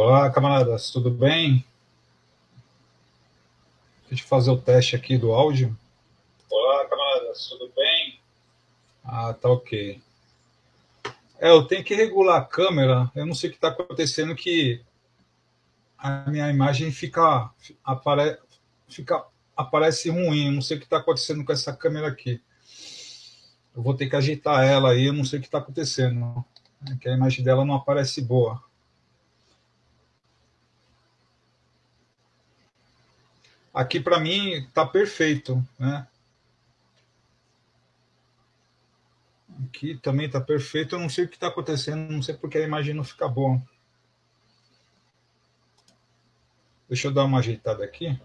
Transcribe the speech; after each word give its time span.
Olá, 0.00 0.30
camaradas, 0.30 0.92
tudo 0.92 1.10
bem? 1.10 1.64
Deixa 4.08 4.22
eu 4.22 4.28
fazer 4.28 4.52
o 4.52 4.56
teste 4.56 4.94
aqui 4.94 5.18
do 5.18 5.32
áudio. 5.32 5.76
Olá, 6.48 6.86
camaradas, 6.86 7.48
tudo 7.48 7.68
bem? 7.74 8.20
Ah, 9.02 9.34
tá 9.34 9.50
ok. 9.50 10.00
É, 11.40 11.50
eu 11.50 11.64
tenho 11.64 11.82
que 11.82 11.96
regular 11.96 12.40
a 12.40 12.44
câmera. 12.44 13.10
Eu 13.12 13.26
não 13.26 13.34
sei 13.34 13.50
o 13.50 13.52
que 13.52 13.58
está 13.58 13.70
acontecendo 13.70 14.36
que 14.36 14.80
a 15.98 16.30
minha 16.30 16.48
imagem 16.48 16.92
fica, 16.92 17.50
apare, 17.82 18.38
fica 18.88 19.26
aparece 19.56 20.10
ruim. 20.10 20.46
Eu 20.46 20.52
não 20.52 20.62
sei 20.62 20.76
o 20.76 20.80
que 20.80 20.86
está 20.86 20.98
acontecendo 20.98 21.44
com 21.44 21.52
essa 21.52 21.74
câmera 21.74 22.06
aqui. 22.06 22.40
Eu 23.74 23.82
vou 23.82 23.94
ter 23.94 24.08
que 24.08 24.14
ajeitar 24.14 24.64
ela 24.64 24.92
aí. 24.92 25.06
Eu 25.06 25.12
não 25.12 25.24
sei 25.24 25.40
o 25.40 25.42
que 25.42 25.48
está 25.48 25.58
acontecendo. 25.58 26.44
É 26.88 26.94
que 26.94 27.08
a 27.08 27.16
imagem 27.16 27.44
dela 27.44 27.64
não 27.64 27.74
aparece 27.74 28.22
boa. 28.22 28.67
Aqui 33.72 34.00
para 34.00 34.18
mim 34.18 34.52
está 34.54 34.86
perfeito, 34.86 35.62
né? 35.78 36.06
Aqui 39.66 39.96
também 39.98 40.26
está 40.26 40.40
perfeito. 40.40 40.94
Eu 40.94 41.00
não 41.00 41.08
sei 41.08 41.24
o 41.24 41.28
que 41.28 41.34
está 41.34 41.48
acontecendo, 41.48 42.10
não 42.10 42.22
sei 42.22 42.34
porque 42.36 42.58
a 42.58 42.64
imagem 42.64 42.94
não 42.94 43.04
fica 43.04 43.28
boa. 43.28 43.60
Deixa 46.88 47.08
eu 47.08 47.12
dar 47.12 47.24
uma 47.24 47.38
ajeitada 47.38 47.84
aqui. 47.84 48.18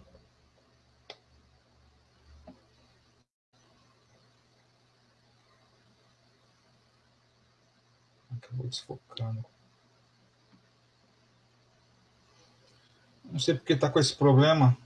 Acabou 8.37 8.67
desfocando. 8.67 9.45
Não 13.25 13.39
sei 13.39 13.55
porque 13.55 13.73
está 13.73 13.89
com 13.89 13.99
esse 13.99 14.15
problema. 14.15 14.77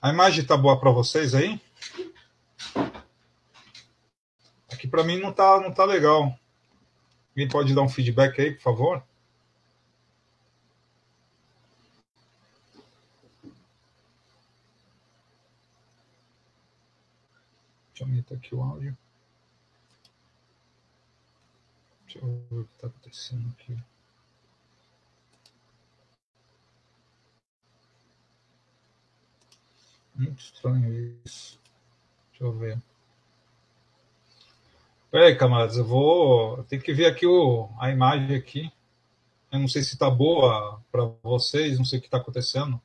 A 0.00 0.10
imagem 0.10 0.42
está 0.42 0.56
boa 0.56 0.78
para 0.78 0.92
vocês 0.92 1.34
aí? 1.34 1.60
Aqui 4.70 4.86
para 4.86 5.02
mim 5.02 5.18
não 5.18 5.32
tá, 5.32 5.60
não 5.60 5.74
tá 5.74 5.84
legal. 5.84 6.38
Alguém 7.30 7.48
pode 7.48 7.74
dar 7.74 7.82
um 7.82 7.88
feedback 7.88 8.40
aí, 8.40 8.54
por 8.54 8.62
favor? 8.62 9.02
Deixa 17.88 18.04
eu 18.04 18.06
aumentar 18.06 18.34
aqui 18.36 18.54
o 18.54 18.62
áudio. 18.62 18.96
Deixa 22.04 22.20
eu 22.20 22.46
ver 22.48 22.60
o 22.60 22.64
que 22.64 22.74
está 22.76 22.86
acontecendo 22.86 23.48
aqui. 23.58 23.76
Muito 30.18 30.40
estranho 30.40 31.16
isso. 31.24 31.60
Deixa 32.32 32.44
eu 32.44 32.52
ver. 32.52 32.82
Peraí, 35.10 35.36
camaradas, 35.36 35.76
eu 35.76 35.84
vou. 35.84 36.64
Tem 36.64 36.80
que 36.80 36.92
ver 36.92 37.06
aqui 37.06 37.24
o... 37.26 37.68
a 37.78 37.90
imagem 37.90 38.36
aqui. 38.36 38.72
Eu 39.50 39.60
não 39.60 39.68
sei 39.68 39.82
se 39.82 39.94
está 39.94 40.10
boa 40.10 40.82
para 40.92 41.04
vocês, 41.22 41.78
não 41.78 41.84
sei 41.84 41.98
o 41.98 42.02
que 42.02 42.08
está 42.08 42.18
acontecendo. 42.18 42.80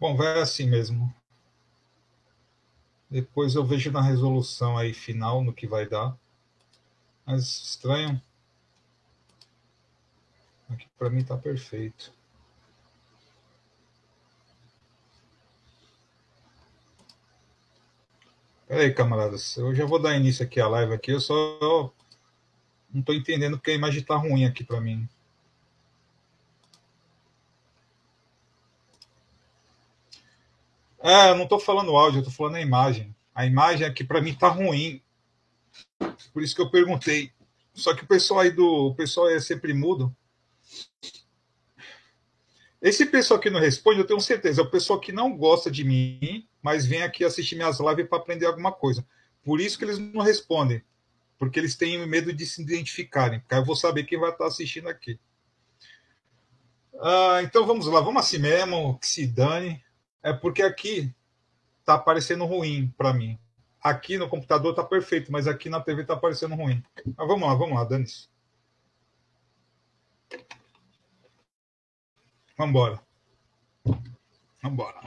Bom, 0.00 0.16
vai 0.16 0.40
assim 0.40 0.68
mesmo. 0.68 1.14
Depois 3.08 3.54
eu 3.54 3.64
vejo 3.64 3.92
na 3.92 4.00
resolução 4.00 4.76
aí 4.76 4.92
final 4.94 5.44
no 5.44 5.52
que 5.52 5.66
vai 5.66 5.86
dar. 5.86 6.16
Mas 7.24 7.44
estranho. 7.44 8.20
Aqui 10.72 10.88
para 10.98 11.10
mim 11.10 11.20
está 11.20 11.36
perfeito. 11.36 12.12
Peraí, 18.66 18.94
camaradas, 18.94 19.56
eu 19.58 19.74
já 19.74 19.84
vou 19.84 19.98
dar 19.98 20.16
início 20.16 20.44
aqui 20.44 20.58
à 20.58 20.66
live 20.66 20.94
aqui, 20.94 21.10
eu 21.10 21.20
só 21.20 21.92
não 22.90 23.00
estou 23.00 23.14
entendendo 23.14 23.58
porque 23.58 23.70
a 23.70 23.74
imagem 23.74 24.00
está 24.00 24.16
ruim 24.16 24.46
aqui 24.46 24.64
para 24.64 24.80
mim. 24.80 25.06
É, 31.02 31.30
eu 31.30 31.34
não 31.34 31.44
estou 31.44 31.58
falando 31.58 31.96
áudio, 31.96 32.18
eu 32.18 32.22
estou 32.22 32.34
falando 32.34 32.56
a 32.56 32.60
imagem. 32.60 33.14
A 33.34 33.44
imagem 33.44 33.86
aqui 33.86 34.04
para 34.04 34.20
mim 34.20 34.30
está 34.30 34.48
ruim. 34.48 35.02
Por 36.32 36.42
isso 36.42 36.54
que 36.54 36.62
eu 36.62 36.70
perguntei. 36.70 37.32
Só 37.74 37.94
que 37.94 38.04
o 38.04 38.06
pessoal 38.06 38.40
aí 38.40 38.50
do. 38.50 38.86
O 38.86 38.94
pessoal 38.94 39.28
é 39.28 39.40
sempre 39.40 39.74
mudo. 39.74 40.14
Esse 42.80 43.06
pessoal 43.06 43.38
que 43.38 43.48
não 43.48 43.60
responde, 43.60 44.00
eu 44.00 44.06
tenho 44.06 44.20
certeza, 44.20 44.60
é 44.60 44.64
o 44.64 44.70
pessoal 44.70 44.98
que 44.98 45.12
não 45.12 45.36
gosta 45.36 45.70
de 45.70 45.84
mim, 45.84 46.48
mas 46.60 46.84
vem 46.84 47.02
aqui 47.02 47.24
assistir 47.24 47.54
minhas 47.54 47.78
lives 47.78 48.08
para 48.08 48.18
aprender 48.18 48.46
alguma 48.46 48.72
coisa. 48.72 49.06
Por 49.44 49.60
isso 49.60 49.78
que 49.78 49.84
eles 49.84 49.98
não 49.98 50.22
respondem, 50.22 50.82
porque 51.38 51.60
eles 51.60 51.76
têm 51.76 52.04
medo 52.06 52.32
de 52.32 52.44
se 52.44 52.60
identificarem, 52.60 53.38
porque 53.38 53.54
eu 53.54 53.64
vou 53.64 53.76
saber 53.76 54.04
quem 54.04 54.18
vai 54.18 54.30
estar 54.30 54.46
assistindo 54.46 54.88
aqui. 54.88 55.18
Ah, 57.00 57.40
então 57.42 57.66
vamos 57.66 57.86
lá, 57.86 58.00
vamos 58.00 58.24
assim 58.24 58.38
mesmo, 58.38 58.98
que 58.98 59.06
se 59.06 59.26
dane. 59.26 59.82
É 60.22 60.32
porque 60.32 60.62
aqui 60.62 61.12
está 61.80 61.94
aparecendo 61.94 62.44
ruim 62.44 62.92
para 62.96 63.12
mim. 63.12 63.38
Aqui 63.80 64.16
no 64.16 64.28
computador 64.28 64.70
está 64.70 64.84
perfeito, 64.84 65.32
mas 65.32 65.48
aqui 65.48 65.68
na 65.68 65.80
TV 65.80 66.02
está 66.02 66.14
aparecendo 66.14 66.54
ruim. 66.54 66.82
Mas 67.16 67.26
vamos 67.28 67.48
lá, 67.48 67.54
vamos 67.54 67.76
lá, 67.76 67.84
dane-se. 67.84 68.31
Vambora. 72.62 73.00
Vambora. 74.62 75.00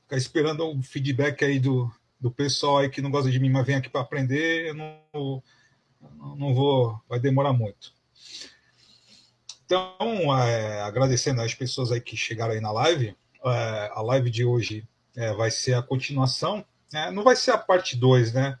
Ficar 0.00 0.16
esperando 0.16 0.66
o 0.66 0.82
feedback 0.82 1.44
aí 1.44 1.60
do, 1.60 1.92
do 2.18 2.30
pessoal 2.30 2.78
aí 2.78 2.88
que 2.88 3.02
não 3.02 3.10
gosta 3.10 3.30
de 3.30 3.38
mim, 3.38 3.50
mas 3.50 3.66
vem 3.66 3.76
aqui 3.76 3.90
para 3.90 4.00
aprender, 4.00 4.68
eu 4.68 4.74
não, 4.74 5.42
não 6.38 6.54
vou, 6.54 6.98
vai 7.06 7.20
demorar 7.20 7.52
muito. 7.52 7.92
Então, 9.66 9.94
é, 10.38 10.80
agradecendo 10.80 11.42
as 11.42 11.52
pessoas 11.52 11.92
aí 11.92 12.00
que 12.00 12.16
chegaram 12.16 12.54
aí 12.54 12.60
na 12.62 12.72
live, 12.72 13.14
é, 13.44 13.90
a 13.92 14.00
live 14.00 14.30
de 14.30 14.42
hoje 14.42 14.88
é, 15.14 15.34
vai 15.34 15.50
ser 15.50 15.74
a 15.74 15.82
continuação, 15.82 16.64
né? 16.90 17.10
não 17.10 17.22
vai 17.22 17.36
ser 17.36 17.50
a 17.50 17.58
parte 17.58 17.94
2, 17.94 18.32
né? 18.32 18.58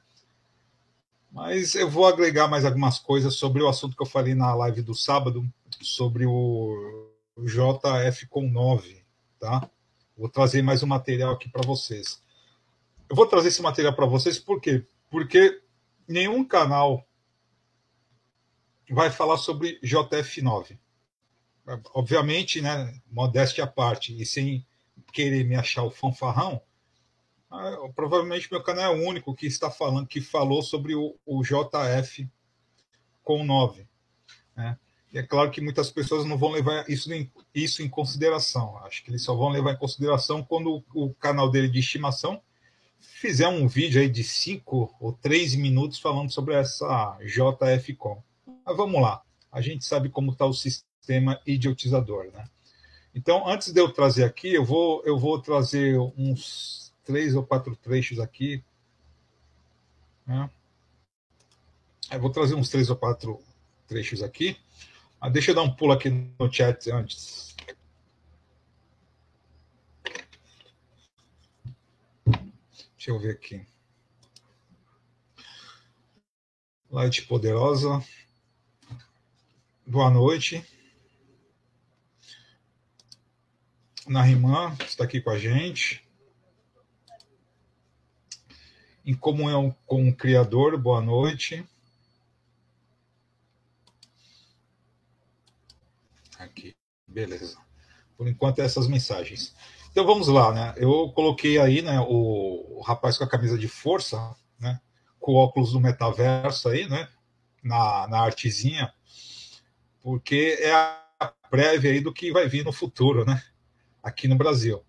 Mas 1.32 1.74
eu 1.74 1.88
vou 1.88 2.06
agregar 2.06 2.48
mais 2.48 2.66
algumas 2.66 2.98
coisas 2.98 3.34
sobre 3.34 3.62
o 3.62 3.68
assunto 3.68 3.96
que 3.96 4.02
eu 4.02 4.06
falei 4.06 4.34
na 4.34 4.54
live 4.54 4.82
do 4.82 4.94
sábado, 4.94 5.42
sobre 5.80 6.26
o 6.26 7.15
JF 7.38 8.26
com 8.28 8.48
9, 8.48 9.04
tá? 9.38 9.70
Vou 10.16 10.28
trazer 10.28 10.62
mais 10.62 10.82
um 10.82 10.86
material 10.86 11.32
aqui 11.32 11.48
para 11.48 11.66
vocês. 11.66 12.22
Eu 13.08 13.14
vou 13.14 13.26
trazer 13.26 13.48
esse 13.48 13.60
material 13.60 13.94
para 13.94 14.06
vocês 14.06 14.38
por 14.38 14.60
quê? 14.60 14.86
Porque 15.10 15.62
nenhum 16.08 16.42
canal 16.44 17.06
vai 18.90 19.10
falar 19.10 19.36
sobre 19.36 19.78
JF9. 19.80 20.78
Obviamente, 21.92 22.62
né, 22.62 23.00
modéstia 23.10 23.64
à 23.64 23.66
parte, 23.66 24.16
e 24.20 24.24
sem 24.24 24.66
querer 25.12 25.44
me 25.44 25.56
achar 25.56 25.82
o 25.82 25.90
fanfarrão, 25.90 26.62
ah, 27.50 27.76
provavelmente 27.94 28.50
meu 28.50 28.62
canal 28.62 28.94
é 28.94 28.96
o 28.96 29.06
único 29.06 29.34
que 29.34 29.46
está 29.46 29.70
falando, 29.70 30.06
que 30.06 30.20
falou 30.20 30.62
sobre 30.62 30.94
o, 30.94 31.16
o 31.26 31.42
JF 31.42 32.28
com 33.22 33.44
9. 33.44 33.86
Né? 34.56 34.78
E 35.16 35.18
é 35.18 35.22
claro 35.22 35.50
que 35.50 35.62
muitas 35.62 35.90
pessoas 35.90 36.26
não 36.26 36.36
vão 36.36 36.50
levar 36.50 36.84
isso 36.90 37.10
em, 37.10 37.32
isso 37.54 37.82
em 37.82 37.88
consideração. 37.88 38.76
Acho 38.84 39.02
que 39.02 39.10
eles 39.10 39.22
só 39.22 39.34
vão 39.34 39.48
levar 39.48 39.72
em 39.72 39.78
consideração 39.78 40.42
quando 40.44 40.84
o, 40.92 41.06
o 41.06 41.14
canal 41.14 41.50
dele 41.50 41.70
de 41.70 41.78
estimação 41.78 42.38
fizer 43.00 43.48
um 43.48 43.66
vídeo 43.66 43.98
aí 43.98 44.10
de 44.10 44.22
5 44.22 44.94
ou 45.00 45.12
3 45.14 45.54
minutos 45.54 45.98
falando 45.98 46.30
sobre 46.30 46.52
essa 46.52 47.18
JFCOM. 47.22 48.22
Mas 48.62 48.76
vamos 48.76 49.00
lá. 49.00 49.22
A 49.50 49.62
gente 49.62 49.86
sabe 49.86 50.10
como 50.10 50.32
está 50.32 50.44
o 50.44 50.52
sistema 50.52 51.40
idiotizador, 51.46 52.30
né? 52.30 52.46
Então, 53.14 53.48
antes 53.48 53.72
de 53.72 53.80
eu 53.80 53.90
trazer 53.90 54.24
aqui, 54.24 54.52
eu 54.52 54.66
vou, 54.66 55.02
eu 55.06 55.18
vou 55.18 55.40
trazer 55.40 55.98
uns 55.98 56.92
três 57.06 57.34
ou 57.34 57.42
quatro 57.42 57.74
trechos 57.74 58.20
aqui. 58.20 58.62
Né? 60.26 60.50
Eu 62.12 62.20
vou 62.20 62.28
trazer 62.28 62.54
uns 62.54 62.68
três 62.68 62.90
ou 62.90 62.96
quatro 62.96 63.40
trechos 63.88 64.22
aqui 64.22 64.58
ah, 65.20 65.28
deixa 65.28 65.50
eu 65.50 65.54
dar 65.54 65.62
um 65.62 65.74
pulo 65.74 65.92
aqui 65.92 66.10
no 66.10 66.52
chat 66.52 66.90
antes. 66.90 67.54
Deixa 72.24 73.10
eu 73.10 73.18
ver 73.18 73.32
aqui. 73.32 73.66
Light 76.90 77.26
Poderosa. 77.26 78.04
Boa 79.86 80.10
noite. 80.10 80.64
Narimã 84.06 84.76
está 84.86 85.04
aqui 85.04 85.20
com 85.20 85.30
a 85.30 85.38
gente. 85.38 86.06
em 89.06 89.14
comunhão 89.14 89.74
com 89.86 90.08
o 90.08 90.14
Criador. 90.14 90.76
Boa 90.76 91.00
noite. 91.00 91.64
Aqui, 96.36 96.74
beleza. 97.16 97.56
Por 98.14 98.28
enquanto, 98.28 98.58
essas 98.58 98.86
mensagens. 98.86 99.54
Então 99.90 100.04
vamos 100.04 100.28
lá, 100.28 100.52
né? 100.52 100.74
Eu 100.76 101.10
coloquei 101.14 101.58
aí, 101.58 101.80
né, 101.80 101.98
o, 102.00 102.78
o 102.78 102.82
rapaz 102.82 103.16
com 103.16 103.24
a 103.24 103.28
camisa 103.28 103.56
de 103.56 103.68
força, 103.68 104.36
né, 104.60 104.78
com 105.18 105.32
o 105.32 105.36
óculos 105.36 105.72
do 105.72 105.80
metaverso 105.80 106.68
aí, 106.68 106.86
né, 106.86 107.08
na, 107.64 108.06
na 108.06 108.20
artezinha, 108.20 108.92
porque 110.02 110.58
é 110.60 110.74
a 110.74 111.32
prévia 111.50 111.92
aí 111.92 112.00
do 112.00 112.12
que 112.12 112.30
vai 112.30 112.46
vir 112.46 112.62
no 112.62 112.72
futuro, 112.72 113.24
né, 113.24 113.42
aqui 114.02 114.28
no 114.28 114.36
Brasil. 114.36 114.84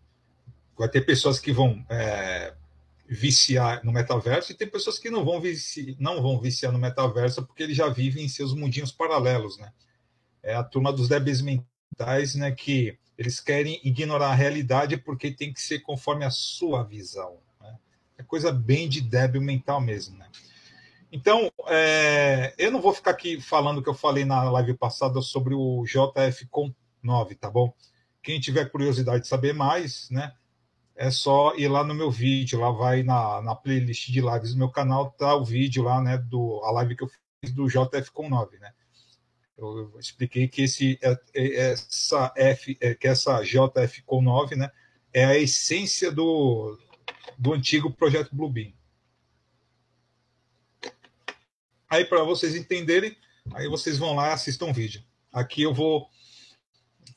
Vai 0.78 0.90
ter 0.90 1.06
pessoas 1.06 1.40
que 1.40 1.54
vão 1.54 1.86
é, 1.90 2.54
viciar 3.08 3.82
no 3.86 3.94
metaverso 3.94 4.52
e 4.52 4.56
tem 4.56 4.68
pessoas 4.68 5.00
que 5.00 5.10
não 5.10 5.24
vão, 5.24 5.40
vici, 5.40 5.96
não 5.98 6.22
vão 6.22 6.38
viciar 6.42 6.74
no 6.74 6.80
metaverso 6.80 7.46
porque 7.46 7.64
eles 7.64 7.78
já 7.78 7.88
vivem 7.88 8.26
em 8.26 8.30
seus 8.30 8.54
mundinhos 8.54 8.92
paralelos, 8.92 9.58
né? 9.58 9.72
É 10.44 10.54
a 10.54 10.64
turma 10.64 10.92
dos 10.92 11.08
débeis 11.08 11.42
mentais, 11.42 11.77
né, 12.36 12.52
que 12.52 12.98
eles 13.18 13.40
querem 13.40 13.82
ignorar 13.84 14.30
a 14.30 14.36
realidade 14.36 14.98
porque 14.98 15.32
tem 15.32 15.52
que 15.52 15.62
ser 15.62 15.80
conforme 15.80 16.24
a 16.24 16.30
sua 16.30 16.84
visão. 16.84 17.40
Né? 17.60 17.76
É 18.18 18.24
coisa 18.24 18.52
bem 18.52 18.88
de 18.88 19.02
débil 19.02 19.42
mental 19.42 19.82
mesmo, 19.82 20.18
né? 20.18 20.28
Então, 21.12 21.50
é, 21.68 22.54
eu 22.58 22.70
não 22.70 22.82
vou 22.82 22.94
ficar 22.94 23.12
aqui 23.12 23.40
falando 23.40 23.78
o 23.78 23.84
que 23.84 23.90
eu 23.90 23.94
falei 23.94 24.26
na 24.26 24.44
live 24.52 24.74
passada 24.74 25.22
sobre 25.22 25.54
o 25.56 25.84
JF 25.86 26.46
Com 26.48 26.74
9, 27.02 27.36
tá 27.36 27.50
bom? 27.50 27.74
Quem 28.22 28.40
tiver 28.40 28.70
curiosidade 28.70 29.22
de 29.22 29.28
saber 29.28 29.54
mais, 29.54 30.10
né? 30.10 30.34
É 30.96 31.10
só 31.10 31.56
ir 31.56 31.70
lá 31.70 31.84
no 31.84 31.94
meu 31.94 32.12
vídeo, 32.12 32.60
lá 32.60 32.72
vai 32.72 33.04
na, 33.04 33.42
na 33.42 33.56
playlist 33.56 34.10
de 34.10 34.20
lives 34.20 34.52
do 34.52 34.58
meu 34.58 34.70
canal, 34.70 35.12
tá 35.12 35.36
o 35.36 35.46
vídeo 35.46 35.84
lá, 35.84 36.02
né? 36.02 36.18
Do, 36.18 36.62
a 36.66 36.72
live 36.72 36.96
que 36.96 37.04
eu 37.04 37.10
fiz 37.42 37.54
do 37.54 37.68
JF 37.68 38.12
Com 38.12 38.30
9, 38.30 38.58
né? 38.60 38.74
Eu 39.58 39.98
expliquei 40.00 40.48
que 40.48 40.62
esse, 40.62 41.00
é, 41.02 41.20
é, 41.34 41.72
essa 41.72 42.32
F, 42.36 42.78
é, 42.80 42.94
que 42.94 43.08
essa 43.08 43.42
JF 43.42 44.04
com 44.04 44.22
9, 44.22 44.56
né, 44.56 44.72
é 45.12 45.26
a 45.26 45.38
essência 45.38 46.12
do, 46.12 46.78
do 47.38 47.54
antigo 47.54 47.92
projeto 47.92 48.36
Bluebeam. 48.36 48.72
Aí 51.90 52.06
para 52.06 52.24
vocês 52.24 52.56
entenderem, 52.56 53.18
aí 53.54 53.68
vocês 53.68 53.98
vão 53.98 54.14
lá 54.14 54.30
e 54.30 54.34
assistam 54.34 54.68
o 54.68 54.74
vídeo. 54.74 55.04
Aqui 55.32 55.64
eu 55.64 55.74
vou 55.74 56.08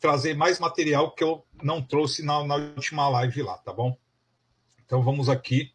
trazer 0.00 0.34
mais 0.34 0.58
material 0.58 1.14
que 1.14 1.22
eu 1.22 1.44
não 1.62 1.82
trouxe 1.82 2.24
na, 2.24 2.42
na 2.44 2.54
última 2.54 3.08
live 3.08 3.42
lá, 3.42 3.58
tá 3.58 3.72
bom? 3.72 3.98
Então 4.86 5.02
vamos 5.02 5.28
aqui 5.28 5.74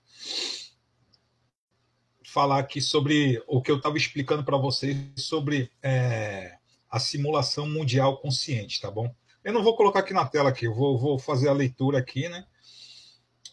falar 2.35 2.59
aqui 2.59 2.81
sobre 2.81 3.41
o 3.47 3.61
que 3.61 3.71
eu 3.71 3.77
estava 3.77 3.95
explicando 3.95 4.43
para 4.43 4.57
vocês 4.57 4.97
sobre 5.15 5.71
é, 5.81 6.57
a 6.89 6.99
simulação 6.99 7.65
mundial 7.65 8.17
consciente, 8.17 8.81
tá 8.81 8.91
bom? 8.91 9.09
Eu 9.41 9.53
não 9.53 9.63
vou 9.63 9.73
colocar 9.77 9.99
aqui 9.99 10.13
na 10.13 10.25
tela 10.25 10.49
aqui, 10.49 10.65
eu 10.65 10.75
vou, 10.75 10.99
vou 10.99 11.17
fazer 11.17 11.47
a 11.47 11.53
leitura 11.53 11.97
aqui, 11.97 12.27
né? 12.27 12.45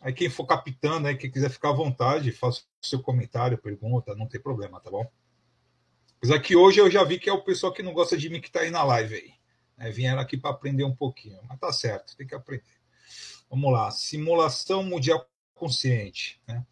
Aí 0.01 0.13
quem 0.13 0.29
for 0.29 0.47
captando, 0.47 1.07
aí 1.07 1.17
quem 1.17 1.31
quiser 1.31 1.49
ficar 1.49 1.71
à 1.71 1.75
vontade, 1.75 2.33
faça 2.33 2.63
o 2.83 2.85
seu 2.85 3.01
comentário, 3.01 3.57
pergunta, 3.57 4.17
não 4.17 4.27
tem 4.27 4.43
problema, 4.43 4.81
tá 4.81 4.91
bom? 4.91 5.09
Mas 6.21 6.33
aqui 6.33 6.57
hoje 6.57 6.81
eu 6.81 6.91
já 6.91 7.05
vi 7.05 7.21
que 7.21 7.31
é 7.31 7.33
o 7.33 7.45
pessoal 7.45 7.73
que 7.73 7.85
não 7.85 7.95
gosta 7.95 8.17
de 8.17 8.29
mim 8.29 8.41
que 8.41 8.49
está 8.49 8.63
aí 8.63 8.71
na 8.71 8.83
live 8.83 9.15
aí. 9.15 9.33
Né? 9.77 9.93
Vieram 9.93 10.21
aqui 10.21 10.37
para 10.37 10.51
aprender 10.51 10.83
um 10.83 10.97
pouquinho, 10.97 11.39
mas 11.49 11.61
tá 11.61 11.73
certo, 11.73 12.17
tem 12.17 12.27
que 12.27 12.35
aprender. 12.35 12.65
Vamos 13.49 13.73
lá, 13.73 13.93
simulação 13.93 14.83
mundial 14.83 15.25
consciente, 15.55 16.43
né? 16.49 16.67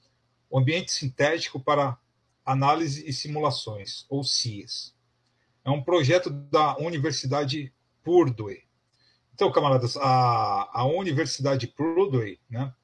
O 0.51 0.59
ambiente 0.59 0.91
sintético 0.91 1.61
para 1.61 1.97
análise 2.45 3.09
e 3.09 3.13
simulações, 3.13 4.05
ou 4.09 4.25
CIES. 4.25 4.95
É 5.65 5.71
um 5.71 5.83
projeto 5.83 6.29
da 6.29 6.77
Universidade 6.79 7.73
Purdue. 8.03 8.65
Então, 9.33 9.53
camaradas, 9.53 9.97
a, 9.97 10.69
a 10.73 10.85
Universidade 10.85 11.69
Purdue 11.69 12.41
né, 12.51 12.75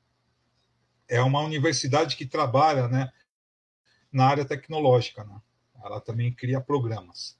é 1.08 1.20
uma 1.20 1.40
universidade 1.40 2.16
que 2.16 2.24
trabalha 2.24 2.86
né, 2.86 3.10
na 4.12 4.26
área 4.26 4.44
tecnológica. 4.44 5.24
Né? 5.24 5.40
Ela 5.84 6.00
também 6.00 6.32
cria 6.32 6.60
programas. 6.60 7.36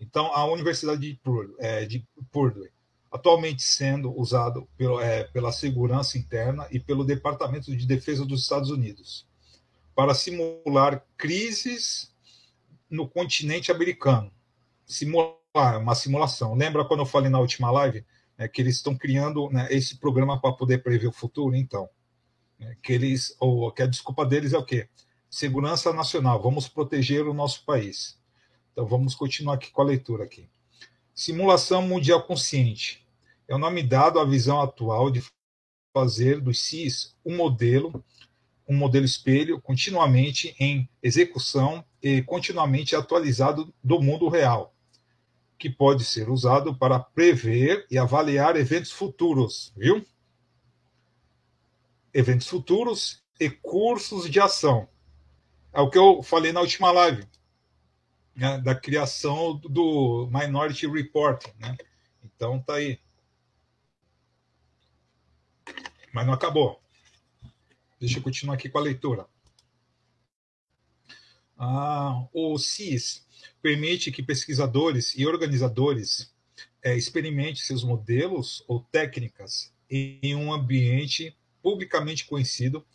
Então, 0.00 0.32
a 0.34 0.44
Universidade 0.46 1.00
de 1.00 1.14
Purdue, 1.22 1.54
é, 1.58 1.84
de 1.84 2.06
Purdue 2.32 2.72
atualmente 3.10 3.62
sendo 3.62 4.12
usado 4.18 4.68
pelo, 4.76 5.00
é, 5.00 5.24
pela 5.24 5.50
segurança 5.50 6.18
interna 6.18 6.66
e 6.70 6.78
pelo 6.78 7.04
Departamento 7.04 7.74
de 7.74 7.86
Defesa 7.86 8.26
dos 8.26 8.42
Estados 8.42 8.68
Unidos 8.68 9.26
para 9.96 10.14
simular 10.14 11.02
crises 11.16 12.14
no 12.88 13.08
continente 13.08 13.72
americano. 13.72 14.30
Simular, 14.84 15.80
uma 15.80 15.94
simulação. 15.94 16.54
Lembra 16.54 16.84
quando 16.84 17.00
eu 17.00 17.06
falei 17.06 17.30
na 17.30 17.40
última 17.40 17.70
live 17.70 18.04
né, 18.36 18.46
que 18.46 18.60
eles 18.60 18.76
estão 18.76 18.94
criando 18.94 19.48
né, 19.50 19.66
esse 19.70 19.96
programa 19.96 20.38
para 20.38 20.52
poder 20.52 20.82
prever 20.82 21.06
o 21.06 21.12
futuro? 21.12 21.56
Então, 21.56 21.88
né, 22.58 22.76
que 22.82 22.92
eles, 22.92 23.34
ou 23.40 23.72
que 23.72 23.82
a 23.82 23.86
desculpa 23.86 24.26
deles 24.26 24.52
é 24.52 24.58
o 24.58 24.64
quê? 24.64 24.86
Segurança 25.30 25.90
nacional. 25.94 26.42
Vamos 26.42 26.68
proteger 26.68 27.26
o 27.26 27.32
nosso 27.32 27.64
país. 27.64 28.20
Então, 28.72 28.86
vamos 28.86 29.14
continuar 29.14 29.54
aqui 29.54 29.70
com 29.70 29.80
a 29.80 29.86
leitura 29.86 30.24
aqui. 30.24 30.46
Simulação 31.14 31.80
mundial 31.80 32.22
consciente 32.22 33.02
é 33.48 33.54
o 33.54 33.58
nome 33.58 33.82
dado 33.82 34.20
à 34.20 34.26
visão 34.26 34.60
atual 34.60 35.10
de 35.10 35.24
fazer 35.94 36.38
dos 36.38 36.60
CIS 36.60 37.16
um 37.24 37.34
modelo 37.34 38.04
um 38.68 38.76
modelo 38.76 39.04
espelho 39.04 39.60
continuamente 39.60 40.54
em 40.58 40.88
execução 41.02 41.84
e 42.02 42.22
continuamente 42.22 42.96
atualizado 42.96 43.72
do 43.82 44.00
mundo 44.00 44.28
real, 44.28 44.74
que 45.58 45.70
pode 45.70 46.04
ser 46.04 46.28
usado 46.28 46.74
para 46.76 46.98
prever 46.98 47.86
e 47.90 47.96
avaliar 47.96 48.56
eventos 48.56 48.90
futuros, 48.90 49.72
viu? 49.76 50.04
Eventos 52.12 52.48
futuros 52.48 53.22
e 53.38 53.48
cursos 53.48 54.28
de 54.28 54.40
ação. 54.40 54.88
É 55.72 55.80
o 55.80 55.90
que 55.90 55.98
eu 55.98 56.22
falei 56.22 56.52
na 56.52 56.60
última 56.60 56.90
live, 56.90 57.26
né, 58.34 58.58
da 58.58 58.74
criação 58.74 59.56
do 59.56 60.28
Minority 60.32 60.86
Report, 60.86 61.46
né? 61.58 61.76
Então 62.24 62.60
tá 62.60 62.74
aí. 62.74 62.98
Mas 66.12 66.26
não 66.26 66.32
acabou. 66.32 66.80
Deixa 68.06 68.20
eu 68.20 68.22
continuar 68.22 68.54
aqui 68.54 68.68
com 68.68 68.78
a 68.78 68.82
leitura. 68.82 69.26
Ah, 71.58 72.24
o 72.32 72.56
CIS 72.56 73.26
permite 73.60 74.12
que 74.12 74.22
pesquisadores 74.22 75.12
e 75.16 75.26
organizadores 75.26 76.32
é, 76.84 76.96
experimentem 76.96 77.56
seus 77.56 77.82
modelos 77.82 78.62
ou 78.68 78.80
técnicas 78.92 79.74
em 79.90 80.36
um 80.36 80.52
ambiente 80.52 81.36
publicamente 81.60 82.26
conhecido 82.26 82.86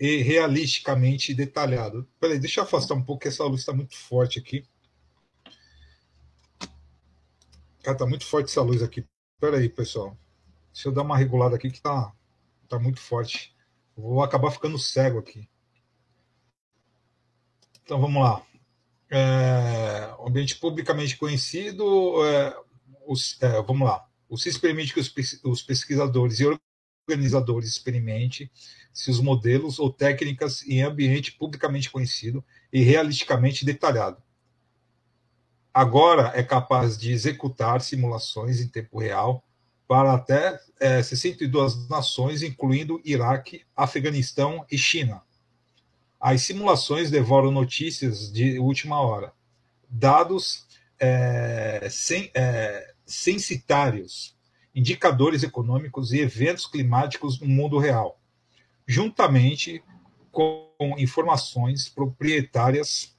e 0.00 0.16
realisticamente 0.16 1.32
detalhado. 1.32 2.08
Peraí, 2.18 2.40
deixa 2.40 2.58
eu 2.58 2.64
afastar 2.64 2.94
um 2.94 3.04
pouco, 3.04 3.22
que 3.22 3.28
essa 3.28 3.44
luz 3.44 3.60
está 3.60 3.72
muito 3.72 3.94
forte 3.94 4.40
aqui. 4.40 4.64
Cara, 7.84 7.98
tá 7.98 8.04
muito 8.04 8.26
forte 8.26 8.50
essa 8.50 8.62
luz 8.62 8.82
aqui. 8.82 9.06
Peraí, 9.38 9.68
pessoal. 9.68 10.18
Deixa 10.72 10.88
eu 10.88 10.92
dar 10.92 11.02
uma 11.02 11.16
regulada 11.16 11.54
aqui 11.54 11.70
que 11.70 11.80
tá, 11.80 12.12
tá 12.68 12.80
muito 12.80 12.98
forte. 12.98 13.54
Vou 14.00 14.22
acabar 14.22 14.50
ficando 14.50 14.78
cego 14.78 15.18
aqui. 15.18 15.48
Então 17.84 18.00
vamos 18.00 18.22
lá. 18.22 18.42
É, 19.10 20.14
ambiente 20.26 20.56
publicamente 20.56 21.16
conhecido. 21.16 21.84
É, 22.24 22.56
os, 23.06 23.40
é, 23.42 23.60
vamos 23.62 23.86
lá. 23.86 24.06
O 24.28 24.38
CIS 24.38 24.56
permite 24.56 24.94
que 24.94 25.00
os, 25.00 25.12
os 25.44 25.62
pesquisadores 25.62 26.40
e 26.40 26.58
organizadores 27.08 27.68
experimentem 27.68 28.50
seus 28.92 29.20
modelos 29.20 29.78
ou 29.78 29.92
técnicas 29.92 30.62
em 30.62 30.82
ambiente 30.82 31.32
publicamente 31.32 31.90
conhecido 31.90 32.44
e 32.72 32.82
realisticamente 32.82 33.64
detalhado. 33.64 34.22
Agora 35.72 36.32
é 36.34 36.42
capaz 36.42 36.96
de 36.96 37.12
executar 37.12 37.80
simulações 37.80 38.60
em 38.60 38.68
tempo 38.68 38.98
real 38.98 39.44
para 39.90 40.14
até 40.14 40.56
é, 40.78 41.02
62 41.02 41.88
nações, 41.88 42.44
incluindo 42.44 43.02
Iraque, 43.04 43.62
Afeganistão 43.76 44.64
e 44.70 44.78
China. 44.78 45.20
As 46.20 46.42
simulações 46.42 47.10
devoram 47.10 47.50
notícias 47.50 48.32
de 48.32 48.56
última 48.60 49.00
hora, 49.00 49.32
dados 49.88 50.64
é, 50.96 51.88
sen, 51.90 52.30
é, 52.34 52.94
censitários, 53.04 54.36
indicadores 54.72 55.42
econômicos 55.42 56.12
e 56.12 56.20
eventos 56.20 56.66
climáticos 56.66 57.40
no 57.40 57.48
mundo 57.48 57.76
real, 57.76 58.20
juntamente 58.86 59.82
com 60.30 60.70
informações 60.98 61.88
proprietárias 61.88 63.16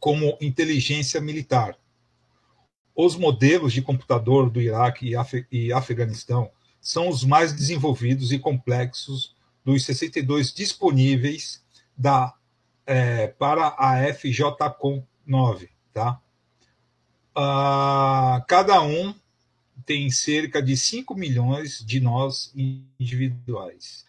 como 0.00 0.38
inteligência 0.40 1.20
militar, 1.20 1.76
os 2.94 3.16
modelos 3.16 3.72
de 3.72 3.82
computador 3.82 4.48
do 4.48 4.60
Iraque 4.60 5.08
e, 5.08 5.16
Af 5.16 5.46
e 5.50 5.72
Afeganistão 5.72 6.50
são 6.80 7.08
os 7.08 7.24
mais 7.24 7.52
desenvolvidos 7.52 8.30
e 8.30 8.38
complexos 8.38 9.34
dos 9.64 9.84
62 9.84 10.52
disponíveis 10.52 11.64
da 11.96 12.34
é, 12.86 13.28
para 13.28 13.74
a 13.78 14.12
FJCOM 14.12 15.02
9, 15.26 15.70
tá? 15.92 16.20
Uh, 17.36 18.44
cada 18.46 18.82
um 18.82 19.14
tem 19.86 20.10
cerca 20.10 20.62
de 20.62 20.76
5 20.76 21.14
milhões 21.14 21.84
de 21.84 22.00
nós 22.00 22.52
individuais, 22.54 24.06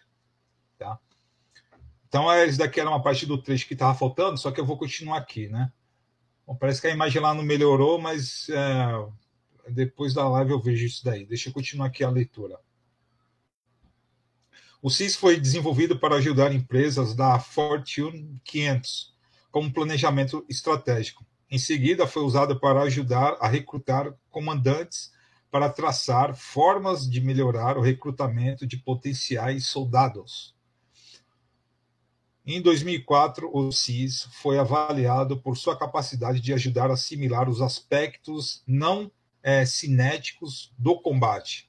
tá? 0.78 0.98
Então, 2.08 2.32
esse 2.32 2.58
daqui 2.58 2.78
era 2.78 2.90
uma 2.90 3.02
parte 3.02 3.26
do 3.26 3.38
trecho 3.38 3.66
que 3.66 3.74
estava 3.74 3.96
faltando, 3.98 4.38
só 4.38 4.50
que 4.50 4.60
eu 4.60 4.66
vou 4.66 4.76
continuar 4.76 5.18
aqui, 5.18 5.48
né? 5.48 5.72
Bom, 6.46 6.54
parece 6.54 6.80
que 6.80 6.86
a 6.86 6.92
imagem 6.92 7.20
lá 7.20 7.34
não 7.34 7.42
melhorou, 7.42 8.00
mas 8.00 8.48
é, 8.50 9.70
depois 9.70 10.14
da 10.14 10.28
live 10.28 10.52
eu 10.52 10.60
vejo 10.60 10.86
isso 10.86 11.04
daí. 11.04 11.26
Deixa 11.26 11.48
eu 11.48 11.52
continuar 11.52 11.86
aqui 11.86 12.04
a 12.04 12.10
leitura. 12.10 12.58
O 14.80 14.88
CIS 14.88 15.16
foi 15.16 15.40
desenvolvido 15.40 15.98
para 15.98 16.16
ajudar 16.16 16.54
empresas 16.54 17.14
da 17.14 17.38
Fortune 17.40 18.40
500 18.44 19.14
como 19.50 19.72
planejamento 19.72 20.44
estratégico. 20.48 21.26
Em 21.50 21.58
seguida, 21.58 22.06
foi 22.06 22.22
usado 22.22 22.60
para 22.60 22.82
ajudar 22.82 23.36
a 23.40 23.48
recrutar 23.48 24.14
comandantes 24.30 25.12
para 25.50 25.70
traçar 25.70 26.36
formas 26.36 27.08
de 27.08 27.20
melhorar 27.20 27.78
o 27.78 27.80
recrutamento 27.80 28.66
de 28.66 28.76
potenciais 28.76 29.66
soldados. 29.66 30.55
Em 32.46 32.62
2004, 32.62 33.50
o 33.52 33.72
CIS 33.72 34.28
foi 34.34 34.56
avaliado 34.56 35.36
por 35.36 35.56
sua 35.56 35.76
capacidade 35.76 36.40
de 36.40 36.52
ajudar 36.52 36.90
a 36.90 36.94
assimilar 36.94 37.48
os 37.48 37.60
aspectos 37.60 38.62
não 38.64 39.10
é, 39.42 39.66
cinéticos 39.66 40.72
do 40.78 41.00
combate, 41.00 41.68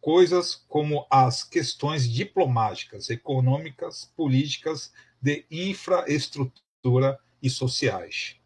coisas 0.00 0.54
como 0.68 1.06
as 1.10 1.44
questões 1.44 2.10
diplomáticas, 2.10 3.10
econômicas, 3.10 4.10
políticas, 4.16 4.90
de 5.20 5.44
infraestrutura 5.50 7.18
e 7.42 7.50
sociais. 7.50 8.36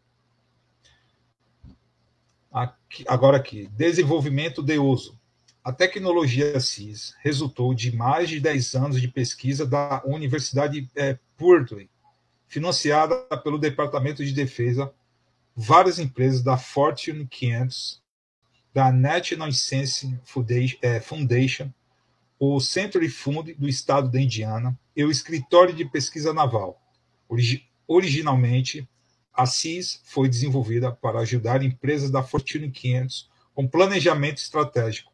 Aqui, 2.51 3.05
agora 3.07 3.37
aqui, 3.37 3.69
desenvolvimento 3.69 4.61
de 4.61 4.77
uso. 4.77 5.21
A 5.63 5.73
tecnologia 5.73 6.59
CIS 6.59 7.15
resultou 7.21 7.73
de 7.75 7.95
mais 7.95 8.29
de 8.29 8.41
10 8.41 8.75
anos 8.75 9.01
de 9.01 9.07
pesquisa 9.07 9.65
da 9.65 10.03
Universidade 10.05 10.91
é, 10.97 11.17
Purdue, 11.41 11.89
financiada 12.47 13.17
pelo 13.39 13.57
Departamento 13.57 14.23
de 14.23 14.31
Defesa, 14.31 14.93
várias 15.57 15.99
empresas 15.99 16.43
da 16.43 16.59
Fortune 16.59 17.27
500 17.27 18.03
da 18.75 18.93
National 18.93 19.51
Science 19.51 20.21
é, 20.83 21.01
Foundation, 21.01 21.73
o 22.39 22.61
Century 22.61 23.09
Fund 23.09 23.55
do 23.55 23.67
estado 23.67 24.11
da 24.11 24.21
Indiana 24.21 24.79
e 24.95 25.03
o 25.03 25.11
Escritório 25.11 25.75
de 25.75 25.87
Pesquisa 25.87 26.35
Naval. 26.35 26.79
originalmente, 27.89 28.87
a 29.33 29.47
CIS 29.47 30.03
foi 30.05 30.29
desenvolvida 30.29 30.93
para 30.93 31.21
ajudar 31.21 31.63
empresas 31.63 32.11
da 32.11 32.23
Fortune 32.23 32.71
500 32.71 33.31
com 33.55 33.67
planejamento 33.67 34.37
estratégico. 34.37 35.10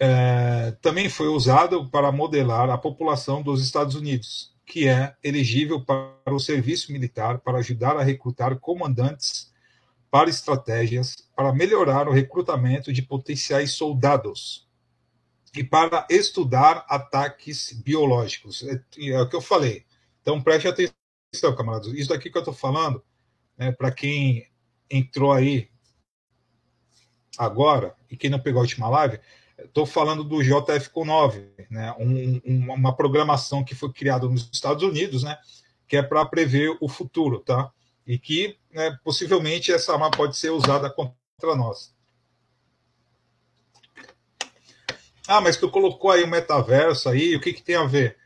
É, 0.00 0.72
também 0.80 1.08
foi 1.08 1.26
usado 1.26 1.88
para 1.90 2.12
modelar 2.12 2.70
a 2.70 2.78
população 2.78 3.42
dos 3.42 3.62
Estados 3.62 3.96
Unidos, 3.96 4.54
que 4.64 4.86
é 4.86 5.16
elegível 5.24 5.84
para 5.84 6.34
o 6.34 6.38
serviço 6.38 6.92
militar 6.92 7.40
para 7.40 7.58
ajudar 7.58 7.96
a 7.96 8.02
recrutar 8.02 8.58
comandantes 8.58 9.52
para 10.10 10.30
estratégias 10.30 11.16
para 11.36 11.52
melhorar 11.52 12.08
o 12.08 12.12
recrutamento 12.12 12.92
de 12.92 13.02
potenciais 13.02 13.72
soldados 13.72 14.66
e 15.56 15.64
para 15.64 16.06
estudar 16.10 16.84
ataques 16.88 17.72
biológicos. 17.72 18.62
É, 18.62 18.82
é 19.10 19.20
o 19.20 19.28
que 19.28 19.36
eu 19.36 19.40
falei. 19.40 19.84
Então 20.22 20.40
preste 20.40 20.68
atenção, 20.68 21.56
camaradas. 21.56 21.92
Isso 21.92 22.10
daqui 22.10 22.30
que 22.30 22.36
eu 22.36 22.42
estou 22.42 22.54
falando, 22.54 23.02
né, 23.56 23.72
para 23.72 23.90
quem 23.90 24.46
entrou 24.90 25.32
aí 25.32 25.68
agora 27.36 27.94
e 28.10 28.16
quem 28.16 28.30
não 28.30 28.40
pegou 28.40 28.60
a 28.60 28.62
última 28.62 28.88
live, 28.88 29.20
estou 29.64 29.86
falando 29.86 30.24
do 30.24 30.36
JFCO9, 30.36 31.48
né, 31.70 31.94
um, 31.98 32.40
uma 32.72 32.94
programação 32.94 33.64
que 33.64 33.74
foi 33.74 33.92
criada 33.92 34.28
nos 34.28 34.48
Estados 34.52 34.82
Unidos, 34.82 35.22
né, 35.22 35.36
que 35.86 35.96
é 35.96 36.02
para 36.02 36.24
prever 36.24 36.76
o 36.80 36.88
futuro, 36.88 37.40
tá? 37.40 37.72
e 38.08 38.18
que 38.18 38.58
né, 38.72 38.98
possivelmente 39.04 39.70
essa 39.70 39.92
arma 39.92 40.10
pode 40.10 40.34
ser 40.34 40.48
usada 40.48 40.88
contra 40.88 41.54
nós. 41.54 41.94
Ah, 45.26 45.42
mas 45.42 45.58
tu 45.58 45.70
colocou 45.70 46.10
aí 46.10 46.24
o 46.24 46.26
metaverso 46.28 47.10
aí, 47.10 47.36
o 47.36 47.40
que, 47.40 47.52
que 47.52 47.62
tem 47.62 47.76
a 47.76 47.84
ver? 47.84 48.16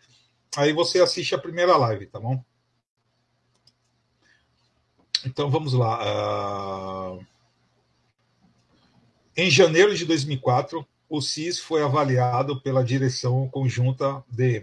Aí 0.56 0.72
você 0.72 1.00
assiste 1.00 1.34
a 1.34 1.38
primeira 1.38 1.76
live, 1.76 2.06
tá 2.06 2.20
bom? 2.20 2.40
Então 5.26 5.50
vamos 5.50 5.72
lá. 5.72 7.16
Uh... 7.16 7.26
Em 9.36 9.50
janeiro 9.50 9.96
de 9.96 10.04
2004, 10.04 10.86
o 11.14 11.20
CIS 11.20 11.58
foi 11.58 11.82
avaliado 11.82 12.58
pela 12.62 12.82
Direção 12.82 13.46
Conjunta 13.46 14.24
de 14.30 14.60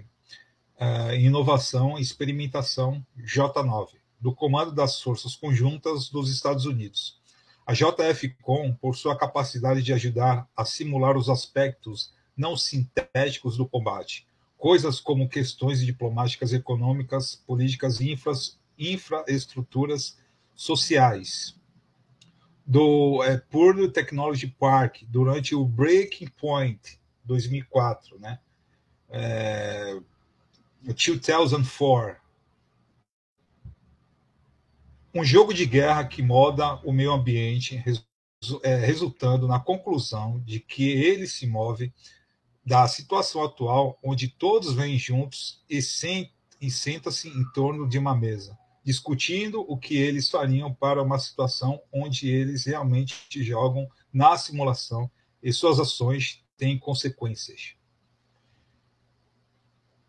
uh, 0.82 1.14
Inovação 1.14 2.00
e 2.00 2.02
Experimentação 2.02 3.06
J9 3.20 3.90
do 4.20 4.34
Comando 4.34 4.72
das 4.72 5.00
Forças 5.00 5.36
Conjuntas 5.36 6.10
dos 6.10 6.32
Estados 6.32 6.66
Unidos. 6.66 7.20
A 7.68 7.74
JFCOM, 7.74 8.74
por 8.74 8.96
sua 8.96 9.16
capacidade 9.16 9.84
de 9.84 9.94
ajudar 9.94 10.50
a 10.58 10.66
simular 10.66 11.16
os 11.16 11.30
aspectos 11.30 12.12
não 12.36 12.58
sintéticos 12.58 13.56
do 13.56 13.68
combate, 13.68 14.26
coisas 14.58 15.00
como 15.00 15.30
questões 15.30 15.86
diplomáticas, 15.86 16.52
econômicas, 16.52 17.36
políticas 17.36 18.00
e 18.02 18.12
infra, 18.12 18.32
infraestruturas 18.76 20.18
sociais. 20.56 21.59
Do 22.70 23.24
é, 23.24 23.38
Purdue 23.38 23.90
Technology 23.92 24.46
Park, 24.46 25.02
durante 25.08 25.56
o 25.56 25.66
Breaking 25.66 26.28
Point 26.28 27.00
2004, 27.26 28.20
né? 28.20 28.40
É, 29.10 30.00
2004, 30.84 32.18
um 35.14 35.24
jogo 35.24 35.54
de 35.54 35.66
guerra 35.66 36.06
que 36.06 36.22
moda 36.22 36.76
o 36.86 36.94
meio 36.94 37.12
ambiente, 37.12 37.84
é, 38.64 38.76
resultando 38.76 39.48
na 39.48 39.60
conclusão 39.60 40.40
de 40.46 40.60
que 40.60 40.92
ele 40.92 41.28
se 41.28 41.48
move 41.48 41.92
da 42.66 42.88
situação 42.88 43.44
atual, 43.44 43.98
onde 44.04 44.28
todos 44.28 44.74
vêm 44.74 44.98
juntos 44.98 45.64
e, 45.70 45.80
e 46.62 46.72
sentam-se 46.72 47.30
em 47.30 47.44
torno 47.52 47.90
de 47.90 47.98
uma 47.98 48.16
mesa, 48.16 48.58
discutindo 48.90 49.64
o 49.72 49.78
que 49.78 49.96
eles 49.96 50.32
fariam 50.32 50.74
para 50.74 51.04
uma 51.04 51.20
situação 51.20 51.80
onde 51.94 52.28
eles 52.28 52.66
realmente 52.66 53.44
jogam 53.44 53.88
na 54.12 54.36
simulação 54.36 55.12
e 55.44 55.54
suas 55.54 55.80
ações 55.80 56.44
têm 56.58 56.76
consequências. 56.80 57.76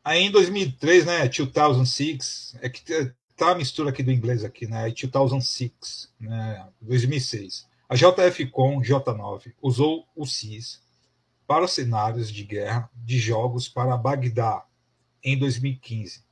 Aí 0.02 0.22
em 0.22 0.30
2003, 0.30 1.04
né, 1.04 1.28
2006, 1.28 2.56
é 2.62 2.70
que 2.70 3.12
tá 3.37 3.50
a 3.50 3.54
mistura 3.54 3.90
aqui 3.90 4.02
do 4.02 4.10
inglês 4.10 4.44
aqui, 4.44 4.66
né? 4.66 4.90
2006, 4.90 6.14
né? 6.18 6.66
2006. 6.80 7.68
A 7.87 7.94
JFCOM 7.94 8.80
J9 8.80 9.52
usou 9.60 10.06
o 10.16 10.25
CIS 10.25 10.82
para 11.46 11.68
cenários 11.68 12.32
de 12.32 12.44
guerra 12.44 12.88
de 12.94 13.18
jogos 13.18 13.68
para 13.68 13.94
Bagdá 13.99 14.64
em 15.22 15.38
2015. 15.38 16.29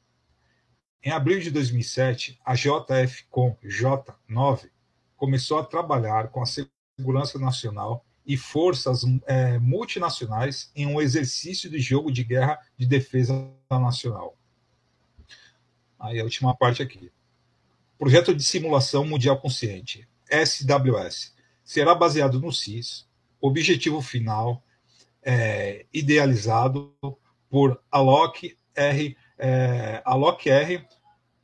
Em 1.02 1.10
abril 1.10 1.38
de 1.40 1.50
2007, 1.50 2.38
a 2.44 2.54
JFCOM 2.54 3.56
J9 3.64 4.68
começou 5.16 5.58
a 5.58 5.64
trabalhar 5.64 6.28
com 6.28 6.42
a 6.42 6.46
segurança 6.46 7.38
nacional 7.38 8.04
e 8.26 8.36
forças 8.36 9.02
é, 9.26 9.58
multinacionais 9.58 10.70
em 10.74 10.86
um 10.86 11.00
exercício 11.00 11.70
de 11.70 11.78
jogo 11.78 12.10
de 12.10 12.24
guerra 12.24 12.58
de 12.76 12.86
defesa 12.86 13.48
nacional. 13.70 14.36
Aí 15.98 16.20
a 16.20 16.24
última 16.24 16.54
parte 16.54 16.82
aqui. 16.82 17.10
Projeto 17.98 18.34
de 18.34 18.42
Simulação 18.42 19.04
Mundial 19.04 19.40
Consciente, 19.40 20.06
SWS, 20.30 21.34
será 21.64 21.94
baseado 21.94 22.40
no 22.40 22.52
CIS. 22.52 23.08
Objetivo 23.40 24.02
final 24.02 24.62
é, 25.22 25.86
idealizado 25.92 26.94
por 27.48 27.80
Alok 27.90 28.56
R. 28.74 29.16
É, 29.38 30.02
Alok 30.04 30.48
R. 30.50 30.84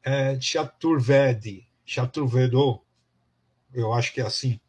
É, 0.02 0.38
Chaturvedi, 0.40 1.66
Chaturvedo, 1.84 2.82
eu 3.72 3.92
acho 3.92 4.12
que 4.12 4.20
é 4.20 4.24
assim. 4.24 4.60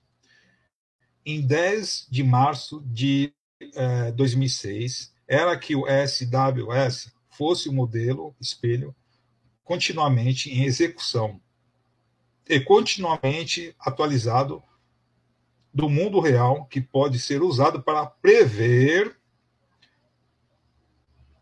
Em 1.26 1.46
10 1.46 2.08
de 2.10 2.24
março 2.24 2.82
de 2.86 3.34
é, 3.74 4.12
2006, 4.12 5.14
era 5.28 5.58
que 5.58 5.76
o 5.76 5.86
SWS 5.88 7.12
fosse 7.30 7.68
o 7.68 7.74
modelo 7.74 8.36
espelho 8.40 8.96
continuamente 9.64 10.52
em 10.52 10.64
execução 10.64 11.42
e 12.48 12.60
continuamente 12.60 13.76
atualizado 13.80 14.62
do 15.74 15.90
mundo 15.90 16.20
real 16.20 16.66
que 16.66 16.80
pode 16.80 17.20
ser 17.20 17.42
usado 17.42 17.82
para 17.82 18.06
prever 18.06 19.18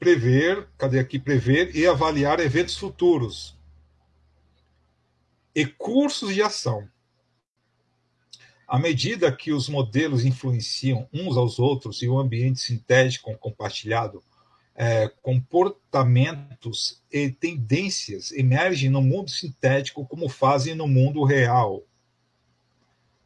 prever, 0.03 0.67
cadê 0.77 0.99
aqui 0.99 1.17
prever 1.17 1.75
e 1.75 1.87
avaliar 1.87 2.39
eventos 2.39 2.77
futuros. 2.77 3.57
e 5.55 5.67
cursos 5.67 6.33
de 6.33 6.41
ação. 6.41 6.89
À 8.67 8.79
medida 8.79 9.31
que 9.31 9.53
os 9.53 9.69
modelos 9.69 10.25
influenciam 10.25 11.07
uns 11.13 11.37
aos 11.37 11.59
outros 11.59 12.01
e 12.01 12.07
o 12.07 12.17
ambiente 12.17 12.59
sintético 12.59 13.37
compartilhado, 13.37 14.23
é, 14.75 15.07
comportamentos 15.21 17.03
e 17.11 17.29
tendências 17.29 18.31
emergem 18.31 18.89
no 18.89 18.99
mundo 18.99 19.29
sintético 19.29 20.07
como 20.07 20.27
fazem 20.27 20.73
no 20.73 20.87
mundo 20.87 21.23
real. 21.23 21.83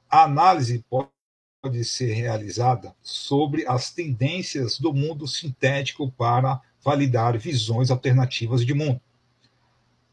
A 0.10 0.24
análise 0.24 0.84
pode 0.90 1.10
ser 1.84 2.14
realizada 2.14 2.96
sobre 3.02 3.66
as 3.68 3.92
tendências 3.92 4.80
do 4.80 4.94
mundo 4.94 5.28
sintético 5.28 6.12
para 6.12 6.62
validar 6.84 7.38
visões 7.38 7.90
alternativas 7.90 8.66
de 8.66 8.74
mundo. 8.74 9.02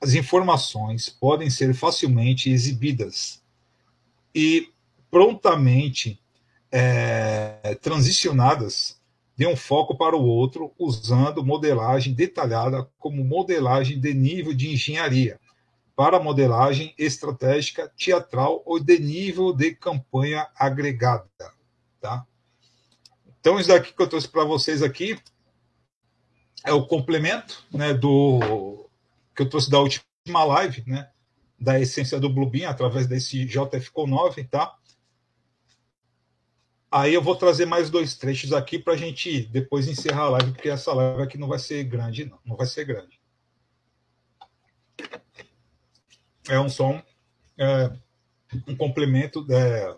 As 0.00 0.14
informações 0.14 1.08
podem 1.08 1.50
ser 1.50 1.74
facilmente 1.74 2.50
exibidas 2.50 3.42
e 4.34 4.70
prontamente 5.10 6.18
é, 6.72 7.78
transicionadas 7.80 9.00
de 9.36 9.46
um 9.46 9.56
foco 9.56 9.96
para 9.96 10.16
o 10.16 10.24
outro, 10.24 10.72
usando 10.78 11.44
modelagem 11.44 12.14
detalhada 12.14 12.88
como 12.98 13.24
modelagem 13.24 14.00
de 14.00 14.14
nível 14.14 14.54
de 14.54 14.72
engenharia, 14.72 15.38
para 15.96 16.20
modelagem 16.20 16.94
estratégica 16.98 17.88
teatral 17.96 18.62
ou 18.66 18.80
de 18.80 18.98
nível 18.98 19.52
de 19.52 19.74
campanha 19.74 20.48
agregada. 20.56 21.28
Tá? 22.00 22.26
Então, 23.40 23.58
isso 23.58 23.68
daqui 23.68 23.92
que 23.92 24.02
eu 24.02 24.08
trouxe 24.08 24.28
para 24.28 24.44
vocês 24.44 24.82
aqui 24.82 25.18
é 26.64 26.72
o 26.72 26.86
complemento 26.86 27.64
né, 27.70 27.92
do 27.92 28.88
que 29.36 29.42
eu 29.42 29.48
trouxe 29.48 29.70
da 29.70 29.78
última 29.78 30.44
live, 30.44 30.82
né, 30.86 31.10
da 31.60 31.78
essência 31.78 32.18
do 32.18 32.30
Bluebeam, 32.30 32.70
através 32.70 33.06
desse 33.06 33.44
JFCO9, 33.46 34.48
tá? 34.48 34.76
Aí 36.90 37.12
eu 37.12 37.20
vou 37.20 37.34
trazer 37.34 37.66
mais 37.66 37.90
dois 37.90 38.16
trechos 38.16 38.52
aqui 38.52 38.78
para 38.78 38.92
a 38.92 38.96
gente 38.96 39.42
depois 39.46 39.88
encerrar 39.88 40.22
a 40.22 40.30
live, 40.30 40.52
porque 40.52 40.68
essa 40.68 40.92
live 40.92 41.22
aqui 41.22 41.36
não 41.36 41.48
vai 41.48 41.58
ser 41.58 41.82
grande, 41.82 42.24
não. 42.24 42.38
Não 42.44 42.56
vai 42.56 42.66
ser 42.66 42.84
grande. 42.84 43.13
É 46.48 46.58
um 46.58 46.68
som, 46.68 47.02
é, 47.58 47.90
um 48.66 48.76
complemento. 48.76 49.46
É, 49.50 49.96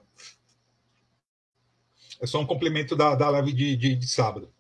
é 2.21 2.27
só 2.27 2.41
um 2.41 2.47
complemento 2.47 2.97
da, 2.97 3.15
da 3.15 3.29
live 3.31 3.53
de, 3.53 3.77
de, 3.77 3.97
de 3.97 4.09
sábado. 4.09 4.53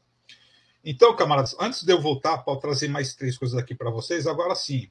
Então, 0.84 1.16
camaradas, 1.16 1.56
antes 1.58 1.82
de 1.82 1.92
eu 1.92 2.00
voltar 2.00 2.38
para 2.38 2.60
trazer 2.60 2.88
mais 2.88 3.14
três 3.14 3.36
coisas 3.36 3.58
aqui 3.58 3.74
para 3.74 3.90
vocês, 3.90 4.26
agora 4.26 4.54
sim, 4.54 4.90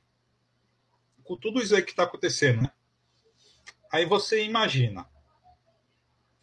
com 1.24 1.38
tudo 1.38 1.62
isso 1.62 1.76
aí 1.76 1.82
que 1.82 1.92
está 1.92 2.04
acontecendo, 2.04 2.64
né? 2.64 2.72
Aí 3.92 4.06
você 4.06 4.44
imagina, 4.44 5.08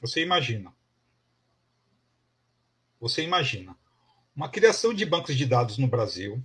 você 0.01 0.23
imagina 0.23 0.73
você 3.03 3.25
imagina 3.25 3.77
uma 4.35 4.49
criação 4.49 4.95
de 4.95 5.05
bancos 5.05 5.37
de 5.37 5.45
dados 5.45 5.77
no 5.77 5.88
Brasil 5.88 6.41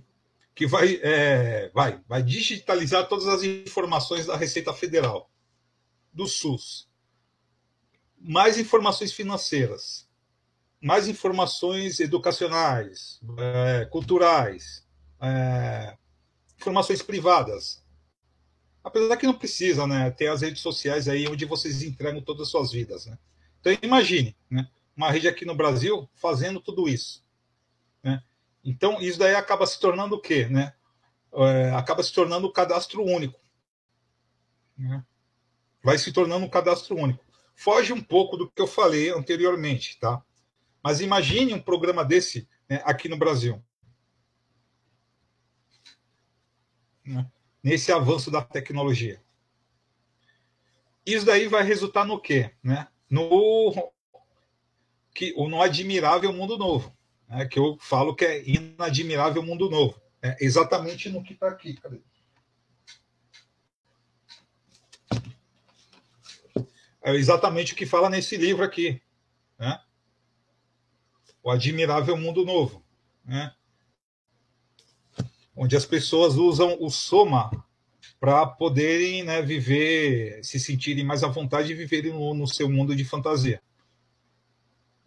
que 0.58 0.66
vai, 0.66 0.98
é, 1.04 1.70
vai, 1.72 2.00
vai 2.08 2.20
digitalizar 2.20 3.06
todas 3.06 3.28
as 3.28 3.44
informações 3.44 4.26
da 4.26 4.36
Receita 4.36 4.74
Federal, 4.74 5.30
do 6.12 6.26
SUS, 6.26 6.88
mais 8.18 8.58
informações 8.58 9.12
financeiras, 9.12 10.08
mais 10.82 11.06
informações 11.06 12.00
educacionais, 12.00 13.20
é, 13.38 13.84
culturais, 13.84 14.84
é, 15.20 15.96
informações 16.56 17.02
privadas. 17.02 17.80
Apesar 18.82 19.16
que 19.16 19.26
não 19.26 19.38
precisa, 19.38 19.86
né? 19.86 20.10
Ter 20.10 20.26
as 20.26 20.42
redes 20.42 20.60
sociais 20.60 21.06
aí 21.06 21.28
onde 21.28 21.44
vocês 21.44 21.84
entregam 21.84 22.20
todas 22.20 22.42
as 22.42 22.48
suas 22.48 22.72
vidas, 22.72 23.06
né? 23.06 23.16
Então 23.60 23.78
imagine, 23.80 24.36
né? 24.50 24.68
uma 24.96 25.12
rede 25.12 25.28
aqui 25.28 25.44
no 25.44 25.54
Brasil 25.54 26.10
fazendo 26.16 26.60
tudo 26.60 26.88
isso. 26.88 27.24
Né? 28.02 28.20
Então, 28.64 29.00
isso 29.00 29.18
daí 29.18 29.34
acaba 29.34 29.66
se 29.66 29.78
tornando 29.78 30.16
o 30.16 30.20
quê? 30.20 30.46
Né? 30.46 30.74
É, 31.32 31.70
acaba 31.70 32.02
se 32.02 32.12
tornando 32.12 32.46
o 32.46 32.52
cadastro 32.52 33.02
único. 33.02 33.38
Né? 34.76 35.04
Vai 35.82 35.98
se 35.98 36.12
tornando 36.12 36.44
um 36.44 36.50
cadastro 36.50 36.96
único. 36.96 37.24
Foge 37.54 37.92
um 37.92 38.02
pouco 38.02 38.36
do 38.36 38.50
que 38.50 38.60
eu 38.60 38.66
falei 38.66 39.10
anteriormente, 39.10 39.98
tá? 39.98 40.22
Mas 40.82 41.00
imagine 41.00 41.54
um 41.54 41.60
programa 41.60 42.04
desse 42.04 42.48
né, 42.68 42.80
aqui 42.84 43.08
no 43.08 43.16
Brasil. 43.16 43.62
Né? 47.04 47.30
Nesse 47.62 47.90
avanço 47.90 48.30
da 48.30 48.42
tecnologia. 48.42 49.22
Isso 51.04 51.24
daí 51.24 51.48
vai 51.48 51.62
resultar 51.62 52.04
no 52.04 52.20
quê? 52.20 52.54
Né? 52.62 52.86
No 53.08 53.92
que 55.14 55.32
no 55.32 55.60
admirável 55.60 56.32
mundo 56.32 56.56
novo, 56.56 56.96
né, 57.28 57.46
que 57.46 57.58
eu 57.58 57.76
falo 57.80 58.14
que 58.14 58.24
é 58.24 58.48
inadmirável 58.48 59.42
mundo 59.42 59.68
novo. 59.68 60.00
É 60.22 60.36
exatamente 60.40 61.08
no 61.08 61.22
que 61.22 61.34
está 61.34 61.48
aqui. 61.48 61.74
Cadê? 61.74 62.00
É 67.02 67.14
exatamente 67.14 67.72
o 67.72 67.76
que 67.76 67.86
fala 67.86 68.10
nesse 68.10 68.36
livro 68.36 68.64
aqui. 68.64 69.00
Né? 69.58 69.80
O 71.42 71.50
Admirável 71.50 72.16
Mundo 72.16 72.44
Novo. 72.44 72.84
Né? 73.24 73.54
Onde 75.56 75.76
as 75.76 75.86
pessoas 75.86 76.34
usam 76.34 76.76
o 76.80 76.90
soma 76.90 77.50
para 78.20 78.44
poderem 78.46 79.22
né, 79.22 79.40
viver, 79.40 80.44
se 80.44 80.58
sentirem 80.58 81.04
mais 81.04 81.22
à 81.22 81.28
vontade 81.28 81.68
de 81.68 81.74
viverem 81.74 82.12
no, 82.12 82.34
no 82.34 82.46
seu 82.46 82.68
mundo 82.68 82.94
de 82.94 83.04
fantasia. 83.04 83.62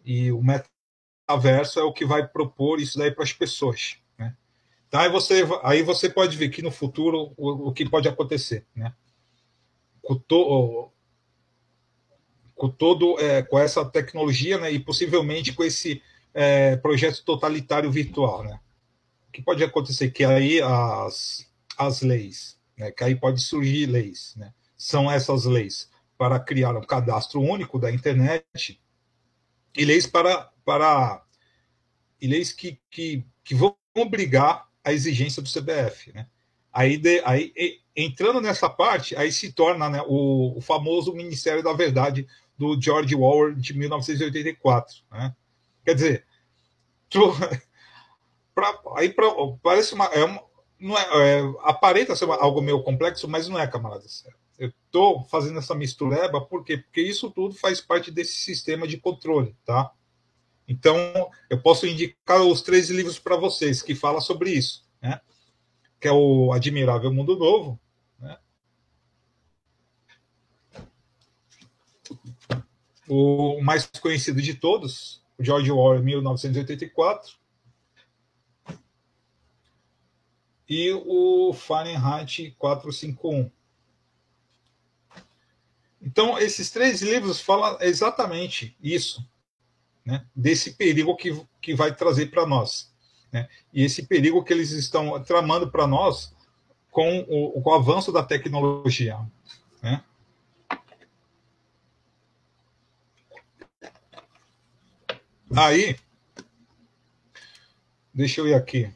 E 0.04 0.32
o 0.32 0.42
metaverso 1.22 1.80
é 1.80 1.82
o 1.82 1.92
que 1.92 2.04
vai 2.04 2.26
propor 2.26 2.80
isso 2.80 2.98
daí 2.98 3.10
para 3.10 3.24
as 3.24 3.32
pessoas. 3.32 3.96
Né? 4.18 4.34
Então, 4.88 5.00
aí 5.00 5.08
você, 5.08 5.44
aí 5.62 5.82
você 5.82 6.08
pode 6.08 6.36
ver 6.36 6.48
que 6.50 6.62
no 6.62 6.70
futuro 6.70 7.32
o, 7.36 7.68
o 7.68 7.72
que 7.72 7.88
pode 7.88 8.08
acontecer. 8.08 8.66
Né? 8.74 8.92
Com, 10.02 10.16
to, 10.16 10.90
com 12.54 12.68
todo 12.68 13.18
é, 13.20 13.42
com 13.42 13.58
essa 13.58 13.84
tecnologia 13.84 14.58
né, 14.58 14.70
e 14.72 14.80
possivelmente 14.80 15.52
com 15.52 15.64
esse 15.64 16.02
é, 16.34 16.76
projeto 16.76 17.24
totalitário 17.24 17.90
virtual. 17.90 18.44
Né? 18.44 18.60
O 19.28 19.32
que 19.32 19.42
pode 19.42 19.62
acontecer? 19.62 20.10
Que 20.10 20.24
aí 20.24 20.60
as, 20.60 21.48
as 21.78 22.02
leis, 22.02 22.58
né, 22.76 22.90
que 22.90 23.04
aí 23.04 23.14
pode 23.14 23.40
surgir 23.40 23.86
leis, 23.86 24.34
né? 24.36 24.52
são 24.76 25.10
essas 25.10 25.44
leis 25.44 25.88
para 26.18 26.38
criar 26.38 26.76
um 26.76 26.82
cadastro 26.82 27.40
único 27.40 27.78
da 27.78 27.90
internet 27.90 28.80
e 29.76 29.84
leis 29.84 30.06
para, 30.06 30.50
para 30.64 31.22
e 32.20 32.26
leis 32.26 32.52
que, 32.52 32.78
que, 32.90 33.24
que 33.42 33.54
vão 33.54 33.76
obrigar 33.96 34.68
a 34.84 34.92
exigência 34.92 35.42
do 35.42 35.48
CBF. 35.48 36.12
Né? 36.12 36.26
Aí, 36.72 36.96
de, 36.96 37.22
aí 37.24 37.52
entrando 37.94 38.40
nessa 38.40 38.68
parte, 38.68 39.16
aí 39.16 39.30
se 39.30 39.52
torna 39.52 39.88
né, 39.88 40.02
o, 40.06 40.56
o, 40.56 40.60
famoso 40.60 41.14
Ministério 41.14 41.62
da 41.62 41.72
Verdade 41.72 42.26
do 42.56 42.80
George 42.80 43.14
Orwell 43.14 43.54
de 43.54 43.76
1984. 43.76 45.02
Né? 45.10 45.34
Quer 45.84 45.94
dizer, 45.94 46.26
tu, 47.08 47.32
pra, 48.54 48.78
aí 48.96 49.10
pra, 49.10 49.26
parece 49.62 49.94
uma, 49.94 50.06
é 50.06 50.24
uma 50.24 50.42
não 50.82 50.98
é, 50.98 51.02
é, 51.02 51.54
aparenta 51.62 52.16
ser 52.16 52.28
algo 52.28 52.60
meio 52.60 52.82
complexo, 52.82 53.28
mas 53.28 53.48
não 53.48 53.58
é, 53.58 53.66
camaradas. 53.68 54.26
Eu 54.62 54.68
estou 54.68 55.24
fazendo 55.24 55.58
essa 55.58 55.74
mistureba 55.74 56.40
por 56.40 56.64
quê? 56.64 56.78
Porque 56.78 57.02
isso 57.02 57.28
tudo 57.32 57.52
faz 57.52 57.80
parte 57.80 58.12
desse 58.12 58.34
sistema 58.34 58.86
de 58.86 58.96
controle, 58.96 59.56
tá? 59.64 59.90
Então, 60.68 60.96
eu 61.50 61.60
posso 61.60 61.84
indicar 61.84 62.40
os 62.42 62.62
três 62.62 62.88
livros 62.88 63.18
para 63.18 63.36
vocês 63.36 63.82
que 63.82 63.92
falam 63.92 64.20
sobre 64.20 64.52
isso, 64.52 64.88
né? 65.02 65.20
Que 65.98 66.06
é 66.06 66.12
o 66.12 66.52
Admirável 66.52 67.12
Mundo 67.12 67.36
Novo, 67.36 67.80
né? 68.20 68.38
O 73.08 73.60
mais 73.62 73.84
conhecido 73.86 74.40
de 74.40 74.54
todos, 74.54 75.24
o 75.36 75.42
George 75.42 75.72
Orwell, 75.72 76.04
1984, 76.04 77.34
e 80.68 80.92
o 80.92 81.52
Fahrenheit 81.52 82.54
451. 82.56 83.50
Então, 86.02 86.36
esses 86.38 86.70
três 86.70 87.00
livros 87.00 87.40
falam 87.40 87.78
exatamente 87.80 88.76
isso, 88.82 89.24
né? 90.04 90.26
desse 90.34 90.72
perigo 90.72 91.14
que, 91.14 91.46
que 91.60 91.74
vai 91.74 91.94
trazer 91.94 92.26
para 92.26 92.44
nós. 92.44 92.92
Né? 93.30 93.48
E 93.72 93.84
esse 93.84 94.04
perigo 94.06 94.42
que 94.42 94.52
eles 94.52 94.72
estão 94.72 95.22
tramando 95.22 95.70
para 95.70 95.86
nós 95.86 96.34
com 96.90 97.20
o, 97.20 97.62
com 97.62 97.70
o, 97.70 97.74
avanço 97.74 98.10
da 98.10 98.22
tecnologia. 98.22 99.18
Né? 99.80 100.02
Aí, 105.56 105.96
deixa 108.12 108.40
eu 108.40 108.48
ir 108.48 108.54
aqui. 108.54 108.92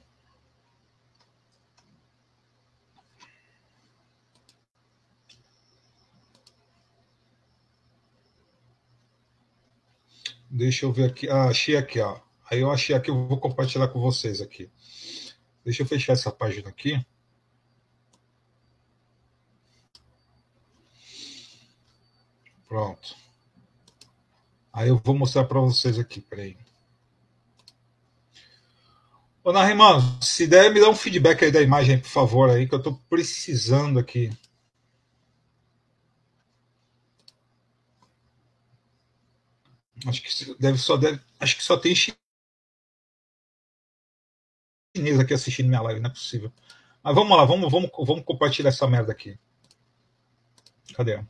Deixa 10.50 10.86
eu 10.86 10.92
ver 10.92 11.10
aqui. 11.10 11.28
Ah, 11.28 11.48
achei 11.48 11.76
aqui, 11.76 12.00
ó. 12.00 12.18
Aí 12.50 12.60
eu 12.60 12.70
achei 12.70 12.94
aqui, 12.94 13.10
eu 13.10 13.26
vou 13.26 13.38
compartilhar 13.38 13.88
com 13.88 14.00
vocês 14.00 14.40
aqui. 14.40 14.70
Deixa 15.64 15.82
eu 15.82 15.86
fechar 15.86 16.12
essa 16.12 16.30
página 16.30 16.68
aqui. 16.68 17.04
Pronto. 22.68 23.16
Aí 24.72 24.88
eu 24.88 25.00
vou 25.02 25.16
mostrar 25.16 25.44
para 25.44 25.60
vocês 25.60 25.98
aqui, 25.98 26.20
peraí. 26.20 26.56
Ô, 29.42 29.52
Narimão, 29.52 30.20
se 30.20 30.46
der, 30.46 30.72
me 30.72 30.80
dá 30.80 30.90
um 30.90 30.94
feedback 30.94 31.44
aí 31.44 31.52
da 31.52 31.62
imagem, 31.62 31.98
por 31.98 32.08
favor, 32.08 32.50
aí, 32.50 32.68
que 32.68 32.74
eu 32.74 32.78
estou 32.78 33.00
precisando 33.08 33.98
aqui. 33.98 34.30
Acho 40.04 40.22
que 40.22 40.54
deve 40.58 40.78
só 40.78 40.96
deve, 40.96 41.20
acho 41.40 41.56
que 41.56 41.62
só 41.62 41.76
tem 41.78 41.94
chinês 41.94 42.18
aqui 45.18 45.32
assistindo 45.32 45.68
minha 45.68 45.80
live, 45.80 46.00
não 46.00 46.10
é 46.10 46.12
possível. 46.12 46.52
Mas 47.02 47.14
vamos 47.14 47.36
lá, 47.36 47.44
vamos, 47.44 47.70
vamos, 47.70 47.90
vamos 47.98 48.24
compartilhar 48.24 48.68
essa 48.68 48.86
merda 48.86 49.12
aqui. 49.12 49.38
Cadê? 50.94 51.24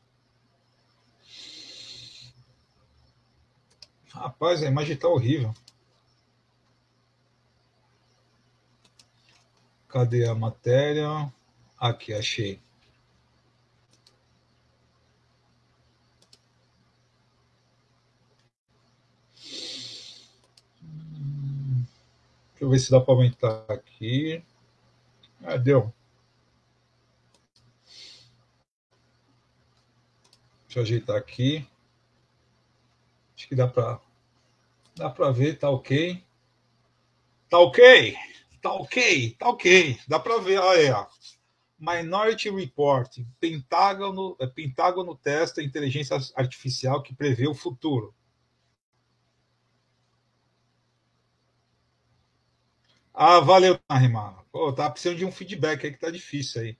Rapaz, 4.10 4.62
a 4.62 4.66
imagem 4.66 4.96
tá 4.96 5.08
horrível. 5.08 5.54
Cadê 9.88 10.26
a 10.26 10.34
matéria? 10.34 11.32
Aqui, 11.78 12.12
achei. 12.14 12.65
Deixa 22.56 22.64
eu 22.64 22.70
ver 22.70 22.78
se 22.78 22.90
dá 22.90 22.98
para 22.98 23.12
aumentar 23.12 23.66
aqui. 23.68 24.42
Ah, 25.44 25.58
deu. 25.58 25.92
Deixa 30.64 30.78
eu 30.78 30.82
ajeitar 30.82 31.16
aqui. 31.16 31.68
Acho 33.36 33.46
que 33.46 33.54
dá 33.54 33.68
para 33.68 34.00
dá 34.96 35.10
para 35.10 35.30
ver, 35.30 35.58
tá 35.58 35.68
ok. 35.68 36.24
Tá 37.50 37.58
ok. 37.58 38.16
Tá 38.62 38.72
ok, 38.72 39.36
tá 39.38 39.48
ok. 39.50 40.00
Dá 40.08 40.18
para 40.18 40.38
ver, 40.38 40.58
olha 40.58 40.80
aí, 40.80 40.90
ó. 40.90 41.06
Minority 41.78 42.48
Report. 42.48 43.18
Pentágono, 43.38 44.34
é, 44.40 44.46
Pentágono 44.46 45.14
testa 45.14 45.62
inteligência 45.62 46.16
artificial 46.34 47.02
que 47.02 47.14
prevê 47.14 47.46
o 47.46 47.54
futuro. 47.54 48.14
Ah, 53.18 53.40
valeu, 53.40 53.80
Narimar. 53.88 54.44
Pô, 54.52 54.70
tá 54.70 54.90
precisando 54.90 55.16
de 55.16 55.24
um 55.24 55.32
feedback 55.32 55.86
aí 55.86 55.92
que 55.92 55.98
tá 55.98 56.10
difícil 56.10 56.60
aí. 56.60 56.78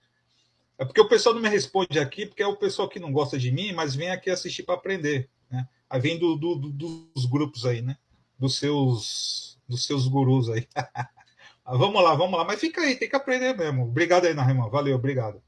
É 0.76 0.84
porque 0.84 1.00
o 1.00 1.08
pessoal 1.08 1.34
não 1.34 1.40
me 1.40 1.48
responde 1.48 1.98
aqui, 1.98 2.26
porque 2.26 2.42
é 2.42 2.46
o 2.46 2.58
pessoal 2.58 2.90
que 2.90 3.00
não 3.00 3.10
gosta 3.10 3.38
de 3.38 3.50
mim, 3.50 3.72
mas 3.72 3.94
vem 3.94 4.10
aqui 4.10 4.28
assistir 4.28 4.62
para 4.62 4.74
aprender. 4.74 5.30
Né? 5.50 5.66
Aí 5.88 5.98
vem 5.98 6.18
do, 6.18 6.36
do, 6.36 6.56
do, 6.56 7.10
dos 7.14 7.24
grupos 7.24 7.64
aí, 7.64 7.80
né? 7.80 7.96
Dos 8.38 8.58
seus, 8.58 9.58
dos 9.66 9.86
seus 9.86 10.06
gurus 10.06 10.50
aí. 10.50 10.68
vamos 11.64 12.02
lá, 12.02 12.14
vamos 12.14 12.38
lá. 12.38 12.44
Mas 12.44 12.60
fica 12.60 12.82
aí, 12.82 12.96
tem 12.96 13.08
que 13.08 13.16
aprender 13.16 13.56
mesmo. 13.56 13.84
Obrigado 13.84 14.26
aí, 14.26 14.34
Narimar. 14.34 14.68
Valeu, 14.68 14.94
obrigado. 14.94 15.42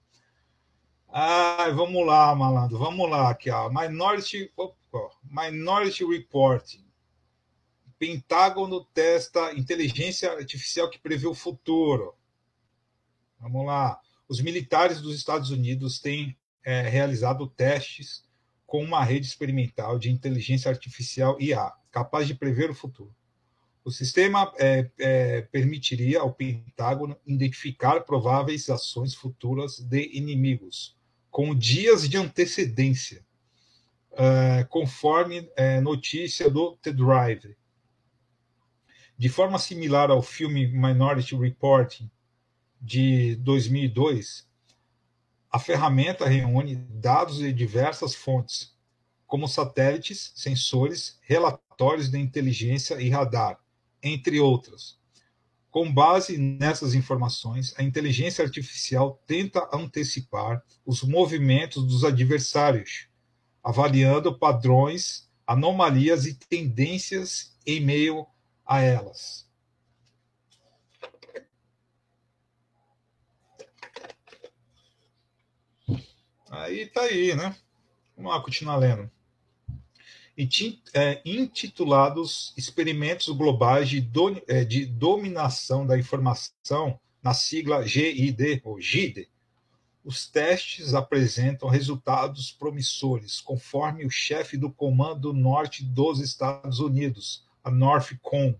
Ah, 1.12 1.68
vamos 1.74 2.06
lá, 2.06 2.34
malandro. 2.34 2.78
Vamos 2.78 3.10
lá 3.10 3.28
aqui, 3.28 3.50
ó. 3.50 3.68
Minority, 3.68 4.50
opa, 4.56 5.10
Minority 5.22 6.06
Report. 6.06 6.87
Pentágono 7.98 8.84
testa 8.84 9.52
inteligência 9.54 10.30
artificial 10.30 10.88
que 10.88 10.98
prevê 10.98 11.26
o 11.26 11.34
futuro. 11.34 12.14
Vamos 13.40 13.66
lá. 13.66 14.00
Os 14.28 14.40
militares 14.40 15.00
dos 15.00 15.16
Estados 15.16 15.50
Unidos 15.50 15.98
têm 15.98 16.36
é, 16.64 16.82
realizado 16.82 17.46
testes 17.46 18.24
com 18.66 18.82
uma 18.84 19.02
rede 19.02 19.26
experimental 19.26 19.98
de 19.98 20.10
inteligência 20.10 20.70
artificial 20.70 21.40
IA, 21.40 21.72
capaz 21.90 22.26
de 22.26 22.34
prever 22.34 22.70
o 22.70 22.74
futuro. 22.74 23.14
O 23.82 23.90
sistema 23.90 24.52
é, 24.58 24.90
é, 24.98 25.40
permitiria 25.40 26.20
ao 26.20 26.34
Pentágono 26.34 27.16
identificar 27.26 28.02
prováveis 28.02 28.68
ações 28.68 29.14
futuras 29.14 29.80
de 29.80 30.14
inimigos, 30.14 30.94
com 31.30 31.54
dias 31.54 32.06
de 32.06 32.18
antecedência, 32.18 33.24
é, 34.12 34.64
conforme 34.64 35.50
é, 35.56 35.80
notícia 35.80 36.50
do 36.50 36.76
The 36.82 36.92
Drive, 36.92 37.56
de 39.18 39.28
forma 39.28 39.58
similar 39.58 40.10
ao 40.12 40.22
filme 40.22 40.68
Minority 40.68 41.34
Report 41.34 42.02
de 42.80 43.34
2002, 43.36 44.46
a 45.50 45.58
ferramenta 45.58 46.28
reúne 46.28 46.76
dados 46.76 47.38
de 47.38 47.52
diversas 47.52 48.14
fontes, 48.14 48.76
como 49.26 49.48
satélites, 49.48 50.30
sensores, 50.36 51.18
relatórios 51.22 52.08
de 52.08 52.18
inteligência 52.18 53.00
e 53.00 53.10
radar, 53.10 53.58
entre 54.00 54.38
outras. 54.38 54.96
Com 55.68 55.92
base 55.92 56.38
nessas 56.38 56.94
informações, 56.94 57.74
a 57.76 57.82
inteligência 57.82 58.44
artificial 58.44 59.20
tenta 59.26 59.68
antecipar 59.72 60.62
os 60.86 61.02
movimentos 61.02 61.84
dos 61.84 62.04
adversários, 62.04 63.08
avaliando 63.64 64.38
padrões, 64.38 65.28
anomalias 65.44 66.24
e 66.24 66.34
tendências 66.34 67.58
em 67.66 67.80
meio 67.80 68.24
a 68.68 68.82
elas. 68.82 69.48
Aí 76.50 76.86
tá 76.86 77.02
aí, 77.02 77.34
né? 77.34 77.56
Vamos 78.14 78.32
lá 78.32 78.40
continuar 78.42 78.76
lendo. 78.76 79.10
É, 80.94 81.20
intitulados 81.24 82.54
Experimentos 82.56 83.28
Globais 83.28 83.88
de, 83.88 84.00
do, 84.00 84.40
é, 84.46 84.64
de 84.64 84.86
Dominação 84.86 85.86
da 85.86 85.98
Informação, 85.98 87.00
na 87.22 87.34
sigla 87.34 87.84
GID, 87.84 88.60
ou 88.64 88.80
GID, 88.80 89.28
os 90.04 90.28
testes 90.28 90.94
apresentam 90.94 91.68
resultados 91.68 92.52
promissores, 92.52 93.40
conforme 93.40 94.06
o 94.06 94.10
chefe 94.10 94.56
do 94.56 94.70
Comando 94.70 95.32
Norte 95.32 95.84
dos 95.84 96.20
Estados 96.20 96.78
Unidos, 96.78 97.47
a 97.68 97.70
Northcom, 97.70 98.54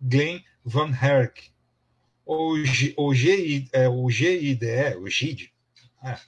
Glenn 0.00 0.42
Van 0.64 0.90
Herk. 0.90 1.50
O, 2.24 2.62
G, 2.62 2.94
o, 2.96 3.14
GI, 3.14 3.68
é, 3.72 3.88
o 3.88 4.08
GIDE, 4.10 4.96
o 4.98 5.08
GID, 5.08 5.50
é, 6.04 6.18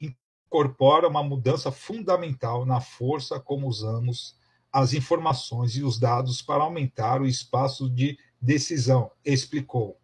incorpora 0.00 1.08
uma 1.08 1.22
mudança 1.22 1.72
fundamental 1.72 2.64
na 2.64 2.80
força 2.80 3.40
como 3.40 3.66
usamos 3.66 4.38
as 4.72 4.92
informações 4.92 5.76
e 5.76 5.82
os 5.82 5.98
dados 5.98 6.42
para 6.42 6.62
aumentar 6.62 7.20
o 7.20 7.26
espaço 7.26 7.90
de 7.90 8.16
decisão, 8.40 9.10
explicou. 9.24 9.98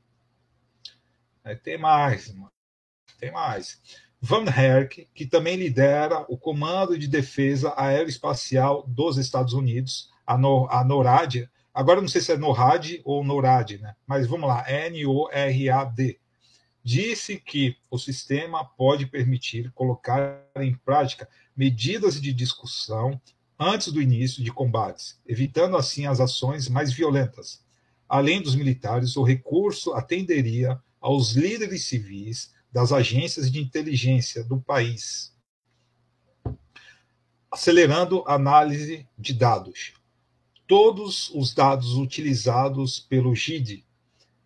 É, 1.44 1.54
tem 1.54 1.78
mais, 1.78 2.34
tem 3.20 3.30
mais. 3.30 3.80
Van 4.20 4.44
Herk, 4.44 5.08
que 5.14 5.26
também 5.26 5.56
lidera 5.56 6.24
o 6.28 6.36
Comando 6.36 6.98
de 6.98 7.06
Defesa 7.06 7.74
Aeroespacial 7.76 8.84
dos 8.86 9.18
Estados 9.18 9.52
Unidos, 9.52 10.11
a, 10.26 10.38
no, 10.38 10.68
a 10.70 10.84
NORAD, 10.84 11.48
agora 11.72 12.00
não 12.00 12.08
sei 12.08 12.20
se 12.20 12.32
é 12.32 12.36
NORAD 12.36 13.02
ou 13.04 13.24
NORAD, 13.24 13.78
né? 13.78 13.94
mas 14.06 14.26
vamos 14.26 14.48
lá, 14.48 14.64
N-O-R-A-D, 14.68 16.18
disse 16.84 17.38
que 17.38 17.76
o 17.90 17.98
sistema 17.98 18.64
pode 18.64 19.06
permitir 19.06 19.70
colocar 19.72 20.44
em 20.56 20.74
prática 20.74 21.28
medidas 21.56 22.20
de 22.20 22.32
discussão 22.32 23.20
antes 23.58 23.92
do 23.92 24.02
início 24.02 24.42
de 24.42 24.50
combates, 24.50 25.20
evitando 25.26 25.76
assim 25.76 26.06
as 26.06 26.20
ações 26.20 26.68
mais 26.68 26.92
violentas. 26.92 27.64
Além 28.08 28.42
dos 28.42 28.54
militares, 28.54 29.16
o 29.16 29.22
recurso 29.22 29.92
atenderia 29.94 30.80
aos 31.00 31.32
líderes 31.32 31.84
civis 31.84 32.52
das 32.72 32.92
agências 32.92 33.50
de 33.50 33.60
inteligência 33.60 34.42
do 34.42 34.60
país, 34.60 35.32
acelerando 37.50 38.24
a 38.26 38.34
análise 38.34 39.06
de 39.18 39.34
dados, 39.34 39.94
todos 40.72 41.28
os 41.34 41.52
dados 41.52 41.96
utilizados 41.96 42.98
pelo 42.98 43.34
GID 43.34 43.84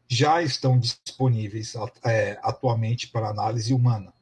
já 0.08 0.42
estão 0.42 0.76
disponíveis 0.76 1.74
é, 2.04 2.36
atualmente 2.42 3.06
para 3.06 3.28
análise 3.28 3.72
humana. 3.72 4.12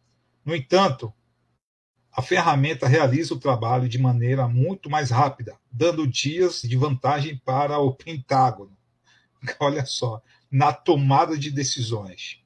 No 0.45 0.55
entanto, 0.55 1.11
a 2.13 2.21
ferramenta 2.21 2.87
realiza 2.87 3.33
o 3.33 3.41
trabalho 3.41 3.89
de 3.89 3.99
maneira 3.99 4.47
muito 4.47 4.91
mais 4.91 5.11
rápida, 5.11 5.59
dando 5.73 6.07
dias 6.07 6.61
de 6.61 6.77
vantagem 6.77 7.39
para 7.39 7.79
o 7.79 7.95
Pentágono. 7.95 8.77
Olha 9.59 9.87
só, 9.87 10.21
na 10.51 10.75
tomada 10.75 11.39
de 11.39 11.51
decisões, 11.51 12.39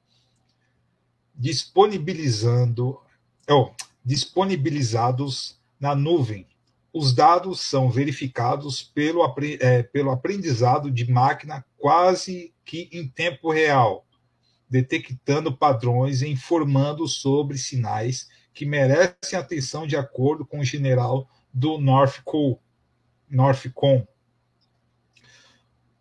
disponibilizando, 1.35 2.97
oh, 3.49 3.71
disponibilizados 4.05 5.59
na 5.77 5.93
nuvem 5.93 6.47
os 6.93 7.13
dados 7.13 7.61
são 7.61 7.89
verificados 7.89 8.81
pelo, 8.81 9.21
é, 9.59 9.83
pelo 9.83 10.11
aprendizado 10.11 10.89
de 10.89 11.09
máquina 11.09 11.63
quase 11.77 12.53
que 12.65 12.89
em 12.91 13.07
tempo 13.07 13.51
real, 13.51 14.05
detectando 14.69 15.55
padrões 15.55 16.21
e 16.21 16.27
informando 16.27 17.07
sobre 17.07 17.57
sinais 17.57 18.27
que 18.53 18.65
merecem 18.65 19.37
atenção 19.37 19.87
de 19.87 19.95
acordo 19.95 20.45
com 20.45 20.59
o 20.59 20.65
general 20.65 21.29
do 21.53 21.77
Northcom. 21.77 22.59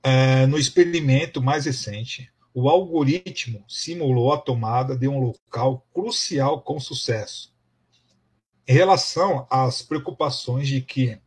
É, 0.03 0.47
no 0.47 0.59
experimento 0.59 1.43
mais 1.43 1.67
recente, 1.67 2.33
o 2.55 2.69
algoritmo 2.69 3.65
simulou 3.69 4.33
a 4.33 4.39
tomada 4.39 4.97
de 4.97 5.07
um 5.07 5.19
local 5.21 5.87
crucial 5.93 6.63
com 6.63 6.81
sucesso. 6.81 7.55
Em 8.69 8.75
relação 8.75 9.47
às 9.49 9.81
preocupações 9.81 10.69
de 10.69 10.83
que 10.83 11.19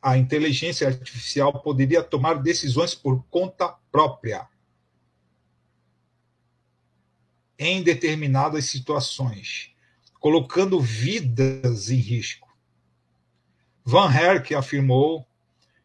a 0.00 0.16
inteligência 0.16 0.88
artificial 0.88 1.60
poderia 1.60 2.02
tomar 2.02 2.42
decisões 2.42 2.94
por 2.94 3.22
conta 3.24 3.68
própria 3.92 4.48
em 7.58 7.82
determinadas 7.82 8.64
situações, 8.64 9.74
colocando 10.18 10.80
vidas 10.80 11.90
em 11.90 11.96
risco. 11.96 12.48
Van 13.84 14.10
Herk 14.10 14.54
afirmou 14.54 15.26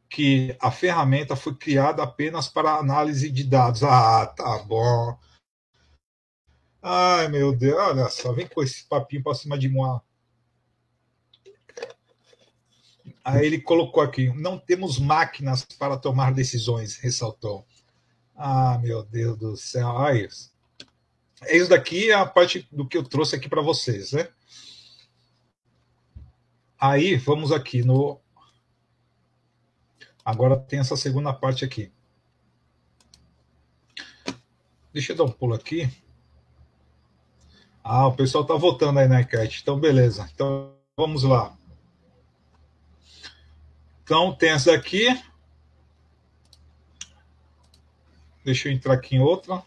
que 0.10 0.56
a 0.62 0.72
ferramenta 0.72 1.36
foi 1.36 1.54
criada 1.56 2.04
apenas 2.04 2.48
para 2.48 2.78
análise 2.78 3.30
de 3.30 3.44
dados. 3.44 3.84
Ah, 3.84 4.26
tá 4.28 4.60
bom. 4.60 5.20
Ai, 6.82 7.28
meu 7.28 7.54
Deus, 7.54 7.78
olha 7.78 8.08
só, 8.08 8.32
vem 8.32 8.48
com 8.48 8.64
esse 8.64 8.86
papinho 8.86 9.24
para 9.24 9.36
cima 9.36 9.60
de 9.60 9.68
mim. 9.68 9.82
Aí 13.26 13.44
ele 13.44 13.60
colocou 13.60 14.04
aqui: 14.04 14.32
não 14.36 14.60
temos 14.60 15.00
máquinas 15.00 15.66
para 15.66 15.98
tomar 15.98 16.32
decisões, 16.32 16.98
ressaltou. 16.98 17.66
Ah, 18.36 18.78
meu 18.78 19.04
Deus 19.04 19.36
do 19.36 19.58
céu. 19.58 19.88
Olha 19.88 20.28
isso. 20.28 20.54
Isso 21.50 21.70
daqui 21.70 22.12
é 22.12 22.14
a 22.14 22.26
parte 22.26 22.68
do 22.72 22.88
que 22.88 22.96
eu 22.96 23.04
trouxe 23.04 23.36
aqui 23.36 23.50
para 23.50 23.64
vocês, 23.64 24.12
né? 24.12 24.30
Aí, 26.80 27.16
vamos 27.16 27.52
aqui 27.52 27.84
no 27.84 28.22
Agora 30.24 30.58
tem 30.58 30.80
essa 30.80 30.98
segunda 30.98 31.34
parte 31.34 31.66
aqui. 31.66 31.92
Deixa 34.94 35.14
eu 35.14 35.18
dar 35.18 35.24
um 35.24 35.32
pulo 35.32 35.54
aqui. 35.54 35.90
Ah, 37.84 38.08
o 38.08 38.16
pessoal 38.16 38.44
está 38.44 38.56
votando 38.56 39.00
aí 39.00 39.08
na 39.08 39.22
enquete. 39.22 39.62
Então, 39.62 39.80
beleza. 39.80 40.28
Então, 40.34 40.74
vamos 40.98 41.24
lá. 41.24 41.56
Então, 44.06 44.36
tem 44.36 44.52
essa 44.52 44.72
aqui. 44.72 45.08
Deixa 48.44 48.70
eu 48.70 48.74
entrar 48.74 48.94
aqui 48.94 49.16
em 49.16 49.20
outra. 49.20 49.64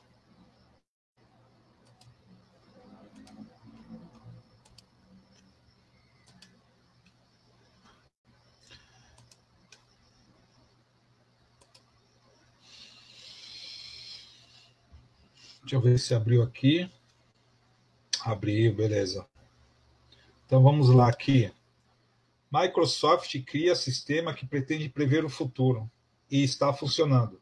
Deixa 15.62 15.74
eu 15.74 15.80
ver 15.80 15.98
se 15.98 16.14
abriu 16.14 16.44
aqui. 16.44 16.88
Abriu, 18.24 18.72
beleza. 18.72 19.26
Então 20.46 20.62
vamos 20.62 20.90
lá 20.90 21.08
aqui. 21.08 21.52
Microsoft 22.50 23.42
cria 23.44 23.74
sistema 23.74 24.34
que 24.34 24.46
pretende 24.46 24.88
prever 24.88 25.24
o 25.24 25.28
futuro 25.28 25.90
e 26.30 26.42
está 26.42 26.72
funcionando. 26.72 27.40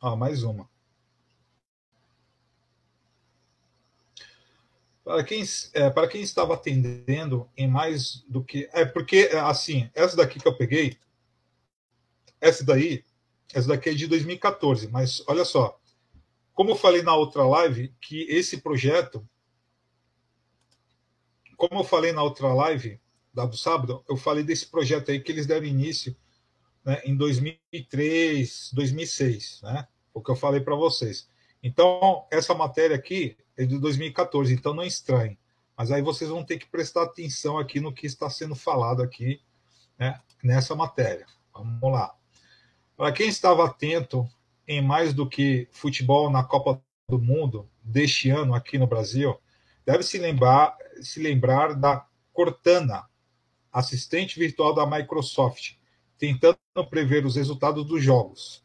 Ah, 0.00 0.16
mais 0.16 0.42
uma. 0.42 0.70
Para 5.04 5.24
quem, 5.24 5.42
é, 5.72 5.90
para 5.90 6.08
quem 6.08 6.22
estava 6.22 6.54
atendendo 6.54 7.50
em 7.56 7.66
mais 7.66 8.24
do 8.28 8.44
que. 8.44 8.68
É 8.72 8.84
porque, 8.84 9.30
assim, 9.44 9.90
essa 9.94 10.16
daqui 10.16 10.38
que 10.38 10.46
eu 10.46 10.56
peguei, 10.56 10.96
essa 12.40 12.64
daí, 12.64 13.04
essa 13.52 13.68
daqui 13.68 13.90
é 13.90 13.94
de 13.94 14.06
2014, 14.06 14.88
mas 14.88 15.22
olha 15.26 15.44
só, 15.44 15.80
como 16.54 16.70
eu 16.70 16.76
falei 16.76 17.02
na 17.02 17.16
outra 17.16 17.44
live, 17.44 17.92
que 18.00 18.22
esse 18.24 18.60
projeto, 18.60 19.26
como 21.56 21.80
eu 21.80 21.84
falei 21.84 22.12
na 22.12 22.22
outra 22.22 22.52
live 22.54 23.01
do 23.34 23.56
sábado, 23.56 24.04
eu 24.08 24.16
falei 24.16 24.44
desse 24.44 24.66
projeto 24.66 25.10
aí 25.10 25.20
que 25.20 25.32
eles 25.32 25.46
deram 25.46 25.66
início 25.66 26.14
né, 26.84 27.00
em 27.04 27.16
2003, 27.16 28.70
2006, 28.72 29.60
né? 29.62 29.86
O 30.12 30.20
que 30.20 30.30
eu 30.30 30.36
falei 30.36 30.60
para 30.60 30.74
vocês. 30.74 31.28
Então, 31.62 32.26
essa 32.30 32.54
matéria 32.54 32.96
aqui 32.96 33.36
é 33.56 33.64
de 33.64 33.78
2014, 33.78 34.52
então 34.52 34.74
não 34.74 34.82
é 34.82 34.86
estranho. 34.86 35.36
Mas 35.76 35.90
aí 35.90 36.02
vocês 36.02 36.28
vão 36.28 36.44
ter 36.44 36.58
que 36.58 36.66
prestar 36.66 37.04
atenção 37.04 37.58
aqui 37.58 37.80
no 37.80 37.92
que 37.92 38.06
está 38.06 38.28
sendo 38.28 38.54
falado 38.54 39.02
aqui 39.02 39.40
né, 39.98 40.20
nessa 40.42 40.74
matéria. 40.74 41.26
Vamos 41.54 41.92
lá. 41.92 42.14
Para 42.96 43.12
quem 43.12 43.28
estava 43.28 43.64
atento 43.64 44.28
em 44.66 44.82
mais 44.82 45.14
do 45.14 45.28
que 45.28 45.68
futebol 45.70 46.30
na 46.30 46.44
Copa 46.44 46.82
do 47.08 47.18
Mundo 47.18 47.68
deste 47.82 48.30
ano 48.30 48.54
aqui 48.54 48.78
no 48.78 48.86
Brasil, 48.86 49.38
deve 49.84 50.02
se 50.02 50.18
lembrar, 50.18 50.76
se 51.00 51.20
lembrar 51.20 51.74
da 51.74 52.06
Cortana, 52.32 53.04
assistente 53.72 54.38
virtual 54.38 54.74
da 54.74 54.86
Microsoft, 54.86 55.76
tentando 56.18 56.58
prever 56.90 57.24
os 57.24 57.36
resultados 57.36 57.84
dos 57.86 58.02
jogos. 58.02 58.62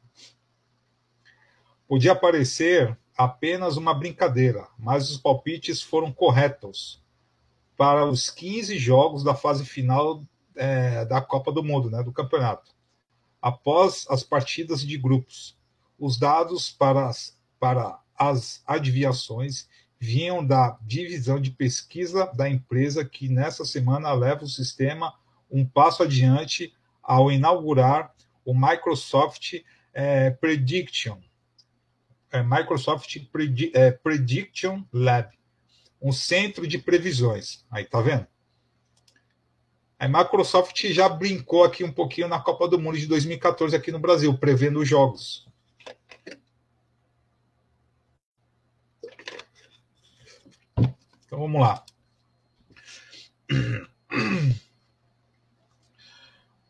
Podia 1.88 2.15
parecer 2.15 2.98
apenas 3.17 3.78
uma 3.78 3.93
brincadeira, 3.93 4.67
mas 4.78 5.10
os 5.10 5.17
palpites 5.17 5.82
foram 5.82 6.12
corretos 6.12 7.02
para 7.78 8.06
os 8.06 8.30
15 8.30 8.78
jogos 8.78 9.24
da 9.24 9.34
fase 9.34 9.65
final 9.65 10.24
é, 10.56 11.06
da 11.06 11.22
Copa 11.22 11.52
do 11.52 11.63
Mundo, 11.63 11.89
né, 11.89 12.04
do 12.04 12.12
campeonato. 12.12 12.76
Após 13.41 14.06
as 14.10 14.24
partidas 14.24 14.82
de 14.82 14.98
grupos, 14.98 15.58
os 15.98 16.20
dados 16.20 16.70
para 16.72 17.08
as, 17.08 17.39
para 17.60 18.00
as 18.17 18.62
adivinhações 18.65 19.67
vinham 19.99 20.45
da 20.45 20.77
divisão 20.81 21.39
de 21.39 21.51
pesquisa 21.51 22.31
da 22.36 22.49
empresa 22.49 23.03
que 23.03 23.27
nessa 23.27 23.65
semana 23.65 24.12
leva 24.13 24.43
o 24.43 24.49
sistema 24.49 25.13
um 25.49 25.65
passo 25.65 26.03
adiante 26.03 26.73
ao 27.01 27.31
inaugurar 27.31 28.13
o 28.45 28.53
Microsoft 28.53 29.55
é, 29.93 30.29
Prediction, 30.29 31.17
é, 32.31 32.43
Microsoft 32.43 33.17
Predi 33.31 33.71
é, 33.73 33.91
Prediction 33.91 34.83
Lab, 34.93 35.29
um 36.01 36.12
centro 36.12 36.67
de 36.67 36.77
previsões. 36.77 37.65
Aí 37.71 37.86
tá 37.86 38.01
vendo? 38.01 38.27
A 39.99 40.07
Microsoft 40.07 40.86
já 40.89 41.10
brincou 41.10 41.63
aqui 41.63 41.83
um 41.83 41.91
pouquinho 41.91 42.27
na 42.27 42.39
Copa 42.39 42.67
do 42.67 42.77
Mundo 42.77 42.99
de 42.99 43.07
2014 43.07 43.75
aqui 43.75 43.91
no 43.91 43.99
Brasil, 43.99 44.38
prevendo 44.38 44.79
os 44.79 44.88
jogos. 44.88 45.47
Então 51.28 51.40
vamos 51.40 51.62
lá. 51.62 51.84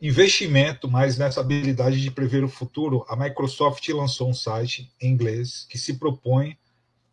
Investimento 0.02 0.90
mais 0.90 1.18
nessa 1.18 1.42
habilidade 1.42 2.02
de 2.02 2.12
prever 2.12 2.44
o 2.44 2.50
futuro, 2.50 3.06
a 3.08 3.16
Microsoft 3.16 3.88
lançou 3.90 4.30
um 4.30 4.34
site 4.34 4.92
em 5.02 5.12
inglês 5.12 5.66
que 5.70 5.78
se 5.78 5.94
propõe 5.94 6.58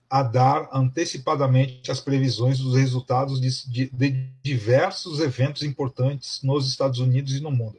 a 0.08 0.22
dar 0.22 0.68
antecipadamente 0.72 1.90
as 1.90 2.00
previsões 2.00 2.58
dos 2.58 2.76
resultados 2.76 3.40
de, 3.40 3.70
de, 3.70 3.90
de 3.90 4.30
diversos 4.42 5.20
eventos 5.20 5.62
importantes 5.62 6.42
nos 6.42 6.68
Estados 6.68 6.98
Unidos 6.98 7.32
e 7.32 7.40
no 7.40 7.50
mundo. 7.50 7.78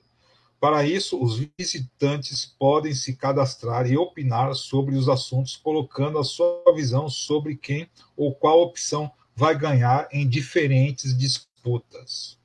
Para 0.60 0.86
isso, 0.86 1.22
os 1.22 1.40
visitantes 1.58 2.46
podem 2.46 2.94
se 2.94 3.16
cadastrar 3.16 3.86
e 3.90 3.98
opinar 3.98 4.54
sobre 4.56 4.96
os 4.96 5.08
assuntos, 5.08 5.56
colocando 5.56 6.18
a 6.18 6.24
sua 6.24 6.64
visão 6.76 7.08
sobre 7.08 7.56
quem 7.56 7.88
ou 8.18 8.34
qual 8.34 8.62
opção 8.62 9.12
vai 9.36 9.58
ganhar 9.58 10.08
em 10.12 10.28
diferentes 10.28 11.16
disputas. 11.18 12.38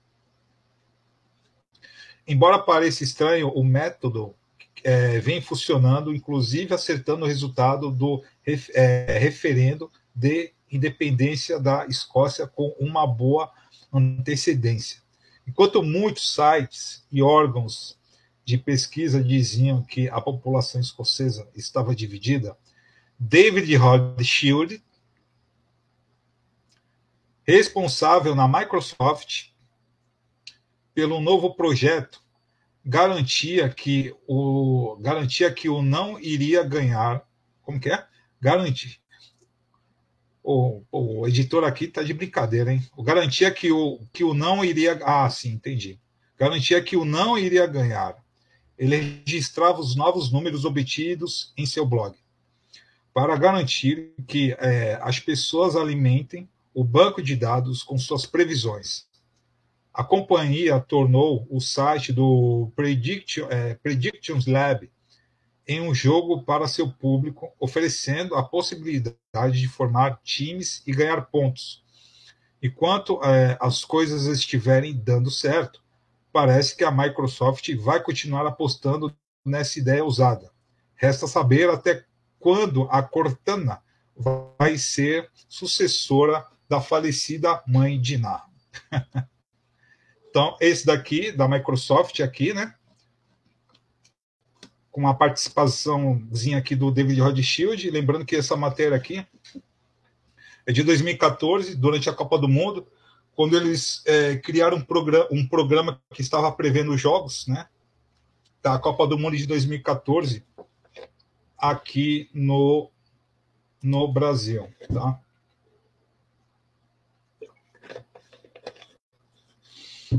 Embora 2.27 2.59
pareça 2.59 3.05
estranho, 3.05 3.49
o 3.49 3.65
método 3.65 4.35
é, 4.83 5.19
vem 5.21 5.41
funcionando, 5.41 6.15
inclusive 6.15 6.75
acertando 6.75 7.25
o 7.25 7.29
resultado 7.29 7.91
do 7.91 8.23
é, 8.75 9.19
referendo 9.19 9.91
de 10.15 10.53
independência 10.71 11.59
da 11.59 11.87
Escócia 11.87 12.47
com 12.47 12.75
uma 12.79 13.07
boa 13.07 13.51
antecedência. 13.93 15.01
Enquanto 15.47 15.83
muitos 15.83 16.35
sites 16.35 17.05
e 17.11 17.23
órgãos 17.23 17.99
de 18.45 18.57
pesquisa 18.57 19.23
diziam 19.23 19.83
que 19.83 20.09
a 20.09 20.21
população 20.21 20.81
escocesa 20.81 21.49
estava 21.55 21.95
dividida, 21.95 22.57
David 23.19 23.75
Rothschild, 23.77 24.83
responsável 27.51 28.35
na 28.35 28.47
Microsoft 28.47 29.51
pelo 30.95 31.21
novo 31.21 31.55
projeto 31.55 32.23
garantia 32.85 33.69
que 33.69 34.15
o 34.27 34.97
garantia 35.01 35.53
que 35.53 35.69
o 35.69 35.83
não 35.83 36.19
iria 36.19 36.63
ganhar. 36.63 37.23
Como 37.63 37.79
que 37.79 37.91
é? 37.91 38.05
Garantir. 38.41 39.01
O, 40.43 40.83
o 40.91 41.29
editor 41.29 41.65
aqui 41.65 41.85
está 41.85 42.03
de 42.03 42.15
brincadeira, 42.15 42.73
hein? 42.73 42.83
O 42.97 43.03
garantia 43.03 43.51
que 43.51 43.71
o, 43.71 44.01
que 44.13 44.25
o 44.25 44.33
não 44.35 44.65
iria. 44.65 44.99
Ah, 45.05 45.29
sim, 45.29 45.53
entendi. 45.53 46.01
Garantia 46.39 46.83
que 46.83 46.97
o 46.97 47.05
não 47.05 47.39
iria 47.39 47.67
ganhar. 47.67 48.17
Ele 48.79 49.23
registrava 49.27 49.79
os 49.79 49.95
novos 49.95 50.33
números 50.33 50.65
obtidos 50.65 51.53
em 51.57 51.67
seu 51.67 51.85
blog 51.85 52.17
para 53.13 53.37
garantir 53.37 54.15
que 54.27 54.57
é, 54.59 54.99
as 55.03 55.19
pessoas 55.19 55.77
alimentem 55.77 56.49
o 56.75 56.85
banco 56.85 57.23
de 57.23 57.37
dados 57.37 57.83
com 57.83 57.99
suas 57.99 58.27
previsões. 58.27 59.07
A 59.93 60.05
companhia 60.05 60.79
tornou 60.81 61.47
o 61.51 61.61
site 61.61 62.13
do 62.13 62.71
Prediction, 62.77 63.49
é, 63.51 63.75
Predictions 63.75 64.47
Lab 64.47 64.91
em 65.67 65.81
um 65.81 65.95
jogo 65.95 66.43
para 66.43 66.67
seu 66.67 66.91
público, 66.91 67.53
oferecendo 67.59 68.35
a 68.35 68.43
possibilidade 68.43 69.61
de 69.61 69.69
formar 69.69 70.21
times 70.23 70.83
e 70.87 70.93
ganhar 70.93 71.23
pontos. 71.27 71.85
Enquanto 72.63 73.23
é, 73.25 73.57
as 73.61 73.85
coisas 73.85 74.27
estiverem 74.27 74.95
dando 74.95 75.31
certo, 75.31 75.83
parece 76.33 76.77
que 76.77 76.85
a 76.85 76.91
Microsoft 76.91 77.73
vai 77.77 78.03
continuar 78.03 78.47
apostando 78.47 79.15
nessa 79.45 79.79
ideia 79.79 80.05
usada. 80.05 80.51
Resta 80.95 81.27
saber 81.27 81.69
até 81.71 82.05
quando 82.39 82.89
a 82.91 83.03
Cortana 83.03 83.83
vai 84.59 84.77
ser 84.77 85.31
sucessora 85.49 86.45
da 86.71 86.81
falecida 86.81 87.61
mãe 87.67 88.01
de 88.01 88.17
Ná. 88.17 88.47
então, 90.31 90.57
esse 90.61 90.87
daqui, 90.87 91.33
da 91.33 91.49
Microsoft 91.49 92.21
aqui, 92.21 92.55
né? 92.55 92.73
Com 94.93 95.09
a 95.09 95.13
participaçãozinha 95.13 96.59
aqui 96.59 96.77
do 96.77 96.93
David 96.93 97.21
Rothschild, 97.21 97.91
lembrando 97.91 98.25
que 98.25 98.37
essa 98.37 98.57
matéria 98.57 98.97
aqui 98.97 99.27
é 100.65 100.71
de 100.73 100.85
2014, 100.85 101.75
durante 101.75 102.09
a 102.09 102.15
Copa 102.15 102.39
do 102.39 102.49
Mundo, 102.49 102.87
quando 103.35 103.57
eles 103.57 104.05
é, 104.07 104.37
criaram 104.37 104.77
um 104.77 104.85
programa, 104.85 105.27
um 105.33 105.49
programa 105.49 106.01
que 106.15 106.23
estava 106.23 106.53
prevendo 106.53 106.97
jogos, 106.97 107.49
né? 107.49 107.67
Da 108.63 108.79
Copa 108.79 109.09
do 109.09 109.19
Mundo 109.19 109.37
de 109.37 109.47
2014, 109.47 110.45
aqui 111.59 112.31
no, 112.33 112.93
no 113.83 114.07
Brasil, 114.13 114.69
tá? 114.93 115.21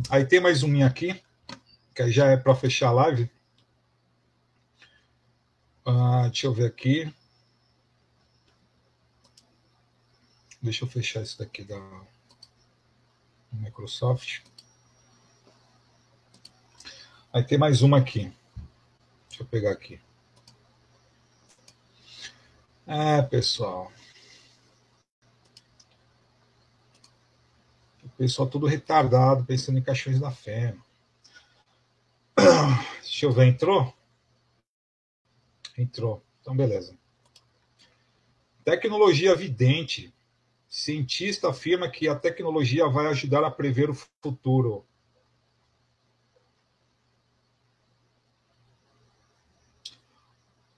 Aí 0.10 0.26
tem 0.26 0.40
mais 0.40 0.64
um 0.64 0.86
aqui, 0.86 1.22
que 1.94 2.10
já 2.12 2.28
é 2.28 2.38
para 2.38 2.56
fechar 2.56 2.88
a 2.88 2.94
live. 2.94 3.30
Ah, 5.86 6.28
deixa 6.28 6.48
eu 6.48 6.54
ver 6.54 6.66
aqui. 6.66 7.14
Deixa 10.62 10.86
eu 10.86 10.88
fechar 10.88 11.22
isso 11.22 11.38
daqui 11.40 11.66
da 11.66 11.78
Microsoft. 13.52 14.40
Aí 17.34 17.44
tem 17.44 17.58
mais 17.58 17.82
uma 17.82 17.98
aqui. 17.98 18.32
Deixa 19.28 19.44
eu 19.44 19.48
pegar 19.48 19.72
aqui. 19.72 20.00
É, 22.88 23.22
pessoal. 23.24 23.92
Pessoal 28.22 28.48
todo 28.48 28.68
retardado, 28.68 29.44
pensando 29.46 29.80
em 29.80 29.82
caixões 29.82 30.20
da 30.20 30.30
fé. 30.30 30.76
Deixa 33.02 33.26
eu 33.26 33.32
ver, 33.32 33.48
entrou? 33.48 33.92
Entrou. 35.76 36.24
Então, 36.40 36.56
beleza. 36.56 36.96
Tecnologia 38.64 39.36
vidente. 39.36 40.14
Cientista 40.70 41.50
afirma 41.50 41.90
que 41.90 42.08
a 42.08 42.16
tecnologia 42.16 42.88
vai 42.88 43.08
ajudar 43.08 43.44
a 43.44 43.50
prever 43.50 43.90
o 43.90 43.96
futuro. 43.96 44.86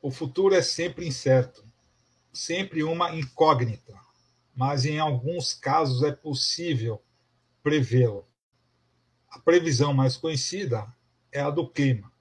O 0.01 0.09
futuro 0.09 0.55
é 0.55 0.61
sempre 0.61 1.05
incerto 1.05 1.61
sempre 2.31 2.83
uma 2.83 3.13
incógnita, 3.13 3.93
mas 4.55 4.85
em 4.85 4.97
alguns 4.97 5.53
casos 5.53 6.01
é 6.03 6.11
possível 6.11 7.03
prevê-lo. 7.63 8.27
A 9.29 9.39
previsão 9.39 9.93
mais 9.93 10.17
conhecida 10.17 10.85
é 11.31 11.41
a 11.41 11.49
do 11.49 11.67
clima, 11.67 12.11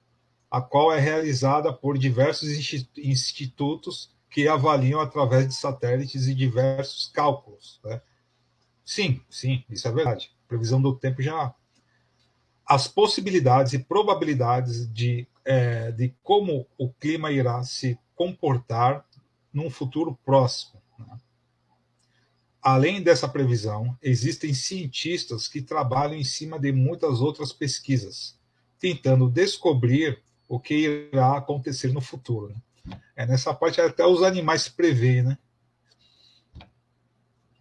a 0.49 0.61
qual 0.61 0.91
é 0.91 0.99
realizada 0.99 1.71
por 1.71 1.97
diversos 1.97 2.49
institutos 2.97 4.11
que 4.31 4.47
avaliam 4.47 4.99
através 4.99 5.47
de 5.47 5.53
satélites 5.53 6.25
e 6.25 6.33
diversos 6.33 7.11
cálculos. 7.13 7.79
Né? 7.83 8.01
Sim, 8.83 9.21
sim, 9.29 9.63
isso 9.69 9.87
é 9.87 9.91
verdade. 9.91 10.31
Previsão 10.47 10.81
do 10.81 10.95
tempo 10.95 11.21
já. 11.21 11.53
As 12.65 12.87
possibilidades 12.87 13.73
e 13.73 13.79
probabilidades 13.79 14.91
de, 14.91 15.27
é, 15.45 15.91
de 15.91 16.15
como 16.23 16.65
o 16.77 16.89
clima 16.89 17.31
irá 17.31 17.61
se 17.63 17.99
comportar 18.15 19.05
num 19.53 19.69
futuro 19.69 20.17
próximo. 20.25 20.81
Além 22.63 23.01
dessa 23.01 23.27
previsão, 23.27 23.97
existem 24.01 24.53
cientistas 24.53 25.49
que 25.49 25.61
trabalham 25.61 26.15
em 26.15 26.23
cima 26.23 26.57
de 26.57 26.71
muitas 26.71 27.19
outras 27.19 27.51
pesquisas, 27.51 28.39
tentando 28.79 29.29
descobrir 29.29 30.23
o 30.47 30.57
que 30.57 31.09
irá 31.11 31.35
acontecer 31.37 31.91
no 31.91 31.99
futuro. 31.99 32.55
Né? 32.85 33.01
É 33.17 33.25
nessa 33.25 33.53
parte 33.53 33.81
até 33.81 34.05
os 34.05 34.23
animais 34.23 34.69
preveem, 34.69 35.23
né? 35.23 35.37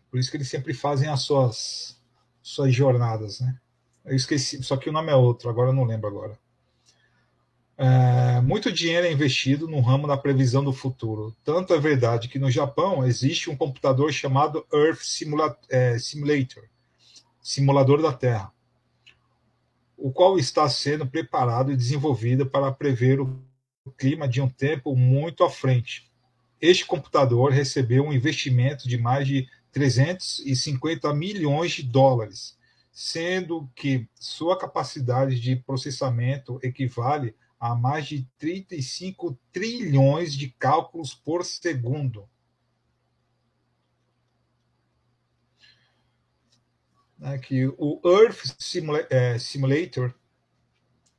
Por 0.09 0.21
isso 0.21 0.31
que 0.31 0.37
eles 0.37 0.49
sempre 0.49 0.73
fazem 0.73 1.09
as 1.09 1.23
suas 1.23 2.01
suas 2.41 2.75
jornadas, 2.75 3.41
né? 3.41 3.59
Eu 4.05 4.15
esqueci, 4.15 4.63
só 4.63 4.77
que 4.77 4.89
o 4.89 4.93
nome 4.93 5.11
é 5.11 5.17
outro, 5.17 5.49
agora 5.49 5.71
eu 5.71 5.75
não 5.75 5.85
lembro 5.85 6.09
agora. 6.09 6.39
É, 7.79 8.41
muito 8.41 8.71
dinheiro 8.71 9.07
é 9.07 9.13
investido 9.13 9.67
no 9.67 9.81
ramo 9.81 10.07
da 10.07 10.17
previsão 10.17 10.63
do 10.63 10.73
futuro. 10.73 11.35
Tanto 11.45 11.75
é 11.75 11.79
verdade 11.81 12.29
que 12.29 12.39
no 12.39 12.51
Japão 12.51 13.05
existe 13.05 13.51
um 13.51 13.57
computador 13.57 14.13
chamado 14.13 14.67
Earth 14.73 15.01
Simula 15.03 15.57
é, 15.71 15.99
Simulator 15.99 16.65
simulador 17.41 18.01
da 18.01 18.13
Terra 18.13 18.53
o 20.03 20.11
qual 20.11 20.37
está 20.37 20.69
sendo 20.69 21.07
preparado 21.07 21.71
e 21.71 21.77
desenvolvido 21.77 22.45
para 22.45 22.73
prever 22.73 23.21
o 23.21 23.41
clima 23.97 24.27
de 24.27 24.41
um 24.41 24.49
tempo 24.49 24.97
muito 24.97 25.45
à 25.45 25.51
frente. 25.51 26.11
Este 26.61 26.85
computador 26.85 27.53
recebeu 27.53 28.05
um 28.05 28.13
investimento 28.13 28.89
de 28.89 28.99
mais 28.99 29.29
de 29.29 29.49
350 29.71 31.15
milhões 31.15 31.71
de 31.71 31.85
dólares, 31.85 32.59
sendo 32.91 33.71
que 33.77 34.09
sua 34.19 34.59
capacidade 34.59 35.39
de 35.39 35.55
processamento 35.55 36.59
equivale 36.65 37.33
a 37.63 37.77
mais 37.77 38.09
de 38.09 38.27
35 38.41 39.39
trilhões 39.53 40.35
de 40.35 40.51
cálculos 40.51 41.15
por 41.15 41.45
segundo. 41.45 42.29
É 47.21 47.39
que 47.39 47.69
o 47.79 48.01
Earth 48.05 48.57
é, 49.09 49.39
Simulator 49.39 50.13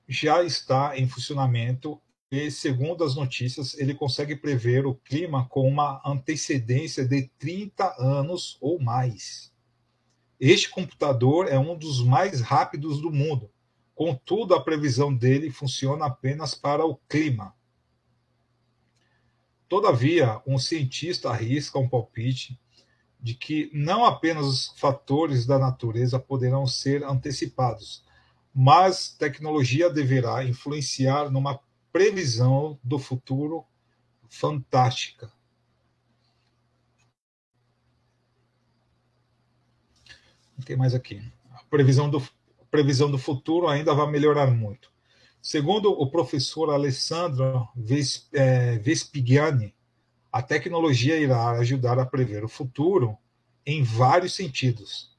já 0.05 0.43
está 0.43 0.97
em 0.97 1.07
funcionamento 1.07 1.97
e, 2.29 2.51
segundo 2.51 3.05
as 3.05 3.15
notícias, 3.15 3.73
ele 3.79 3.95
consegue 3.95 4.35
prever 4.35 4.85
o 4.85 4.95
clima 4.95 5.47
com 5.47 5.65
uma 5.65 6.01
antecedência 6.05 7.07
de 7.07 7.29
30 7.39 7.95
anos 7.97 8.57
ou 8.59 8.81
mais. 8.81 9.49
Este 10.37 10.69
computador 10.69 11.47
é 11.47 11.57
um 11.57 11.77
dos 11.77 12.03
mais 12.03 12.41
rápidos 12.41 12.99
do 12.99 13.09
mundo 13.09 13.52
Contudo, 14.05 14.53
a 14.53 14.61
previsão 14.61 15.15
dele 15.15 15.49
funciona 15.49 16.07
apenas 16.07 16.53
para 16.53 16.85
o 16.85 16.97
clima. 17.07 17.55
Todavia, 19.69 20.41
um 20.45 20.59
cientista 20.59 21.29
arrisca 21.29 21.79
um 21.79 21.87
palpite 21.87 22.59
de 23.17 23.33
que 23.33 23.71
não 23.73 24.03
apenas 24.03 24.45
os 24.45 24.67
fatores 24.77 25.45
da 25.45 25.57
natureza 25.57 26.19
poderão 26.19 26.67
ser 26.67 27.01
antecipados, 27.05 28.03
mas 28.53 29.07
tecnologia 29.07 29.89
deverá 29.89 30.43
influenciar 30.43 31.31
numa 31.31 31.57
previsão 31.89 32.77
do 32.83 32.99
futuro 32.99 33.65
fantástica. 34.27 35.31
Tem 40.65 40.75
mais 40.75 40.93
aqui. 40.93 41.23
A 41.53 41.63
previsão 41.69 42.09
do 42.09 42.21
previsão 42.73 43.11
do 43.11 43.19
futuro 43.19 43.67
ainda 43.67 43.93
vai 43.93 44.09
melhorar 44.09 44.47
muito. 44.47 44.91
Segundo 45.39 45.91
o 45.91 46.09
professor 46.09 46.71
Alessandro 46.71 47.67
é, 48.33 48.79
Vespigiani, 48.79 49.75
a 50.31 50.41
tecnologia 50.41 51.15
irá 51.17 51.51
ajudar 51.51 51.99
a 51.99 52.05
prever 52.05 52.43
o 52.43 52.49
futuro 52.49 53.15
em 53.63 53.83
vários 53.83 54.33
sentidos. 54.33 55.15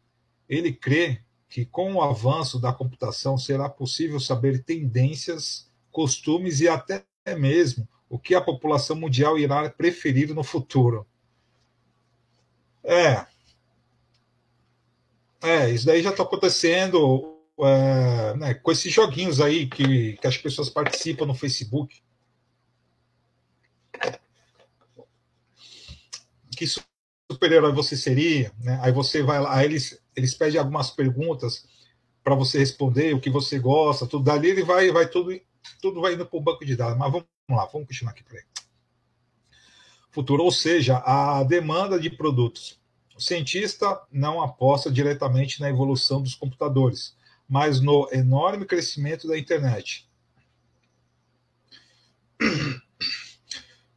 Ele 0.48 0.72
crê 0.72 1.20
que, 1.48 1.64
com 1.64 1.94
o 1.94 2.02
avanço 2.02 2.58
da 2.58 2.72
computação, 2.72 3.38
será 3.38 3.68
possível 3.68 4.18
saber 4.18 4.64
tendências, 4.64 5.70
costumes 5.92 6.60
e 6.60 6.66
até 6.66 7.04
mesmo 7.38 7.88
o 8.08 8.18
que 8.18 8.34
a 8.34 8.40
população 8.40 8.96
mundial 8.96 9.38
irá 9.38 9.70
preferir 9.70 10.34
no 10.34 10.42
futuro. 10.42 11.06
É. 12.82 13.24
É, 15.40 15.70
isso 15.70 15.86
daí 15.86 16.02
já 16.02 16.10
está 16.10 16.24
acontecendo 16.24 17.33
é, 17.60 18.36
né, 18.36 18.54
com 18.54 18.72
esses 18.72 18.92
joguinhos 18.92 19.40
aí 19.40 19.66
que, 19.66 20.14
que 20.14 20.26
as 20.26 20.36
pessoas 20.36 20.68
participam 20.68 21.26
no 21.26 21.34
Facebook. 21.34 22.02
Que 26.56 26.66
super-herói 27.30 27.72
você 27.72 27.96
seria? 27.96 28.52
Né? 28.58 28.78
Aí 28.82 28.92
você 28.92 29.22
vai 29.22 29.40
lá, 29.40 29.56
aí 29.56 29.66
eles, 29.66 30.00
eles 30.16 30.34
pedem 30.34 30.58
algumas 30.58 30.90
perguntas 30.90 31.66
para 32.22 32.34
você 32.34 32.58
responder 32.58 33.14
o 33.14 33.20
que 33.20 33.28
você 33.28 33.58
gosta, 33.58 34.06
tudo 34.06 34.24
dali 34.24 34.48
ele 34.48 34.64
vai, 34.64 34.90
vai 34.90 35.08
tudo, 35.08 35.38
tudo 35.80 36.00
vai 36.00 36.14
indo 36.14 36.24
para 36.24 36.38
o 36.38 36.42
banco 36.42 36.64
de 36.64 36.74
dados. 36.74 36.96
Mas 36.96 37.12
vamos 37.12 37.26
lá, 37.50 37.66
vamos 37.66 37.86
continuar 37.86 38.12
aqui 38.12 38.24
para 38.24 38.40
Futuro, 40.10 40.44
ou 40.44 40.52
seja, 40.52 40.98
a 40.98 41.42
demanda 41.42 41.98
de 41.98 42.08
produtos. 42.08 42.80
O 43.16 43.20
cientista 43.20 44.00
não 44.10 44.40
aposta 44.40 44.90
diretamente 44.90 45.60
na 45.60 45.68
evolução 45.68 46.22
dos 46.22 46.34
computadores, 46.34 47.16
mas 47.48 47.80
no 47.80 48.08
enorme 48.12 48.64
crescimento 48.64 49.28
da 49.28 49.38
internet. 49.38 50.08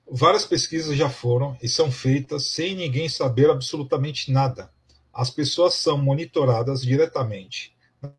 Várias 0.09 0.45
pesquisas 0.45 0.95
já 0.95 1.09
foram 1.09 1.57
e 1.61 1.67
são 1.67 1.91
feitas 1.91 2.47
sem 2.47 2.75
ninguém 2.75 3.09
saber 3.09 3.49
absolutamente 3.49 4.31
nada. 4.31 4.71
As 5.13 5.29
pessoas 5.29 5.73
são 5.73 5.97
monitoradas 5.97 6.81
diretamente 6.81 7.75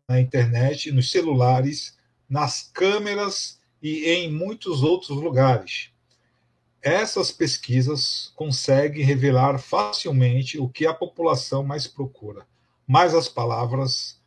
na 0.07 0.19
internet, 0.19 0.91
nos 0.91 1.09
celulares, 1.09 1.97
nas 2.29 2.69
câmeras 2.73 3.59
e 3.81 4.05
em 4.05 4.31
muitos 4.31 4.83
outros 4.83 5.17
lugares. 5.17 5.91
Essas 6.81 7.31
pesquisas 7.31 8.31
conseguem 8.35 9.03
revelar 9.03 9.57
facilmente 9.57 10.59
o 10.59 10.69
que 10.69 10.85
a 10.85 10.93
população 10.93 11.63
mais 11.63 11.87
procura, 11.87 12.45
mais 12.87 13.13
as 13.13 13.27
palavras 13.27 14.18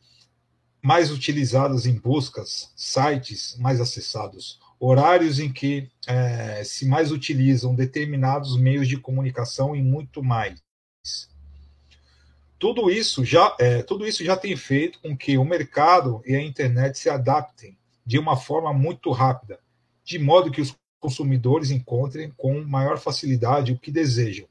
mais 0.83 1.13
utilizadas 1.13 1.87
em 1.87 1.95
buscas, 1.95 2.73
sites 2.75 3.57
mais 3.57 3.81
acessados, 3.81 4.59
horários 4.81 5.39
em 5.39 5.51
que 5.53 5.89
é, 6.09 6.65
se 6.65 6.85
mais 6.87 7.13
utilizam 7.13 7.73
determinados 7.73 8.57
meios 8.57 8.89
de 8.89 8.97
comunicação 8.97 9.77
e 9.77 9.83
muito 9.83 10.25
mais. 10.25 10.61
Tudo 12.59 12.91
isso 12.91 13.25
já 13.25 13.57
é, 13.61 13.83
tudo 13.83 14.07
isso 14.07 14.25
já 14.25 14.37
tem 14.37 14.57
feito 14.57 15.01
com 15.01 15.17
que 15.17 15.39
o 15.39 15.45
mercado 15.45 16.21
e 16.27 16.35
a 16.35 16.43
internet 16.43 16.99
se 16.99 17.09
adaptem 17.09 17.79
de 18.05 18.19
uma 18.19 18.37
forma 18.37 18.73
muito 18.73 19.13
rápida, 19.13 19.61
de 20.05 20.19
modo 20.19 20.51
que 20.51 20.61
os 20.61 20.75
consumidores 20.99 21.71
encontrem 21.71 22.33
com 22.37 22.61
maior 22.65 22.99
facilidade 22.99 23.73
o 23.73 23.79
que 23.79 23.91
desejam. 23.93 24.49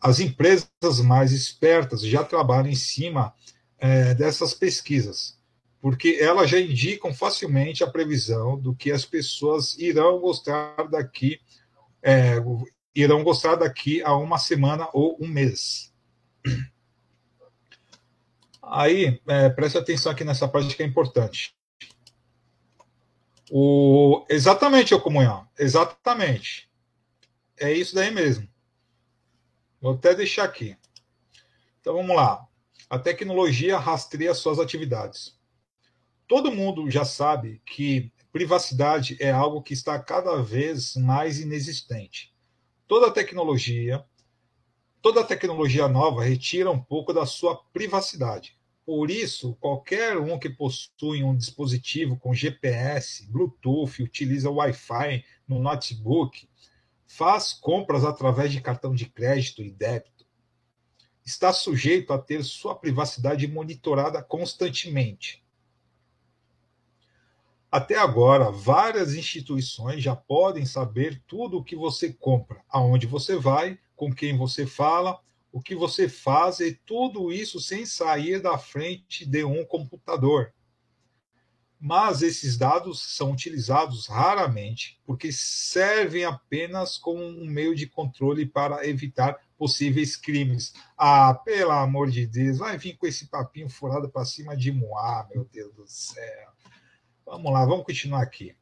As 0.00 0.20
empresas 0.20 1.00
mais 1.04 1.32
espertas 1.32 2.00
já 2.00 2.24
trabalham 2.24 2.70
em 2.70 2.74
cima 2.74 3.34
é, 3.78 4.14
dessas 4.14 4.54
pesquisas 4.54 5.38
porque 5.80 6.18
elas 6.20 6.50
já 6.50 6.60
indicam 6.60 7.12
facilmente 7.12 7.82
a 7.82 7.90
previsão 7.90 8.58
do 8.58 8.74
que 8.74 8.92
as 8.92 9.04
pessoas 9.04 9.78
irão 9.78 10.20
gostar 10.20 10.88
daqui, 10.90 11.40
é, 12.02 12.36
irão 12.94 13.24
gostar 13.24 13.54
daqui 13.56 14.02
a 14.02 14.14
uma 14.14 14.38
semana 14.38 14.88
ou 14.92 15.16
um 15.20 15.26
mês. 15.26 15.92
Aí, 18.62 19.20
é, 19.26 19.48
preste 19.48 19.78
atenção 19.78 20.12
aqui 20.12 20.22
nessa 20.22 20.46
parte 20.46 20.76
que 20.76 20.82
é 20.82 20.86
importante. 20.86 21.56
O, 23.50 24.24
exatamente, 24.28 24.94
o 24.94 25.00
comunhão, 25.00 25.48
exatamente. 25.58 26.70
É 27.58 27.72
isso 27.72 27.94
daí 27.94 28.10
mesmo. 28.10 28.48
Vou 29.80 29.94
até 29.94 30.14
deixar 30.14 30.44
aqui. 30.44 30.76
Então 31.80 31.94
vamos 31.94 32.14
lá. 32.14 32.46
A 32.88 32.98
tecnologia 32.98 33.78
rastreia 33.78 34.34
suas 34.34 34.58
atividades 34.58 35.39
todo 36.30 36.52
mundo 36.52 36.88
já 36.88 37.04
sabe 37.04 37.60
que 37.66 38.12
privacidade 38.30 39.16
é 39.18 39.32
algo 39.32 39.60
que 39.60 39.72
está 39.72 39.98
cada 39.98 40.40
vez 40.40 40.94
mais 40.94 41.40
inexistente. 41.40 42.32
Toda 42.86 43.10
tecnologia, 43.10 44.04
toda 45.02 45.24
tecnologia 45.24 45.88
nova 45.88 46.22
retira 46.22 46.70
um 46.70 46.80
pouco 46.80 47.12
da 47.12 47.26
sua 47.26 47.56
privacidade. 47.72 48.56
Por 48.86 49.10
isso, 49.10 49.56
qualquer 49.56 50.18
um 50.18 50.38
que 50.38 50.48
possui 50.48 51.24
um 51.24 51.36
dispositivo 51.36 52.16
com 52.16 52.32
GPS, 52.32 53.26
Bluetooth, 53.26 54.00
utiliza 54.00 54.48
Wi-Fi 54.48 55.24
no 55.48 55.58
notebook, 55.58 56.48
faz 57.08 57.52
compras 57.52 58.04
através 58.04 58.52
de 58.52 58.60
cartão 58.60 58.94
de 58.94 59.06
crédito 59.06 59.62
e 59.62 59.70
débito, 59.72 60.24
está 61.26 61.52
sujeito 61.52 62.12
a 62.12 62.18
ter 62.20 62.44
sua 62.44 62.76
privacidade 62.76 63.48
monitorada 63.48 64.22
constantemente. 64.22 65.42
Até 67.70 67.96
agora, 67.96 68.50
várias 68.50 69.14
instituições 69.14 70.02
já 70.02 70.16
podem 70.16 70.66
saber 70.66 71.22
tudo 71.24 71.58
o 71.58 71.64
que 71.64 71.76
você 71.76 72.12
compra, 72.12 72.64
aonde 72.68 73.06
você 73.06 73.36
vai, 73.36 73.78
com 73.94 74.12
quem 74.12 74.36
você 74.36 74.66
fala, 74.66 75.20
o 75.52 75.62
que 75.62 75.76
você 75.76 76.08
faz 76.08 76.58
e 76.58 76.74
tudo 76.84 77.32
isso 77.32 77.60
sem 77.60 77.86
sair 77.86 78.42
da 78.42 78.58
frente 78.58 79.24
de 79.24 79.44
um 79.44 79.64
computador. 79.64 80.52
Mas 81.78 82.22
esses 82.22 82.58
dados 82.58 83.00
são 83.16 83.30
utilizados 83.30 84.06
raramente 84.08 85.00
porque 85.06 85.30
servem 85.32 86.24
apenas 86.24 86.98
como 86.98 87.24
um 87.24 87.46
meio 87.46 87.74
de 87.74 87.86
controle 87.86 88.44
para 88.46 88.86
evitar 88.86 89.38
possíveis 89.56 90.16
crimes. 90.16 90.74
Ah, 90.98 91.34
pelo 91.34 91.70
amor 91.70 92.10
de 92.10 92.26
Deus, 92.26 92.58
vai 92.58 92.76
vir 92.76 92.96
com 92.96 93.06
esse 93.06 93.28
papinho 93.28 93.68
furado 93.68 94.10
para 94.10 94.24
cima 94.24 94.56
de 94.56 94.72
Moá, 94.72 95.26
meu 95.32 95.44
Deus 95.44 95.72
do 95.72 95.86
céu. 95.86 96.50
Vamos 97.30 97.52
lá, 97.52 97.64
vamos 97.64 97.86
continuar 97.86 98.22
aqui. 98.22 98.56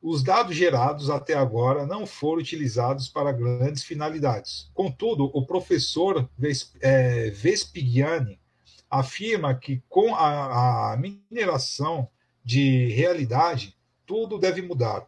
Os 0.00 0.22
dados 0.22 0.54
gerados 0.54 1.10
até 1.10 1.34
agora 1.34 1.84
não 1.84 2.06
foram 2.06 2.40
utilizados 2.40 3.08
para 3.08 3.32
grandes 3.32 3.82
finalidades. 3.82 4.70
Contudo, 4.72 5.24
o 5.34 5.44
professor 5.44 6.30
é, 6.80 7.30
Vespigiani 7.30 8.38
afirma 8.88 9.52
que 9.52 9.82
com 9.88 10.14
a, 10.14 10.92
a 10.92 10.96
mineração 10.96 12.08
de 12.44 12.86
realidade, 12.94 13.76
tudo 14.06 14.38
deve 14.38 14.62
mudar. 14.62 15.04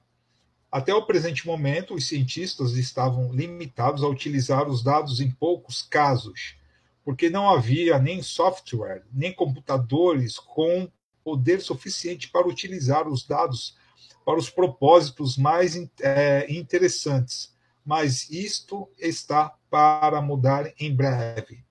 Até 0.70 0.92
o 0.92 1.06
presente 1.06 1.46
momento, 1.46 1.94
os 1.94 2.08
cientistas 2.08 2.72
estavam 2.72 3.32
limitados 3.32 4.02
a 4.02 4.08
utilizar 4.08 4.68
os 4.68 4.82
dados 4.82 5.20
em 5.20 5.30
poucos 5.30 5.80
casos, 5.80 6.56
porque 7.04 7.30
não 7.30 7.48
havia 7.48 8.00
nem 8.00 8.20
software, 8.20 9.04
nem 9.12 9.32
computadores 9.32 10.40
com 10.40 10.90
poder 11.24 11.60
suficiente 11.60 12.28
para 12.28 12.46
utilizar 12.46 13.08
os 13.08 13.26
dados 13.26 13.76
para 14.24 14.38
os 14.38 14.48
propósitos 14.48 15.36
mais 15.36 15.76
é, 16.00 16.46
interessantes. 16.52 17.54
Mas 17.84 18.30
isto 18.30 18.88
está 18.98 19.54
para 19.70 20.20
mudar 20.22 20.72
em 20.78 20.94
breve. 20.94 21.64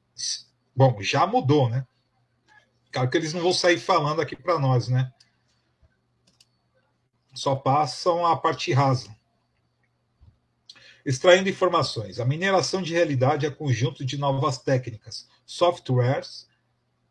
Bom, 0.76 1.01
já 1.01 1.26
mudou, 1.26 1.70
né? 1.70 1.86
Claro 2.91 3.10
que 3.10 3.18
eles 3.18 3.34
não 3.34 3.41
vão 3.41 3.54
sair 3.54 3.80
falando 3.80 4.22
aqui 4.22 4.36
para 4.36 4.60
nós, 4.60 4.88
né? 4.88 5.12
Só 7.34 7.56
passam 7.56 8.26
a 8.26 8.38
parte 8.38 8.72
rasa. 8.72 9.16
Extraindo 11.04 11.49
informações. 11.49 12.20
A 12.20 12.26
mineração 12.26 12.82
de 12.82 12.93
realidade 12.93 13.45
é 13.47 13.49
conjunto 13.49 14.06
de 14.06 14.18
novas 14.18 14.60
técnicas, 14.60 15.28
softwares 15.45 16.47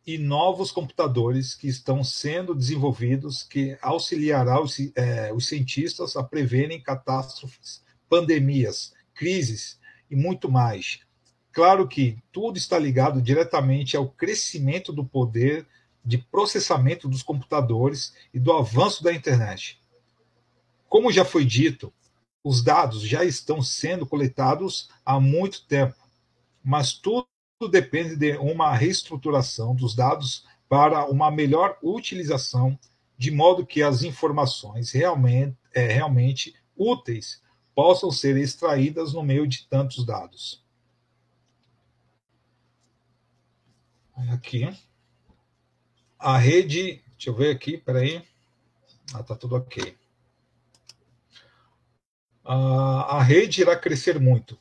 e 0.05 0.17
novos 0.17 0.71
computadores 0.71 1.55
que 1.55 1.67
estão 1.67 2.03
sendo 2.03 2.53
desenvolvidos 2.53 3.43
que 3.43 3.77
auxiliará 3.81 4.61
os, 4.61 4.77
é, 4.95 5.31
os 5.33 5.47
cientistas 5.47 6.17
a 6.17 6.23
preverem 6.23 6.81
catástrofes, 6.81 7.81
pandemias, 8.09 8.93
crises 9.13 9.79
e 10.11 10.15
muito 10.15 10.51
mais. 10.51 10.99
Claro 11.51 11.87
que 11.87 12.17
tudo 12.31 12.57
está 12.57 12.77
ligado 12.77 13.21
diretamente 13.21 13.95
ao 13.95 14.09
crescimento 14.09 14.91
do 14.91 15.05
poder 15.05 15.65
de 16.03 16.17
processamento 16.17 17.07
dos 17.07 17.23
computadores 17.23 18.13
e 18.33 18.39
do 18.39 18.51
avanço 18.51 19.03
da 19.03 19.13
internet. 19.13 19.81
Como 20.89 21.11
já 21.11 21.23
foi 21.23 21.45
dito, 21.45 21.93
os 22.43 22.61
dados 22.61 23.01
já 23.01 23.23
estão 23.23 23.61
sendo 23.61 24.05
coletados 24.05 24.89
há 25.05 25.17
muito 25.17 25.65
tempo, 25.65 25.95
mas 26.61 26.91
tudo 26.91 27.23
tudo 27.23 27.32
depende 27.67 28.15
de 28.15 28.37
uma 28.37 28.73
reestruturação 28.73 29.75
dos 29.75 29.95
dados 29.95 30.45
para 30.67 31.05
uma 31.09 31.29
melhor 31.29 31.77
utilização, 31.83 32.77
de 33.17 33.29
modo 33.31 33.65
que 33.65 33.83
as 33.83 34.01
informações 34.03 34.91
realmente, 34.91 35.57
é, 35.73 35.85
realmente 35.87 36.55
úteis 36.75 37.41
possam 37.75 38.11
ser 38.11 38.37
extraídas 38.37 39.13
no 39.13 39.23
meio 39.23 39.47
de 39.47 39.67
tantos 39.67 40.05
dados. 40.05 40.63
Aqui. 44.31 44.69
a 46.19 46.37
rede, 46.37 47.03
deixa 47.11 47.29
eu 47.29 47.35
ver 47.35 47.55
aqui, 47.55 47.77
peraí. 47.77 48.23
Ah, 49.13 49.23
tá 49.23 49.35
tudo 49.35 49.55
ok. 49.55 49.97
A, 52.43 53.17
a 53.17 53.23
rede 53.23 53.61
irá 53.61 53.75
crescer 53.75 54.19
muito. 54.19 54.57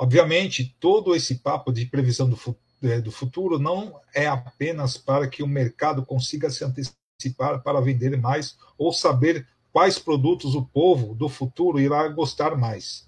Obviamente, 0.00 0.74
todo 0.80 1.14
esse 1.14 1.34
papo 1.40 1.70
de 1.70 1.84
previsão 1.84 2.26
do, 2.26 2.56
é, 2.82 3.02
do 3.02 3.12
futuro 3.12 3.58
não 3.58 4.00
é 4.14 4.26
apenas 4.26 4.96
para 4.96 5.28
que 5.28 5.42
o 5.42 5.46
mercado 5.46 6.06
consiga 6.06 6.48
se 6.48 6.64
antecipar 6.64 7.62
para 7.62 7.82
vender 7.82 8.16
mais 8.16 8.56
ou 8.78 8.94
saber 8.94 9.46
quais 9.70 9.98
produtos 9.98 10.54
o 10.54 10.64
povo 10.64 11.14
do 11.14 11.28
futuro 11.28 11.78
irá 11.78 12.08
gostar 12.08 12.56
mais. 12.56 13.06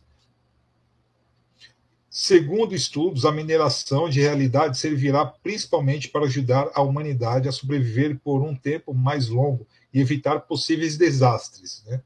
Segundo 2.10 2.74
estudos, 2.74 3.24
a 3.24 3.32
mineração 3.32 4.06
de 4.06 4.20
realidade 4.20 4.76
servirá 4.76 5.24
principalmente 5.24 6.10
para 6.10 6.26
ajudar 6.26 6.70
a 6.74 6.82
humanidade 6.82 7.48
a 7.48 7.52
sobreviver 7.52 8.20
por 8.22 8.42
um 8.42 8.54
tempo 8.54 8.92
mais 8.92 9.30
longo 9.30 9.66
e 9.94 9.98
evitar 9.98 10.40
possíveis 10.40 10.98
desastres. 10.98 11.82
Né? 11.86 12.02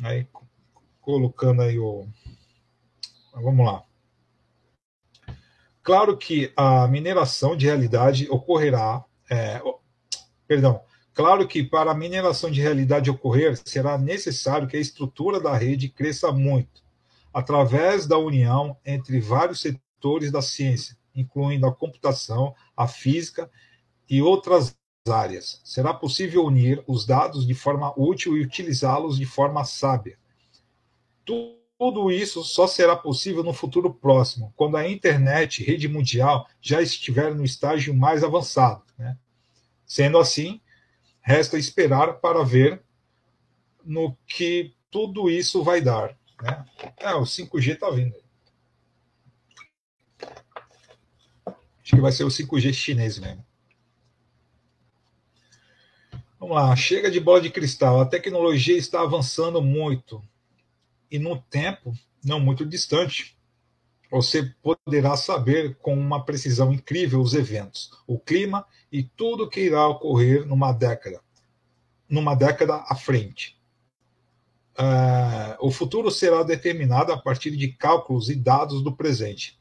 Aí, 0.00 0.28
colocando 1.00 1.62
aí 1.62 1.76
o. 1.76 2.06
Vamos 3.42 3.66
lá. 3.66 3.82
Claro 5.82 6.16
que 6.16 6.52
a 6.56 6.86
mineração 6.86 7.56
de 7.56 7.66
realidade 7.66 8.28
ocorrerá. 8.30 9.04
É, 9.30 9.60
perdão. 10.46 10.82
Claro 11.14 11.48
que 11.48 11.64
para 11.64 11.90
a 11.90 11.94
mineração 11.94 12.50
de 12.50 12.60
realidade 12.60 13.10
ocorrer, 13.10 13.56
será 13.64 13.98
necessário 13.98 14.68
que 14.68 14.76
a 14.76 14.80
estrutura 14.80 15.40
da 15.40 15.56
rede 15.56 15.88
cresça 15.88 16.30
muito 16.30 16.82
através 17.32 18.06
da 18.06 18.18
união 18.18 18.76
entre 18.84 19.20
vários 19.20 19.60
setores 19.60 20.30
da 20.30 20.42
ciência, 20.42 20.96
incluindo 21.14 21.66
a 21.66 21.74
computação, 21.74 22.54
a 22.76 22.86
física 22.86 23.50
e 24.08 24.22
outras 24.22 24.76
áreas. 25.10 25.60
Será 25.64 25.92
possível 25.94 26.44
unir 26.44 26.82
os 26.86 27.06
dados 27.06 27.46
de 27.46 27.54
forma 27.54 27.92
útil 27.96 28.36
e 28.36 28.42
utilizá-los 28.42 29.18
de 29.18 29.24
forma 29.24 29.64
sábia. 29.64 30.18
Tudo 31.24 31.57
isso 32.10 32.42
só 32.42 32.66
será 32.66 32.96
possível 32.96 33.44
no 33.44 33.52
futuro 33.52 33.94
próximo, 33.94 34.52
quando 34.56 34.76
a 34.76 34.88
internet, 34.88 35.62
rede 35.62 35.86
mundial, 35.86 36.48
já 36.60 36.82
estiver 36.82 37.34
no 37.34 37.44
estágio 37.44 37.94
mais 37.94 38.24
avançado. 38.24 38.82
Né? 38.98 39.16
Sendo 39.86 40.18
assim, 40.18 40.60
resta 41.20 41.56
esperar 41.56 42.14
para 42.14 42.44
ver 42.44 42.82
no 43.84 44.16
que 44.26 44.74
tudo 44.90 45.30
isso 45.30 45.62
vai 45.62 45.80
dar. 45.80 46.16
Né? 46.42 46.64
É, 46.98 47.14
o 47.14 47.22
5G 47.22 47.74
está 47.74 47.90
vindo. 47.90 48.16
Acho 51.46 51.94
que 51.94 52.00
vai 52.00 52.12
ser 52.12 52.24
o 52.24 52.28
5G 52.28 52.72
chinês 52.72 53.18
mesmo. 53.18 53.46
Vamos 56.40 56.56
lá, 56.56 56.74
chega 56.76 57.10
de 57.10 57.18
bola 57.18 57.40
de 57.40 57.50
cristal. 57.50 58.00
A 58.00 58.06
tecnologia 58.06 58.76
está 58.76 59.00
avançando 59.00 59.62
muito. 59.62 60.22
E 61.10 61.18
num 61.18 61.38
tempo 61.38 61.92
não 62.24 62.40
muito 62.40 62.64
distante, 62.66 63.36
você 64.10 64.54
poderá 64.62 65.16
saber 65.16 65.76
com 65.76 65.94
uma 65.94 66.24
precisão 66.24 66.72
incrível 66.72 67.20
os 67.20 67.34
eventos, 67.34 67.90
o 68.06 68.18
clima 68.18 68.66
e 68.90 69.02
tudo 69.02 69.48
que 69.48 69.60
irá 69.60 69.86
ocorrer 69.86 70.46
numa 70.46 70.72
década, 70.72 71.20
numa 72.08 72.34
década 72.34 72.84
à 72.88 72.94
frente. 72.94 73.58
Uh, 74.78 75.58
o 75.60 75.70
futuro 75.70 76.10
será 76.10 76.42
determinado 76.42 77.12
a 77.12 77.18
partir 77.18 77.50
de 77.56 77.68
cálculos 77.68 78.30
e 78.30 78.36
dados 78.36 78.82
do 78.82 78.94
presente. 78.94 79.58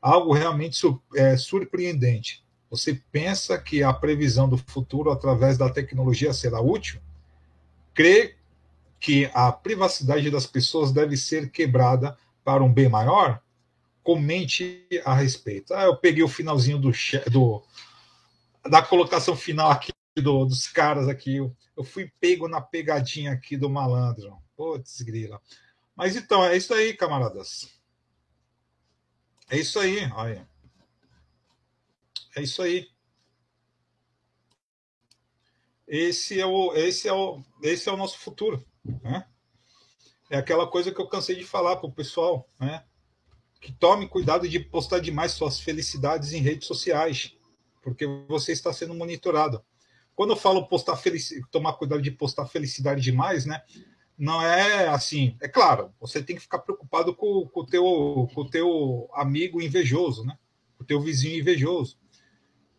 Algo 0.00 0.32
realmente 0.32 0.80
é, 1.14 1.36
surpreendente. 1.36 2.44
Você 2.70 3.02
pensa 3.10 3.58
que 3.58 3.82
a 3.82 3.92
previsão 3.92 4.48
do 4.48 4.56
futuro 4.56 5.10
através 5.10 5.58
da 5.58 5.68
tecnologia 5.68 6.32
será 6.32 6.60
útil? 6.60 7.00
Crê 7.92 8.36
que 9.00 9.30
a 9.32 9.50
privacidade 9.50 10.30
das 10.30 10.46
pessoas 10.46 10.92
deve 10.92 11.16
ser 11.16 11.50
quebrada 11.50 12.16
para 12.44 12.62
um 12.62 12.72
bem 12.72 12.88
maior? 12.88 13.42
Comente 14.02 14.86
a 15.04 15.14
respeito. 15.14 15.72
Ah, 15.74 15.84
eu 15.84 15.96
peguei 15.96 16.22
o 16.22 16.28
finalzinho 16.28 16.78
do, 16.78 16.92
do 17.30 17.62
da 18.68 18.82
colocação 18.82 19.34
final 19.34 19.70
aqui 19.70 19.92
do, 20.16 20.44
dos 20.44 20.68
caras 20.68 21.08
aqui. 21.08 21.36
Eu, 21.36 21.56
eu 21.76 21.82
fui 21.82 22.12
pego 22.20 22.46
na 22.46 22.60
pegadinha 22.60 23.32
aqui 23.32 23.56
do 23.56 23.70
malandro. 23.70 24.36
Putz, 24.56 25.00
grila. 25.00 25.40
Mas 25.96 26.16
então, 26.16 26.44
é 26.44 26.56
isso 26.56 26.74
aí, 26.74 26.94
camaradas. 26.94 27.70
É 29.48 29.58
isso 29.58 29.78
aí, 29.80 30.10
olha. 30.12 30.48
É 32.36 32.42
isso 32.42 32.62
aí. 32.62 32.88
Esse 35.86 36.40
é 36.40 36.46
o, 36.46 36.72
esse 36.74 37.08
é 37.08 37.12
o, 37.12 37.42
esse 37.62 37.88
é 37.88 37.92
o 37.92 37.96
nosso 37.96 38.16
futuro, 38.18 38.64
né? 38.84 39.26
É 40.30 40.38
aquela 40.38 40.66
coisa 40.66 40.92
que 40.92 41.00
eu 41.00 41.08
cansei 41.08 41.36
de 41.36 41.44
falar 41.44 41.76
para 41.76 41.88
o 41.88 41.92
pessoal, 41.92 42.48
né? 42.58 42.84
Que 43.60 43.72
tome 43.72 44.08
cuidado 44.08 44.48
de 44.48 44.60
postar 44.60 45.00
demais 45.00 45.32
suas 45.32 45.60
felicidades 45.60 46.32
em 46.32 46.40
redes 46.40 46.66
sociais, 46.66 47.36
porque 47.82 48.06
você 48.28 48.52
está 48.52 48.72
sendo 48.72 48.94
monitorado. 48.94 49.62
Quando 50.14 50.30
eu 50.30 50.36
falo 50.36 50.66
postar 50.66 50.96
felicidade, 50.96 51.46
tomar 51.50 51.74
cuidado 51.74 52.00
de 52.00 52.10
postar 52.10 52.46
felicidade 52.46 53.00
demais, 53.00 53.44
né? 53.44 53.62
não 54.20 54.42
é 54.42 54.86
assim. 54.88 55.34
É 55.40 55.48
claro, 55.48 55.94
você 55.98 56.22
tem 56.22 56.36
que 56.36 56.42
ficar 56.42 56.58
preocupado 56.58 57.14
com, 57.14 57.48
com, 57.48 57.60
o, 57.60 57.66
teu, 57.66 58.28
com 58.34 58.42
o 58.42 58.50
teu 58.50 59.08
amigo 59.14 59.62
invejoso, 59.62 60.24
né? 60.24 60.38
Com 60.76 60.84
o 60.84 60.86
teu 60.86 61.00
vizinho 61.00 61.40
invejoso. 61.40 61.98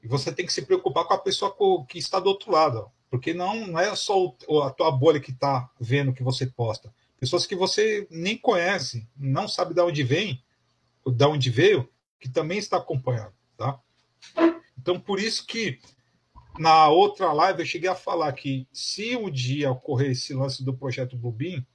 E 0.04 0.08
você 0.08 0.32
tem 0.32 0.46
que 0.46 0.54
se 0.54 0.62
preocupar 0.62 1.06
com 1.06 1.16
a 1.16 1.18
pessoa 1.18 1.56
que 1.88 1.98
está 1.98 2.20
do 2.20 2.28
outro 2.28 2.52
lado, 2.52 2.92
porque 3.12 3.34
não, 3.34 3.68
não 3.68 3.78
é 3.78 3.94
só 3.94 4.34
a 4.64 4.70
tua 4.70 4.90
bolha 4.90 5.20
que 5.20 5.32
está 5.32 5.70
vendo 5.78 6.14
que 6.14 6.24
você 6.24 6.48
posta. 6.48 6.92
Pessoas 7.20 7.46
que 7.46 7.56
você 7.56 8.08
nem 8.10 8.38
conhece, 8.38 9.06
não 9.18 9.50
sabe 9.50 9.74
de 9.74 9.82
onde 9.82 10.02
vem, 10.02 10.42
de 11.06 11.26
onde 11.26 11.50
veio, 11.50 11.88
que 12.18 12.30
também 12.30 12.58
está 12.58 12.78
acompanhando, 12.78 13.34
tá? 13.58 13.78
Então, 14.78 14.98
por 14.98 15.20
isso 15.20 15.46
que 15.46 15.78
na 16.58 16.88
outra 16.88 17.34
live 17.34 17.60
eu 17.60 17.66
cheguei 17.66 17.90
a 17.90 17.96
falar 17.96 18.32
que 18.32 18.66
se 18.72 19.16
um 19.18 19.30
dia 19.30 19.72
ocorrer 19.72 20.12
esse 20.12 20.34
lance 20.34 20.64
do 20.64 20.74
projeto 20.74 21.18
Bluebeam, 21.18 21.66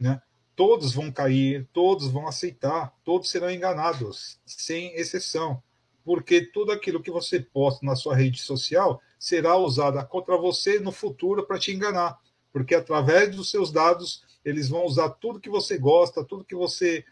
né, 0.00 0.20
todos 0.56 0.94
vão 0.94 1.12
cair, 1.12 1.68
todos 1.74 2.10
vão 2.10 2.26
aceitar, 2.26 2.94
todos 3.04 3.30
serão 3.30 3.50
enganados, 3.50 4.40
sem 4.46 4.94
exceção, 4.94 5.62
porque 6.04 6.40
tudo 6.40 6.72
aquilo 6.72 7.02
que 7.02 7.10
você 7.10 7.38
posta 7.38 7.84
na 7.84 7.94
sua 7.94 8.16
rede 8.16 8.40
social 8.40 9.00
será 9.24 9.56
usado 9.56 10.06
contra 10.06 10.36
você 10.36 10.78
no 10.78 10.92
futuro 10.92 11.46
para 11.46 11.58
te 11.58 11.72
enganar, 11.72 12.18
porque 12.52 12.74
através 12.74 13.34
dos 13.34 13.50
seus 13.50 13.72
dados 13.72 14.22
eles 14.44 14.68
vão 14.68 14.84
usar 14.84 15.08
tudo 15.08 15.40
que 15.40 15.48
você 15.48 15.78
gosta, 15.78 16.22
tudo 16.22 16.44
que 16.44 16.54
você 16.54 17.02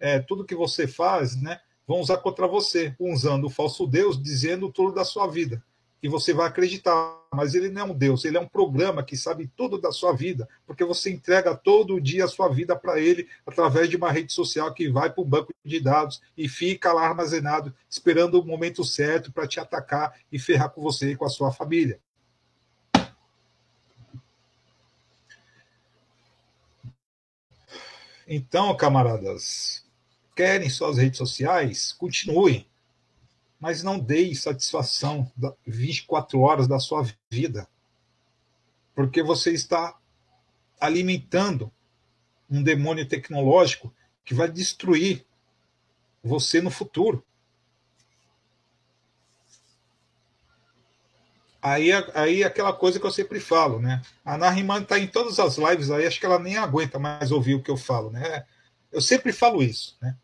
é, 0.00 0.18
tudo 0.18 0.44
que 0.44 0.56
você 0.56 0.88
faz, 0.88 1.40
né, 1.40 1.60
vão 1.86 2.00
usar 2.00 2.16
contra 2.16 2.48
você, 2.48 2.96
usando 2.98 3.44
o 3.44 3.50
falso 3.50 3.86
Deus, 3.86 4.20
dizendo 4.20 4.72
tudo 4.72 4.92
da 4.92 5.04
sua 5.04 5.28
vida 5.28 5.62
e 6.02 6.08
você 6.08 6.34
vai 6.34 6.48
acreditar. 6.48 7.20
Mas 7.32 7.54
ele 7.54 7.70
não 7.70 7.80
é 7.80 7.84
um 7.84 7.94
Deus, 7.94 8.24
ele 8.24 8.36
é 8.36 8.40
um 8.40 8.46
programa 8.46 9.02
que 9.02 9.16
sabe 9.16 9.50
tudo 9.56 9.80
da 9.80 9.90
sua 9.90 10.12
vida, 10.12 10.46
porque 10.66 10.84
você 10.84 11.10
entrega 11.10 11.54
todo 11.54 12.00
dia 12.00 12.26
a 12.26 12.28
sua 12.28 12.48
vida 12.48 12.76
para 12.76 13.00
ele 13.00 13.26
através 13.46 13.88
de 13.88 13.96
uma 13.96 14.12
rede 14.12 14.32
social 14.32 14.74
que 14.74 14.90
vai 14.90 15.10
para 15.10 15.22
um 15.22 15.26
banco 15.26 15.54
de 15.64 15.80
dados 15.80 16.20
e 16.36 16.46
fica 16.46 16.92
lá 16.92 17.06
armazenado, 17.06 17.74
esperando 17.88 18.38
o 18.38 18.44
momento 18.44 18.84
certo 18.84 19.32
para 19.32 19.46
te 19.46 19.58
atacar 19.58 20.14
e 20.30 20.38
ferrar 20.38 20.70
com 20.70 20.82
você 20.82 21.12
e 21.12 21.16
com 21.16 21.24
a 21.24 21.30
sua 21.30 21.50
família. 21.50 21.98
Então, 28.28 28.76
camaradas, 28.76 29.84
querem 30.36 30.68
suas 30.68 30.98
redes 30.98 31.18
sociais? 31.18 31.92
Continuem 31.92 32.66
mas 33.62 33.80
não 33.80 33.96
dê 33.96 34.34
satisfação 34.34 35.30
24 35.64 36.40
horas 36.40 36.66
da 36.66 36.80
sua 36.80 37.06
vida, 37.30 37.68
porque 38.92 39.22
você 39.22 39.52
está 39.52 39.96
alimentando 40.80 41.70
um 42.50 42.60
demônio 42.60 43.06
tecnológico 43.06 43.94
que 44.24 44.34
vai 44.34 44.50
destruir 44.50 45.24
você 46.24 46.60
no 46.60 46.72
futuro. 46.72 47.24
Aí, 51.62 51.92
aí 52.14 52.42
aquela 52.42 52.72
coisa 52.72 52.98
que 52.98 53.06
eu 53.06 53.12
sempre 53.12 53.38
falo, 53.38 53.78
né? 53.78 54.02
A 54.24 54.36
Nariman 54.36 54.82
está 54.82 54.98
em 54.98 55.06
todas 55.06 55.38
as 55.38 55.56
lives 55.56 55.88
aí, 55.88 56.04
acho 56.04 56.18
que 56.18 56.26
ela 56.26 56.40
nem 56.40 56.56
aguenta 56.56 56.98
mais 56.98 57.30
ouvir 57.30 57.54
o 57.54 57.62
que 57.62 57.70
eu 57.70 57.76
falo, 57.76 58.10
né? 58.10 58.44
Eu 58.90 59.00
sempre 59.00 59.32
falo 59.32 59.62
isso, 59.62 59.96
né? 60.02 60.16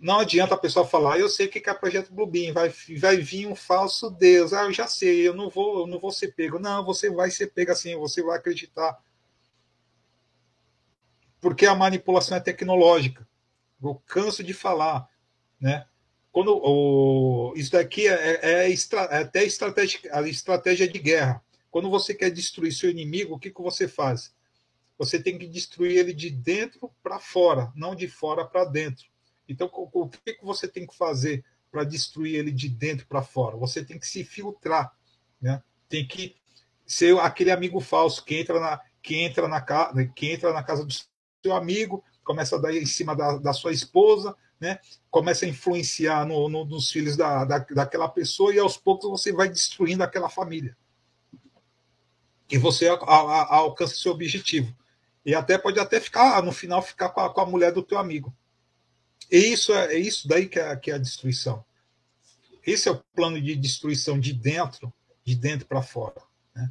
Não 0.00 0.20
adianta 0.20 0.54
a 0.54 0.58
pessoa 0.58 0.86
falar, 0.86 1.18
eu 1.18 1.28
sei 1.28 1.46
o 1.46 1.50
que 1.50 1.68
é 1.68 1.74
projeto 1.74 2.12
Bluebeam, 2.12 2.54
vai, 2.54 2.72
vai 2.98 3.16
vir 3.16 3.46
um 3.46 3.54
falso 3.54 4.10
Deus, 4.10 4.52
ah, 4.52 4.64
eu 4.64 4.72
já 4.72 4.86
sei, 4.86 5.26
eu 5.26 5.34
não 5.34 5.50
vou, 5.50 5.80
eu 5.80 5.86
não 5.86 5.98
vou 5.98 6.12
ser 6.12 6.34
pego. 6.34 6.58
Não, 6.58 6.84
você 6.84 7.10
vai 7.10 7.30
ser 7.30 7.48
pego 7.48 7.72
assim, 7.72 7.96
você 7.96 8.22
vai 8.22 8.38
acreditar. 8.38 8.98
Porque 11.40 11.66
a 11.66 11.74
manipulação 11.74 12.36
é 12.36 12.40
tecnológica. 12.40 13.26
Eu 13.82 13.94
canso 14.06 14.42
de 14.42 14.52
falar, 14.52 15.08
né? 15.60 15.86
quando 16.38 16.56
o, 16.62 17.52
isso 17.56 17.72
daqui 17.72 18.06
é, 18.06 18.12
é, 18.12 18.70
é, 18.70 18.72
é 18.72 19.18
até 19.18 19.44
estratégia, 19.44 20.00
a 20.12 20.22
estratégia 20.22 20.86
de 20.88 20.98
guerra. 20.98 21.42
Quando 21.68 21.90
você 21.90 22.14
quer 22.14 22.30
destruir 22.30 22.72
seu 22.72 22.88
inimigo, 22.88 23.34
o 23.34 23.38
que, 23.40 23.50
que 23.50 23.60
você 23.60 23.88
faz? 23.88 24.32
Você 24.96 25.20
tem 25.20 25.36
que 25.36 25.48
destruir 25.48 25.96
ele 25.96 26.12
de 26.12 26.30
dentro 26.30 26.92
para 27.02 27.18
fora, 27.18 27.72
não 27.74 27.94
de 27.94 28.06
fora 28.06 28.44
para 28.44 28.64
dentro. 28.64 29.06
Então, 29.48 29.70
o 29.72 30.08
que, 30.08 30.38
você 30.42 30.68
tem 30.68 30.86
que 30.86 30.96
fazer 30.96 31.44
para 31.70 31.84
destruir 31.84 32.34
ele 32.34 32.52
de 32.52 32.68
dentro 32.68 33.06
para 33.06 33.22
fora? 33.22 33.56
Você 33.56 33.84
tem 33.84 33.98
que 33.98 34.06
se 34.06 34.24
filtrar, 34.24 34.92
né? 35.40 35.62
Tem 35.88 36.06
que 36.06 36.36
ser 36.86 37.18
aquele 37.18 37.50
amigo 37.50 37.80
falso 37.80 38.24
que 38.24 38.36
entra 38.36 38.60
na 38.60 38.80
que 39.02 39.16
entra 39.16 39.48
na, 39.48 39.60
que 40.14 40.30
entra 40.30 40.52
na 40.52 40.62
casa 40.62 40.84
do 40.84 40.92
seu 40.92 41.54
amigo, 41.54 42.04
começa 42.24 42.56
a 42.56 42.58
dar 42.58 42.74
em 42.74 42.84
cima 42.84 43.16
da, 43.16 43.38
da 43.38 43.52
sua 43.52 43.72
esposa, 43.72 44.36
né? 44.60 44.80
começa 45.10 45.46
a 45.46 45.48
influenciar 45.48 46.26
no, 46.26 46.48
no, 46.48 46.64
nos 46.64 46.90
filhos 46.90 47.16
da, 47.16 47.44
da, 47.44 47.58
daquela 47.58 48.08
pessoa 48.08 48.52
e 48.52 48.58
aos 48.58 48.76
poucos 48.76 49.08
você 49.08 49.32
vai 49.32 49.48
destruindo 49.48 50.02
aquela 50.02 50.28
família. 50.28 50.76
E 52.50 52.58
você 52.58 52.88
a, 52.88 52.94
a, 52.94 53.56
alcança 53.56 53.94
seu 53.94 54.12
objetivo. 54.12 54.74
E 55.24 55.34
até 55.34 55.58
pode 55.58 55.78
até 55.78 56.00
ficar, 56.00 56.42
no 56.42 56.52
final, 56.52 56.82
ficar 56.82 57.10
com 57.10 57.20
a, 57.20 57.32
com 57.32 57.40
a 57.40 57.46
mulher 57.46 57.72
do 57.72 57.82
teu 57.82 57.98
amigo. 57.98 58.34
E 59.30 59.36
isso 59.36 59.72
é, 59.72 59.94
é 59.94 59.98
isso 59.98 60.26
daí 60.26 60.48
que 60.48 60.58
é, 60.58 60.74
que 60.76 60.90
é 60.90 60.94
a 60.94 60.98
destruição. 60.98 61.64
Esse 62.66 62.88
é 62.88 62.92
o 62.92 63.02
plano 63.14 63.40
de 63.40 63.56
destruição 63.56 64.18
de 64.18 64.32
dentro, 64.32 64.92
de 65.24 65.34
dentro 65.34 65.66
para 65.66 65.82
fora. 65.82 66.20
Né? 66.54 66.70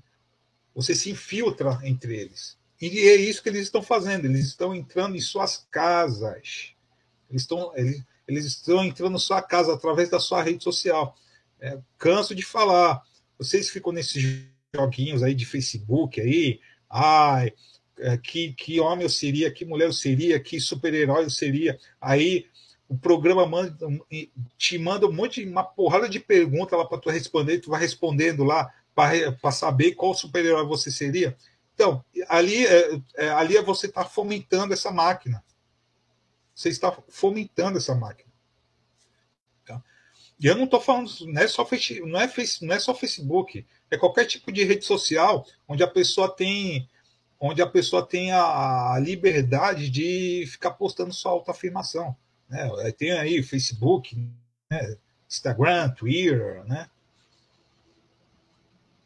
Você 0.76 0.93
se 0.93 1.10
infiltra 1.10 1.80
entre 1.84 2.16
eles. 2.16 2.58
E 2.80 3.08
é 3.10 3.16
isso 3.16 3.41
que 3.41 3.49
eles 3.49 3.64
estão 3.64 3.82
fazendo. 3.82 4.26
Eles 4.26 4.45
estão 4.45 4.76
entrando 4.76 5.16
em 5.16 5.20
suas 5.20 5.68
casas. 5.72 6.76
Eles 7.30 7.41
estão, 7.41 7.76
eles, 7.76 8.03
eles 8.28 8.45
estão 8.45 8.86
entrando 8.86 9.14
na 9.14 9.20
sua 9.20 9.41
casa 9.41 9.74
através 9.74 10.10
da 10.10 10.20
sua 10.20 10.43
rede 10.43 10.64
social. 10.64 11.16
É, 11.60 11.80
canso 11.97 12.36
de 12.36 12.43
falar. 12.43 13.01
Vocês 13.38 13.70
ficam 13.70 13.91
nesses 13.91 14.45
joguinhos 14.76 15.24
aí 15.24 15.34
de 15.34 15.45
Facebook 15.45 16.22
aí. 16.22 16.60
Ai, 16.89 17.53
que, 18.18 18.54
que 18.54 18.80
homem 18.80 19.04
eu 19.04 19.10
seria, 19.10 19.52
que 19.52 19.66
mulher 19.66 19.86
eu 19.86 19.93
seria, 19.93 20.39
que 20.39 20.60
super-herói 20.60 21.26
eu 21.26 21.30
seria. 21.30 21.80
Aí 22.00 22.45
o 22.88 22.98
programa 22.98 23.45
manda, 23.45 23.76
te 24.58 24.78
manda 24.78 25.08
um 25.08 25.12
monte, 25.12 25.43
uma 25.43 25.64
porrada 25.64 26.08
de 26.08 26.20
perguntas 26.20 26.78
lá 26.78 26.86
para 26.86 26.98
tu 26.98 27.10
responder, 27.10 27.60
tu 27.60 27.70
vai 27.70 27.82
respondendo 27.82 28.43
lá 28.43 28.74
para 28.95 29.52
saber 29.52 29.93
qual 29.93 30.14
super-herói 30.14 30.66
você 30.66 30.89
seria. 30.89 31.36
Então, 31.74 32.04
ali 32.28 32.66
é, 32.66 33.00
é 33.16 33.30
ali 33.30 33.58
é 33.58 33.62
você 33.62 33.88
estar 33.88 34.04
tá 34.04 34.10
fomentando 34.10 34.74
essa 34.74 34.89
máquina. 34.89 35.43
Você 36.56 36.70
está 36.70 36.91
fomentando 37.10 37.78
essa 37.78 37.93
máquina. 37.93 38.32
Tá? 39.66 39.84
E 40.39 40.48
eu 40.48 40.56
não 40.56 40.64
estou 40.64 40.82
falando, 40.82 41.12
não 41.28 41.41
é, 41.41 41.48
só, 41.48 41.68
não, 42.06 42.20
é, 42.20 42.34
não 42.62 42.74
é 42.74 42.80
só 42.80 42.95
Facebook, 42.95 43.64
é 43.91 43.98
qualquer 43.98 44.26
tipo 44.26 44.52
de 44.52 44.64
rede 44.64 44.86
social 44.86 45.45
onde 45.68 45.84
a 45.84 45.88
pessoa 45.88 46.34
tem 46.34 46.89
onde 47.39 47.61
a 47.61 47.67
pessoa 47.67 48.05
tem 48.05 48.31
a 48.31 48.97
liberdade 48.99 49.89
de 49.89 50.45
ficar 50.47 50.71
postando 50.71 51.13
sua 51.13 51.31
autoafirmação. 51.31 52.15
Né? 52.49 52.69
Tem 52.97 53.11
aí 53.11 53.43
Facebook, 53.43 54.17
né? 54.69 54.97
Instagram, 55.29 55.89
Twitter, 55.89 56.63
né? 56.65 56.89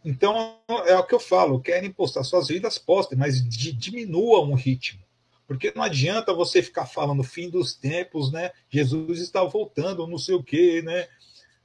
Então, 0.03 0.57
é 0.87 0.95
o 0.95 1.03
que 1.05 1.13
eu 1.13 1.19
falo, 1.19 1.61
querem 1.61 1.91
postar 1.91 2.23
suas 2.23 2.47
vidas, 2.47 2.77
postem, 2.77 3.17
mas 3.17 3.43
diminuam 3.43 4.51
o 4.51 4.55
ritmo. 4.55 5.01
Porque 5.47 5.71
não 5.75 5.83
adianta 5.83 6.33
você 6.33 6.63
ficar 6.63 6.85
falando 6.85 7.23
fim 7.23 7.49
dos 7.49 7.75
tempos, 7.75 8.31
né? 8.31 8.51
Jesus 8.69 9.19
está 9.19 9.43
voltando, 9.43 10.07
não 10.07 10.17
sei 10.17 10.33
o 10.35 10.43
quê, 10.43 10.81
né? 10.81 11.07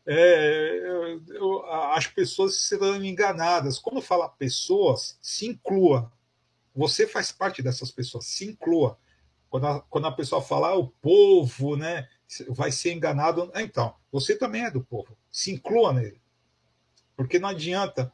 É, 0.07 0.81
eu, 0.85 1.23
eu, 1.35 1.67
as 1.93 2.07
pessoas 2.07 2.63
serão 2.63 3.03
enganadas. 3.05 3.79
Quando 3.79 4.03
fala 4.03 4.29
pessoas, 4.29 5.19
se 5.23 5.47
inclua. 5.47 6.13
Você 6.77 7.07
faz 7.07 7.33
parte 7.33 7.63
dessas 7.63 7.91
pessoas, 7.91 8.27
se 8.27 8.47
inclua. 8.47 8.99
Quando 9.49 9.67
a, 9.67 9.81
quando 9.81 10.07
a 10.07 10.13
pessoa 10.13 10.43
fala, 10.43 10.69
ah, 10.69 10.77
o 10.77 10.89
povo, 10.89 11.77
né? 11.77 12.09
Vai 12.49 12.71
ser 12.71 12.93
enganado. 12.93 13.51
Então, 13.55 13.95
você 14.13 14.37
também 14.37 14.65
é 14.65 14.71
do 14.71 14.83
povo. 14.83 15.17
Se 15.31 15.53
inclua 15.53 15.93
nele. 15.93 16.21
Porque 17.17 17.39
não 17.39 17.49
adianta. 17.49 18.13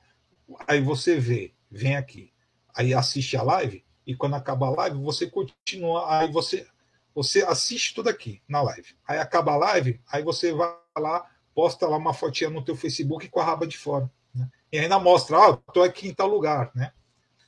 Aí 0.66 0.80
você 0.80 1.18
vê, 1.18 1.54
vem 1.70 1.96
aqui, 1.96 2.32
aí 2.74 2.92
assiste 2.92 3.36
a 3.36 3.42
live, 3.42 3.84
e 4.06 4.14
quando 4.14 4.34
acaba 4.34 4.66
a 4.66 4.70
live, 4.70 4.98
você 4.98 5.26
continua, 5.26 6.18
aí 6.18 6.30
você 6.30 6.66
você 7.14 7.42
assiste 7.42 7.94
tudo 7.94 8.08
aqui 8.08 8.40
na 8.48 8.62
live. 8.62 8.96
Aí 9.06 9.18
acaba 9.18 9.52
a 9.52 9.56
live, 9.56 10.00
aí 10.10 10.22
você 10.22 10.52
vai 10.52 10.74
lá, 10.96 11.26
posta 11.54 11.86
lá 11.86 11.98
uma 11.98 12.14
fotinha 12.14 12.48
no 12.48 12.64
teu 12.64 12.74
Facebook 12.74 13.28
com 13.28 13.38
a 13.38 13.44
raba 13.44 13.66
de 13.66 13.76
fora. 13.76 14.10
Né? 14.34 14.48
E 14.72 14.78
ainda 14.78 14.98
mostra, 14.98 15.36
ah, 15.36 15.58
estou 15.68 15.82
aqui 15.82 16.08
em 16.08 16.14
tal 16.14 16.26
lugar, 16.26 16.70
né? 16.74 16.92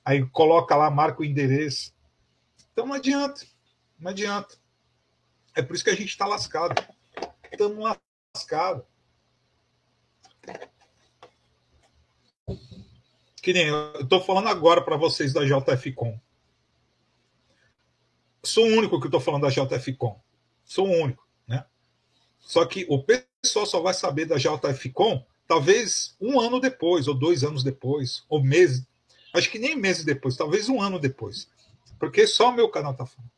Aí 0.04 0.24
coloca 0.30 0.76
lá, 0.76 0.90
marca 0.90 1.22
o 1.22 1.24
endereço. 1.24 1.94
Então 2.72 2.86
não 2.86 2.94
adianta, 2.94 3.46
não 3.98 4.10
adianta. 4.10 4.56
É 5.54 5.62
por 5.62 5.74
isso 5.74 5.84
que 5.84 5.90
a 5.90 5.96
gente 5.96 6.08
está 6.08 6.26
lascado. 6.26 6.74
Estamos 7.50 7.96
lascados. 8.34 8.84
Que 13.40 13.52
nem 13.52 13.68
eu 13.68 14.00
estou 14.00 14.20
falando 14.22 14.48
agora 14.48 14.82
para 14.82 14.96
vocês 14.96 15.32
da 15.32 15.44
JFCom 15.44 16.18
sou 18.44 18.66
o 18.66 18.76
único 18.76 19.00
que 19.00 19.06
estou 19.06 19.20
falando 19.20 19.42
da 19.42 19.48
JFCom. 19.48 20.20
Sou 20.64 20.86
o 20.86 21.02
único, 21.02 21.26
né? 21.46 21.64
Só 22.38 22.64
que 22.64 22.86
o 22.88 23.02
pessoal 23.02 23.66
só 23.66 23.80
vai 23.80 23.94
saber 23.94 24.26
da 24.26 24.36
JFCom 24.36 25.24
talvez 25.46 26.16
um 26.20 26.40
ano 26.40 26.60
depois, 26.60 27.08
ou 27.08 27.14
dois 27.14 27.42
anos 27.42 27.62
depois, 27.64 28.24
ou 28.28 28.42
meses. 28.42 28.86
Acho 29.34 29.50
que 29.50 29.58
nem 29.58 29.74
meses 29.74 30.04
depois, 30.04 30.36
talvez 30.36 30.68
um 30.68 30.80
ano 30.80 30.98
depois. 30.98 31.50
Porque 31.98 32.26
só 32.26 32.50
o 32.50 32.52
meu 32.52 32.68
canal 32.68 32.92
está 32.92 33.04
falando. 33.04 33.30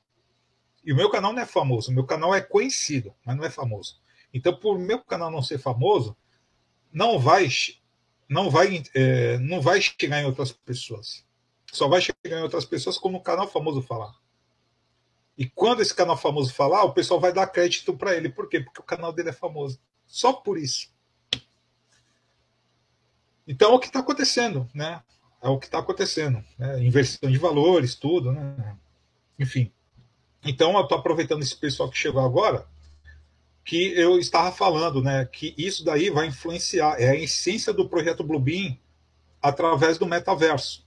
E 0.85 0.93
o 0.93 0.97
meu 0.97 1.11
canal 1.11 1.33
não 1.33 1.43
é 1.43 1.47
famoso, 1.47 1.91
o 1.91 1.95
meu 1.95 2.05
canal 2.05 2.35
é 2.35 2.41
conhecido, 2.41 3.13
mas 3.25 3.37
não 3.37 3.45
é 3.45 3.51
famoso. 3.51 3.99
Então, 4.33 4.55
por 4.55 4.79
meu 4.79 5.03
canal 5.03 5.31
não 5.31 5.43
ser 5.43 5.59
famoso, 5.59 6.17
não 6.93 7.19
vai 7.19 7.49
não 8.29 8.51
vai 8.51 8.83
é, 8.95 9.39
não 9.39 9.61
vai 9.61 9.81
chegar 9.81 10.21
em 10.21 10.27
outras 10.27 10.53
pessoas. 10.53 11.25
Só 11.73 11.89
vai 11.89 12.01
chegar 12.01 12.39
em 12.39 12.43
outras 12.43 12.65
pessoas 12.65 12.99
quando 12.99 13.17
o 13.17 13.23
canal 13.23 13.49
famoso 13.49 13.83
falar. 13.83 14.15
E 15.37 15.49
quando 15.49 15.81
esse 15.81 15.95
canal 15.95 16.17
famoso 16.17 16.53
falar, 16.53 16.85
o 16.85 16.93
pessoal 16.93 17.21
vai 17.21 17.33
dar 17.33 17.47
crédito 17.47 17.97
para 17.97 18.15
ele. 18.15 18.29
Por 18.29 18.49
quê? 18.49 18.61
Porque 18.61 18.81
o 18.81 18.85
canal 18.85 19.13
dele 19.13 19.31
é 19.31 19.33
famoso. 19.33 19.81
Só 20.07 20.33
por 20.33 20.57
isso. 20.57 20.95
Então, 23.47 23.73
é 23.73 23.75
o 23.75 23.79
que 23.79 23.87
está 23.87 24.01
acontecendo, 24.01 24.69
né? 24.75 25.03
É 25.43 25.49
o 25.49 25.59
que 25.59 25.67
está 25.67 25.79
acontecendo. 25.79 26.43
Né? 26.59 26.85
Inversão 26.85 27.31
de 27.31 27.39
valores, 27.39 27.95
tudo, 27.95 28.33
né? 28.33 28.77
Enfim. 29.39 29.71
Então, 30.45 30.75
eu 30.75 30.83
estou 30.83 30.99
aproveitando 30.99 31.43
esse 31.43 31.57
pessoal 31.57 31.91
que 31.91 31.99
chegou 31.99 32.23
agora, 32.23 32.67
que 33.65 33.93
eu 33.95 34.19
estava 34.19 34.51
falando, 34.51 35.03
né? 35.03 35.25
Que 35.25 35.55
isso 35.59 35.85
daí 35.85 36.11
vai 36.11 36.27
influenciar. 36.27 37.01
É 37.01 37.11
a 37.11 37.17
essência 37.17 37.73
do 37.73 37.89
projeto 37.89 38.25
Bluebeam 38.25 38.77
através 39.43 39.99
do 39.99 40.07
metaverso. 40.07 40.87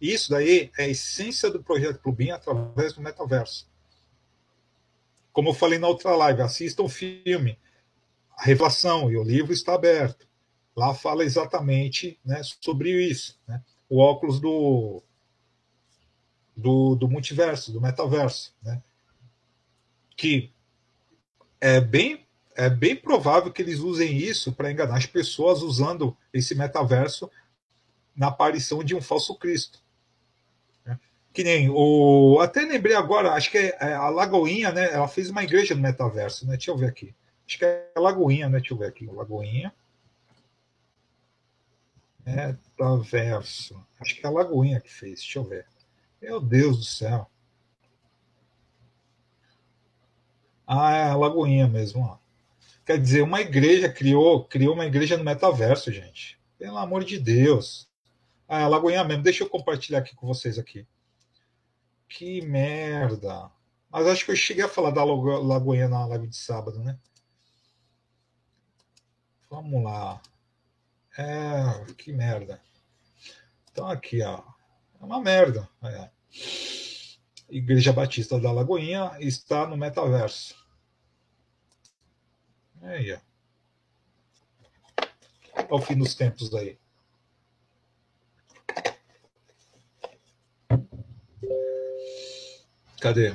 Isso 0.00 0.30
daí 0.30 0.70
é 0.78 0.84
a 0.84 0.88
essência 0.88 1.50
do 1.50 1.62
projeto 1.62 2.00
Clubinho 2.00 2.34
através 2.34 2.94
do 2.94 3.02
metaverso. 3.02 3.68
Como 5.32 5.50
eu 5.50 5.54
falei 5.54 5.78
na 5.78 5.86
outra 5.86 6.16
live, 6.16 6.40
assistam 6.40 6.84
o 6.84 6.88
filme 6.88 7.58
A 8.36 8.44
Revelação 8.44 9.10
e 9.12 9.16
o 9.16 9.22
livro 9.22 9.52
está 9.52 9.74
aberto. 9.74 10.26
Lá 10.80 10.94
fala 10.94 11.24
exatamente 11.24 12.18
né, 12.24 12.40
sobre 12.58 12.90
isso. 12.90 13.38
Né? 13.46 13.62
O 13.86 13.98
óculos 13.98 14.40
do, 14.40 15.02
do, 16.56 16.94
do 16.94 17.06
multiverso, 17.06 17.70
do 17.70 17.82
metaverso. 17.82 18.54
Né? 18.62 18.82
Que 20.16 20.50
é 21.60 21.82
bem, 21.82 22.26
é 22.56 22.70
bem 22.70 22.96
provável 22.96 23.52
que 23.52 23.60
eles 23.60 23.80
usem 23.80 24.16
isso 24.16 24.54
para 24.54 24.72
enganar 24.72 24.96
as 24.96 25.04
pessoas 25.04 25.60
usando 25.60 26.16
esse 26.32 26.54
metaverso 26.54 27.30
na 28.16 28.28
aparição 28.28 28.82
de 28.82 28.94
um 28.94 29.02
falso 29.02 29.36
Cristo. 29.36 29.82
Que 31.30 31.44
nem 31.44 31.68
o. 31.68 32.40
Até 32.40 32.62
lembrei 32.62 32.96
agora, 32.96 33.34
acho 33.34 33.50
que 33.50 33.58
é, 33.58 33.76
é 33.80 33.92
a 33.92 34.08
Lagoinha, 34.08 34.72
né? 34.72 34.90
Ela 34.90 35.06
fez 35.06 35.28
uma 35.28 35.44
igreja 35.44 35.74
no 35.74 35.82
metaverso, 35.82 36.46
né? 36.46 36.56
Deixa 36.56 36.70
eu 36.70 36.76
ver 36.76 36.88
aqui. 36.88 37.14
Acho 37.46 37.58
que 37.58 37.64
é 37.66 37.92
a 37.94 38.00
Lagoinha, 38.00 38.48
né? 38.48 38.58
Deixa 38.58 38.72
eu 38.72 38.78
ver 38.78 38.86
aqui. 38.86 39.06
Lagoinha. 39.06 39.72
Metaverso. 42.24 43.84
Acho 44.00 44.14
que 44.16 44.24
é 44.24 44.28
a 44.28 44.32
Lagoinha 44.32 44.80
que 44.80 44.92
fez. 44.92 45.20
Deixa 45.20 45.38
eu 45.38 45.44
ver. 45.44 45.66
Meu 46.20 46.40
Deus 46.40 46.78
do 46.78 46.84
céu. 46.84 47.30
Ah, 50.66 50.92
é 50.92 51.10
a 51.10 51.16
Lagoinha 51.16 51.66
mesmo. 51.66 52.02
Ó. 52.02 52.18
Quer 52.84 52.98
dizer, 53.00 53.22
uma 53.22 53.40
igreja 53.40 53.88
criou, 53.92 54.44
criou 54.44 54.74
uma 54.74 54.86
igreja 54.86 55.16
no 55.16 55.24
metaverso, 55.24 55.92
gente. 55.92 56.38
Pelo 56.58 56.78
amor 56.78 57.04
de 57.04 57.18
Deus. 57.18 57.88
Ah, 58.48 58.60
é 58.60 58.62
a 58.64 58.68
Lagoinha 58.68 59.04
mesmo. 59.04 59.22
Deixa 59.22 59.44
eu 59.44 59.48
compartilhar 59.48 59.98
aqui 59.98 60.14
com 60.14 60.26
vocês 60.26 60.58
aqui. 60.58 60.86
Que 62.08 62.40
merda. 62.42 63.50
Mas 63.90 64.06
acho 64.06 64.24
que 64.24 64.30
eu 64.30 64.36
cheguei 64.36 64.64
a 64.64 64.68
falar 64.68 64.90
da 64.90 65.02
Lagoinha 65.02 65.88
na 65.88 66.06
live 66.06 66.28
de 66.28 66.36
sábado, 66.36 66.78
né? 66.78 66.98
Vamos 69.48 69.82
lá. 69.82 70.20
É, 71.18 71.92
que 71.94 72.12
merda. 72.12 72.60
Então 73.72 73.88
aqui, 73.88 74.22
ó. 74.22 74.42
É 75.00 75.04
uma 75.04 75.20
merda. 75.20 75.68
É. 75.82 76.10
Igreja 77.48 77.92
Batista 77.92 78.38
da 78.38 78.52
Lagoinha 78.52 79.12
está 79.18 79.66
no 79.66 79.76
metaverso. 79.76 80.54
Aí, 82.82 83.12
ó. 83.12 83.18
Ao 85.68 85.80
fim 85.80 85.96
dos 85.96 86.14
tempos 86.14 86.54
aí. 86.54 86.78
Cadê? 93.00 93.34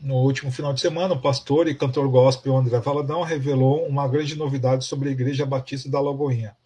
No 0.00 0.16
último 0.16 0.50
final 0.50 0.72
de 0.72 0.80
semana, 0.80 1.14
o 1.14 1.20
pastor 1.20 1.68
e 1.68 1.74
cantor 1.74 2.08
gospel 2.08 2.56
André 2.56 2.78
Valadão 2.80 3.22
revelou 3.22 3.86
uma 3.86 4.08
grande 4.08 4.36
novidade 4.36 4.84
sobre 4.84 5.08
a 5.08 5.12
Igreja 5.12 5.44
Batista 5.44 5.90
da 5.90 6.00
Lagoinha. 6.00 6.56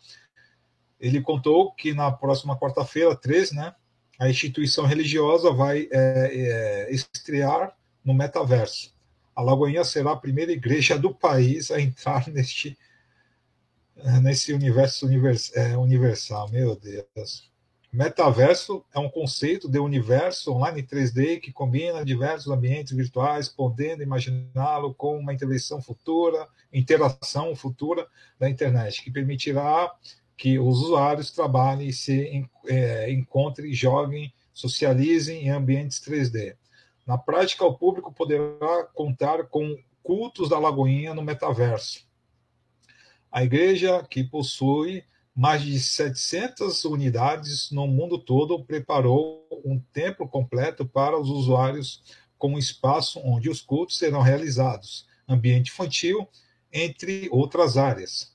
Ele 1.01 1.21
contou 1.21 1.73
que 1.73 1.95
na 1.95 2.13
próxima 2.13 2.59
quarta-feira, 2.59 3.17
3, 3.17 3.53
né, 3.53 3.75
a 4.19 4.29
instituição 4.29 4.85
religiosa 4.85 5.51
vai 5.51 5.89
é, 5.91 6.89
é, 6.91 6.95
estrear 6.95 7.75
no 8.05 8.13
metaverso. 8.13 8.95
A 9.35 9.43
Lagoinha 9.43 9.85
será 9.85 10.13
a 10.13 10.17
primeira 10.17 10.53
igreja 10.53 10.99
do 10.99 11.15
país 11.15 11.71
a 11.71 11.81
entrar 11.81 12.29
neste 12.31 12.77
nesse 14.23 14.53
universo 14.53 15.07
univers, 15.07 15.55
é, 15.55 15.77
universal. 15.77 16.49
Meu 16.51 16.77
Deus. 16.77 17.51
Metaverso 17.93 18.85
é 18.95 19.01
um 19.01 19.11
conceito 19.11 19.69
de 19.69 19.79
universo 19.81 20.53
online 20.53 20.83
3D 20.83 21.41
que 21.41 21.53
combina 21.53 22.05
diversos 22.05 22.47
ambientes 22.53 22.97
virtuais, 22.97 23.49
podendo 23.49 24.03
imaginá-lo 24.03 24.95
com 24.95 25.19
uma 25.19 25.35
intervenção 25.35 25.83
futura, 25.83 26.47
interação 26.73 27.55
futura 27.57 28.07
da 28.39 28.49
internet, 28.49 29.03
que 29.03 29.11
permitirá 29.11 29.93
que 30.41 30.59
os 30.59 30.81
usuários 30.81 31.31
trabalhem, 31.31 31.93
se 31.93 32.49
é, 32.67 33.13
encontrem, 33.13 33.75
joguem, 33.75 34.33
socializem 34.55 35.43
em 35.45 35.51
ambientes 35.51 36.01
3D. 36.01 36.57
Na 37.07 37.19
prática, 37.19 37.63
o 37.63 37.77
público 37.77 38.11
poderá 38.11 38.85
contar 38.95 39.49
com 39.49 39.77
cultos 40.03 40.49
da 40.49 40.59
Lagoinha 40.59 41.13
no 41.13 41.21
metaverso. 41.21 42.09
A 43.31 43.45
igreja, 43.45 44.03
que 44.09 44.25
possui 44.25 45.05
mais 45.37 45.61
de 45.61 45.79
700 45.79 46.87
unidades 46.87 47.71
no 47.71 47.87
mundo 47.87 48.19
todo, 48.19 48.65
preparou 48.65 49.47
um 49.63 49.79
templo 49.93 50.27
completo 50.27 50.87
para 50.87 51.21
os 51.21 51.29
usuários, 51.29 52.03
com 52.39 52.55
um 52.55 52.59
espaço 52.59 53.21
onde 53.23 53.51
os 53.51 53.61
cultos 53.61 53.99
serão 53.99 54.23
realizados, 54.23 55.07
ambiente 55.29 55.71
infantil, 55.71 56.27
entre 56.73 57.29
outras 57.31 57.77
áreas. 57.77 58.35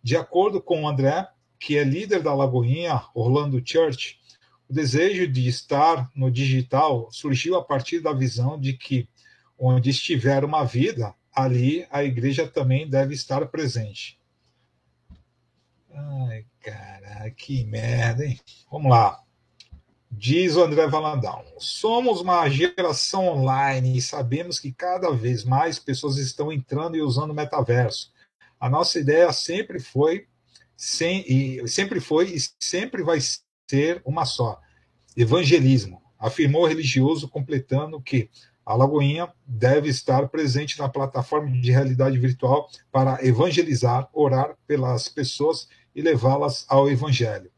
De 0.00 0.16
acordo 0.16 0.62
com 0.62 0.84
o 0.84 0.88
André, 0.88 1.26
que 1.60 1.76
é 1.76 1.84
líder 1.84 2.22
da 2.22 2.34
Lagoinha 2.34 3.04
Orlando 3.14 3.62
Church, 3.62 4.18
o 4.66 4.72
desejo 4.72 5.28
de 5.28 5.46
estar 5.46 6.10
no 6.14 6.30
digital 6.30 7.12
surgiu 7.12 7.54
a 7.54 7.62
partir 7.62 8.00
da 8.00 8.14
visão 8.14 8.58
de 8.58 8.72
que, 8.72 9.06
onde 9.58 9.90
estiver 9.90 10.42
uma 10.42 10.64
vida, 10.64 11.14
ali 11.32 11.86
a 11.90 12.02
igreja 12.02 12.48
também 12.48 12.88
deve 12.88 13.14
estar 13.14 13.46
presente. 13.48 14.18
Ai, 15.92 16.46
cara, 16.60 17.30
que 17.32 17.62
merda, 17.64 18.24
hein? 18.24 18.40
Vamos 18.70 18.90
lá. 18.90 19.22
Diz 20.10 20.56
o 20.56 20.64
André 20.64 20.86
Valandão: 20.86 21.44
somos 21.58 22.20
uma 22.20 22.48
geração 22.48 23.28
online 23.28 23.98
e 23.98 24.02
sabemos 24.02 24.58
que 24.58 24.72
cada 24.72 25.12
vez 25.12 25.44
mais 25.44 25.78
pessoas 25.78 26.16
estão 26.16 26.50
entrando 26.50 26.96
e 26.96 27.02
usando 27.02 27.32
o 27.32 27.34
metaverso. 27.34 28.12
A 28.58 28.68
nossa 28.68 28.98
ideia 28.98 29.32
sempre 29.32 29.78
foi, 29.78 30.26
sem, 30.80 31.22
e 31.28 31.68
sempre 31.68 32.00
foi 32.00 32.30
e 32.30 32.38
sempre 32.58 33.02
vai 33.02 33.18
ser 33.68 34.00
uma 34.02 34.24
só: 34.24 34.58
evangelismo. 35.14 36.00
Afirmou 36.18 36.62
o 36.62 36.66
religioso, 36.66 37.28
completando 37.28 38.00
que 38.00 38.30
a 38.64 38.74
Lagoinha 38.74 39.30
deve 39.46 39.90
estar 39.90 40.28
presente 40.28 40.78
na 40.78 40.88
plataforma 40.88 41.50
de 41.50 41.70
realidade 41.70 42.18
virtual 42.18 42.68
para 42.90 43.18
evangelizar, 43.24 44.08
orar 44.12 44.56
pelas 44.66 45.08
pessoas 45.08 45.68
e 45.94 46.00
levá-las 46.00 46.64
ao 46.68 46.88
Evangelho. 46.88 47.50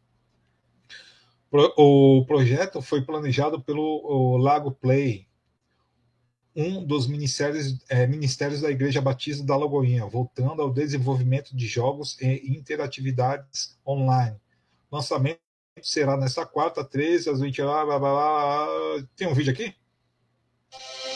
O 1.76 2.24
projeto 2.26 2.80
foi 2.80 3.02
planejado 3.02 3.60
pelo 3.60 4.36
Lago 4.38 4.72
Play, 4.72 5.26
um 6.54 6.84
dos 6.84 7.06
ministérios, 7.06 7.78
é, 7.88 8.06
ministérios 8.06 8.60
da 8.60 8.70
Igreja 8.70 9.00
Batista 9.00 9.44
da 9.44 9.56
Lagoinha, 9.56 10.06
voltando 10.06 10.60
ao 10.60 10.70
desenvolvimento 10.70 11.56
de 11.56 11.66
jogos 11.66 12.20
e 12.20 12.56
interatividades 12.56 13.78
online. 13.86 14.36
Lançamento 14.90 15.40
será 15.82 16.16
nesta 16.16 16.44
quarta, 16.44 16.84
13 16.84 17.30
às 17.30 17.40
20 17.40 17.62
horas. 17.62 17.86
Blá, 17.86 17.98
blá, 17.98 18.12
blá. 18.12 18.68
Tem 19.16 19.26
um 19.26 19.34
vídeo 19.34 19.52
aqui? 19.52 19.74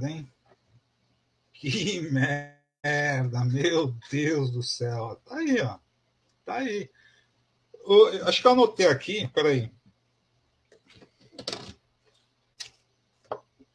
Merda, 0.00 0.10
hein? 0.10 0.28
Que 1.52 2.00
merda, 2.10 3.44
meu 3.44 3.94
Deus 4.10 4.50
do 4.50 4.62
céu. 4.62 5.20
Tá 5.24 5.36
aí, 5.36 5.60
ó. 5.60 5.78
Tá 6.44 6.54
aí. 6.54 6.90
Eu, 7.86 8.26
acho 8.26 8.40
que 8.40 8.46
eu 8.46 8.52
anotei 8.52 8.86
aqui, 8.86 9.28
peraí. 9.28 9.70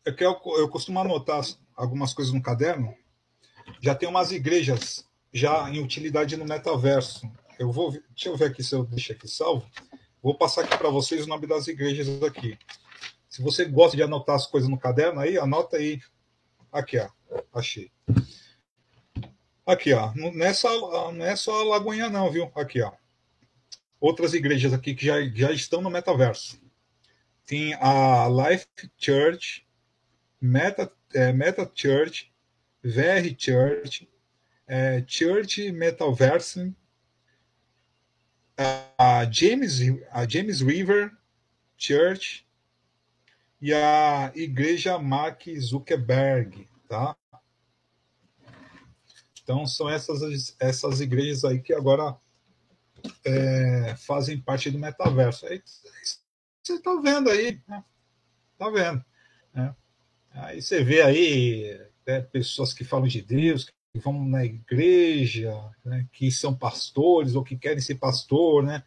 É 0.04 0.12
que 0.12 0.24
eu, 0.24 0.40
eu 0.58 0.70
costumo 0.70 1.00
anotar 1.00 1.44
algumas 1.76 2.14
coisas 2.14 2.34
no 2.34 2.42
caderno. 2.42 2.96
Já 3.82 3.96
tem 3.96 4.08
umas 4.08 4.32
igrejas 4.32 5.08
já 5.34 5.70
em 5.70 5.84
utilidade 5.84 6.38
no 6.38 6.46
metaverso. 6.46 7.30
Eu 7.58 7.72
vou, 7.72 7.92
deixa 7.92 8.30
eu 8.30 8.38
ver 8.38 8.46
aqui 8.46 8.64
se 8.64 8.76
eu 8.76 8.84
deixo 8.84 9.12
aqui 9.12 9.28
salvo. 9.28 9.68
Vou 10.22 10.36
passar 10.36 10.62
aqui 10.62 10.78
para 10.78 10.90
vocês 10.90 11.26
o 11.26 11.30
nome 11.30 11.48
das 11.48 11.68
igrejas 11.68 12.22
aqui. 12.24 12.58
Se 13.36 13.42
você 13.42 13.66
gosta 13.66 13.98
de 13.98 14.04
anotar 14.04 14.36
as 14.36 14.48
coisas 14.48 14.70
no 14.70 14.78
caderno 14.78 15.20
aí, 15.20 15.38
anota 15.38 15.76
aí. 15.76 16.02
Aqui, 16.76 16.98
ó. 16.98 17.10
Achei. 17.54 17.90
Aqui, 19.66 19.94
ó. 19.94 20.14
Não 20.14 20.28
é 20.28 20.54
não 21.14 21.26
é 21.26 21.36
só 21.38 21.62
a 21.62 21.64
Lagoinha, 21.64 22.10
não, 22.10 22.30
viu? 22.30 22.52
Aqui, 22.54 22.82
ó. 22.82 22.92
Outras 23.98 24.34
igrejas 24.34 24.74
aqui 24.74 24.94
que 24.94 25.06
já, 25.06 25.26
já 25.30 25.54
estão 25.54 25.82
no 25.82 25.90
metaverso. 25.90 26.62
Tem 27.46 27.74
a 27.76 28.28
Life 28.28 28.68
Church, 28.98 29.66
Meta, 30.42 30.92
é, 31.14 31.32
Meta 31.32 31.72
Church, 31.74 32.30
VR 32.84 33.34
Church, 33.38 34.10
é, 34.68 35.02
Church 35.08 35.72
Metaverse, 35.72 36.76
a 38.98 39.26
James, 39.32 39.80
a 40.12 40.28
James 40.28 40.60
River 40.60 41.12
Church, 41.78 42.45
e 43.62 43.74
a 43.74 44.32
Igreja 44.36 44.98
Mark 45.00 45.44
Zuckerberg, 45.60 46.68
tá? 46.88 47.16
Então 49.44 49.66
são 49.68 49.90
essas, 49.90 50.56
essas 50.60 51.02
igrejas 51.02 51.46
aí 51.46 51.62
que 51.62 51.74
agora 51.74 52.18
é, 53.24 53.96
fazem 53.98 54.40
parte 54.40 54.72
do 54.72 54.80
metaverso. 54.80 55.46
Aí, 55.46 55.62
você 56.64 56.74
está 56.74 57.00
vendo 57.00 57.30
aí, 57.30 57.62
né? 57.68 57.84
Tá 58.58 58.70
vendo. 58.70 59.04
Né? 59.54 59.76
Aí 60.32 60.62
você 60.62 60.84
vê 60.84 61.02
aí 61.02 61.80
né, 62.06 62.22
pessoas 62.22 62.74
que 62.74 62.84
falam 62.84 63.08
de 63.08 63.22
Deus, 63.22 63.66
que 63.66 64.00
vão 64.00 64.26
na 64.26 64.44
igreja, 64.44 65.54
né, 65.84 66.08
que 66.12 66.32
são 66.32 66.54
pastores 66.56 67.36
ou 67.36 67.44
que 67.44 67.56
querem 67.56 67.82
ser 67.82 67.96
pastor, 67.96 68.64
né, 68.64 68.84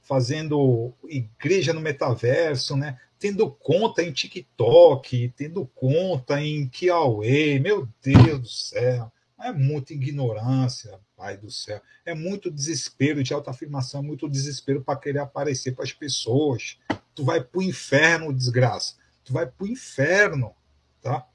fazendo 0.00 0.94
igreja 1.08 1.72
no 1.72 1.80
metaverso, 1.80 2.76
né, 2.76 2.98
tendo 3.18 3.50
conta 3.50 4.02
em 4.02 4.12
TikTok, 4.12 5.32
tendo 5.36 5.66
conta 5.66 6.40
em 6.40 6.68
Kiawe, 6.68 7.58
meu 7.60 7.88
Deus 8.02 8.40
do 8.40 8.48
céu, 8.48 9.12
é 9.40 9.52
muita 9.52 9.92
ignorância, 9.92 10.98
pai 11.16 11.36
do 11.36 11.50
céu, 11.50 11.80
é 12.04 12.14
muito 12.14 12.50
desespero 12.50 13.22
de 13.22 13.32
autoafirmação, 13.32 14.00
é 14.00 14.04
muito 14.04 14.28
desespero 14.28 14.82
para 14.82 14.98
querer 14.98 15.20
aparecer 15.20 15.74
para 15.74 15.84
as 15.84 15.92
pessoas. 15.92 16.78
Tu 17.14 17.24
vai 17.24 17.42
para 17.42 17.58
o 17.58 17.62
inferno, 17.62 18.32
desgraça, 18.32 18.94
tu 19.24 19.32
vai 19.32 19.46
para 19.46 19.64
o 19.64 19.68
inferno, 19.68 20.54
tá? 21.00 21.26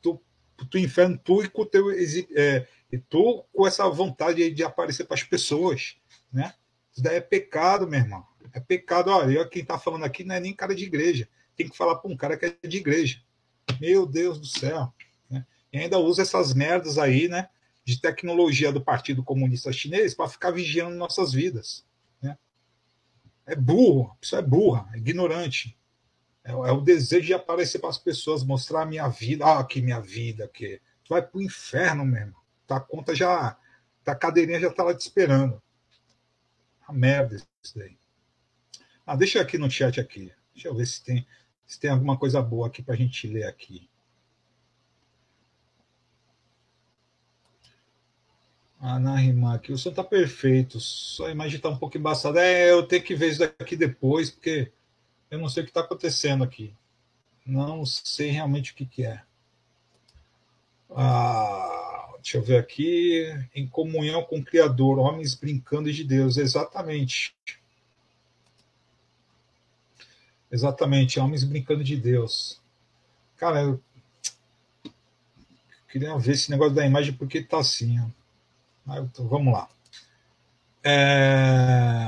Tu 0.00 0.20
tu 0.68 0.78
inferno, 0.78 1.18
tu 1.18 1.42
e 1.42 1.48
com 1.48 1.64
teu 1.64 1.90
é, 1.90 2.66
e 2.92 2.98
tu 2.98 3.44
com 3.52 3.66
essa 3.66 3.88
vontade 3.88 4.50
de 4.50 4.62
aparecer 4.62 5.04
para 5.04 5.14
as 5.14 5.22
pessoas, 5.22 5.96
né? 6.32 6.54
Isso 6.92 7.02
daí 7.02 7.16
é 7.16 7.20
pecado, 7.20 7.86
meu 7.86 8.00
irmão. 8.00 8.24
É 8.52 8.60
pecado. 8.60 9.10
Olha, 9.10 9.32
eu, 9.32 9.48
quem 9.48 9.62
está 9.62 9.78
falando 9.78 10.04
aqui 10.04 10.24
não 10.24 10.34
é 10.34 10.40
nem 10.40 10.54
cara 10.54 10.74
de 10.74 10.84
igreja. 10.84 11.28
Tem 11.56 11.68
que 11.68 11.76
falar 11.76 11.96
para 11.96 12.10
um 12.10 12.16
cara 12.16 12.36
que 12.36 12.46
é 12.46 12.68
de 12.68 12.78
igreja. 12.78 13.22
Meu 13.80 14.06
Deus 14.06 14.38
do 14.38 14.46
céu. 14.46 14.92
Né? 15.28 15.46
E 15.72 15.78
ainda 15.78 15.98
usa 15.98 16.22
essas 16.22 16.54
merdas 16.54 16.98
aí, 16.98 17.28
né? 17.28 17.48
De 17.84 18.00
tecnologia 18.00 18.72
do 18.72 18.80
Partido 18.80 19.22
Comunista 19.22 19.72
Chinês 19.72 20.14
para 20.14 20.28
ficar 20.28 20.50
vigiando 20.50 20.96
nossas 20.96 21.32
vidas. 21.32 21.84
Né? 22.20 22.36
É 23.46 23.54
burro, 23.54 24.16
pessoa 24.20 24.40
é 24.40 24.44
burra, 24.44 24.88
é 24.94 24.98
ignorante. 24.98 25.76
É, 26.44 26.52
é 26.52 26.72
o 26.72 26.80
desejo 26.80 27.26
de 27.26 27.34
aparecer 27.34 27.78
para 27.78 27.90
as 27.90 27.98
pessoas, 27.98 28.44
mostrar 28.44 28.82
a 28.82 28.86
minha 28.86 29.08
vida. 29.08 29.44
Ah, 29.46 29.64
que 29.64 29.80
minha 29.80 30.00
vida, 30.00 30.48
que. 30.48 30.80
Tu 31.04 31.10
vai 31.10 31.22
pro 31.22 31.42
inferno 31.42 32.04
mesmo. 32.04 32.34
Tá, 32.66 32.76
a 32.76 32.80
conta 32.80 33.14
já. 33.14 33.56
Tá, 34.04 34.12
a 34.12 34.16
cadeirinha 34.16 34.60
já 34.60 34.70
tá 34.70 34.82
lá 34.82 34.94
te 34.94 35.00
esperando. 35.00 35.60
A 36.86 36.92
merda 36.92 37.36
isso 37.36 37.78
daí. 37.78 37.99
Ah, 39.10 39.16
deixa 39.16 39.38
eu 39.38 39.42
aqui 39.42 39.58
no 39.58 39.68
chat 39.68 39.98
aqui. 39.98 40.32
Deixa 40.54 40.68
eu 40.68 40.74
ver 40.76 40.86
se 40.86 41.02
tem, 41.02 41.26
se 41.66 41.80
tem 41.80 41.90
alguma 41.90 42.16
coisa 42.16 42.40
boa 42.40 42.68
aqui 42.68 42.80
para 42.80 42.94
a 42.94 42.96
gente 42.96 43.26
ler 43.26 43.42
aqui. 43.42 43.90
Ana 48.80 49.16
Rimac, 49.16 49.72
o 49.72 49.76
som 49.76 49.92
tá 49.92 50.04
perfeito, 50.04 50.78
só 50.78 51.26
a 51.26 51.32
imagem 51.32 51.58
tá 51.58 51.68
um 51.68 51.76
pouco 51.76 51.98
embaçada. 51.98 52.40
É, 52.40 52.70
eu 52.70 52.84
tenho 52.86 53.02
que 53.02 53.16
ver 53.16 53.30
isso 53.30 53.40
daqui 53.40 53.74
depois, 53.74 54.30
porque 54.30 54.70
eu 55.28 55.40
não 55.40 55.48
sei 55.48 55.64
o 55.64 55.66
que 55.66 55.70
está 55.70 55.80
acontecendo 55.80 56.44
aqui. 56.44 56.72
Não 57.44 57.84
sei 57.84 58.30
realmente 58.30 58.70
o 58.70 58.76
que, 58.76 58.86
que 58.86 59.04
é. 59.04 59.20
Ah, 60.88 62.12
deixa 62.22 62.38
eu 62.38 62.42
ver 62.42 62.58
aqui. 62.58 63.26
Em 63.56 63.66
comunhão 63.66 64.22
com 64.22 64.38
o 64.38 64.44
Criador, 64.44 65.00
homens 65.00 65.34
brincando 65.34 65.92
de 65.92 66.04
Deus. 66.04 66.36
Exatamente. 66.36 67.34
Exatamente, 70.50 71.20
homens 71.20 71.44
brincando 71.44 71.84
de 71.84 71.96
Deus. 71.96 72.60
Cara, 73.36 73.62
eu 73.62 73.80
queria 75.88 76.16
ver 76.18 76.32
esse 76.32 76.50
negócio 76.50 76.74
da 76.74 76.84
imagem 76.84 77.12
porque 77.12 77.38
está 77.38 77.58
assim. 77.58 77.98
Ó. 78.00 78.98
Então, 78.98 79.28
vamos 79.28 79.52
lá. 79.52 79.68
É... 80.82 82.06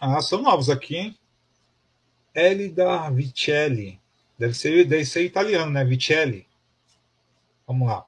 Ah, 0.00 0.20
são 0.20 0.42
novos 0.42 0.68
aqui, 0.68 0.96
hein? 0.96 1.18
Elida 2.34 3.10
Vicelli. 3.10 4.00
Deve 4.38 4.54
ser, 4.54 4.84
deve 4.86 5.04
ser 5.04 5.24
italiano, 5.24 5.70
né? 5.70 5.84
Vicelli. 5.84 6.46
Vamos 7.66 7.88
lá. 7.88 8.04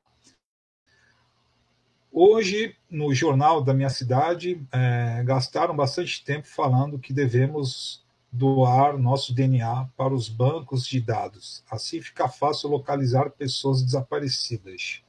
Hoje, 2.13 2.77
no 2.89 3.15
jornal 3.15 3.63
da 3.63 3.73
minha 3.73 3.91
cidade, 3.91 4.61
é, 4.73 5.23
gastaram 5.25 5.75
bastante 5.75 6.25
tempo 6.25 6.47
falando 6.47 6.99
que 6.99 7.13
devemos 7.13 8.05
doar 8.33 8.97
nosso 8.97 9.35
DNA 9.35 9.89
para 9.97 10.15
os 10.15 10.29
bancos 10.29 10.87
de 10.87 11.01
dados. 11.01 11.65
Assim 11.71 12.01
fica 12.01 12.29
fácil 12.29 12.69
localizar 12.71 13.31
pessoas 13.31 13.83
desaparecidas. 13.83 15.03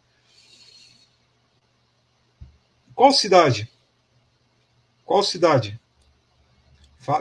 Qual 2.95 3.11
cidade? 3.11 3.71
Qual 5.05 5.23
cidade? 5.23 5.79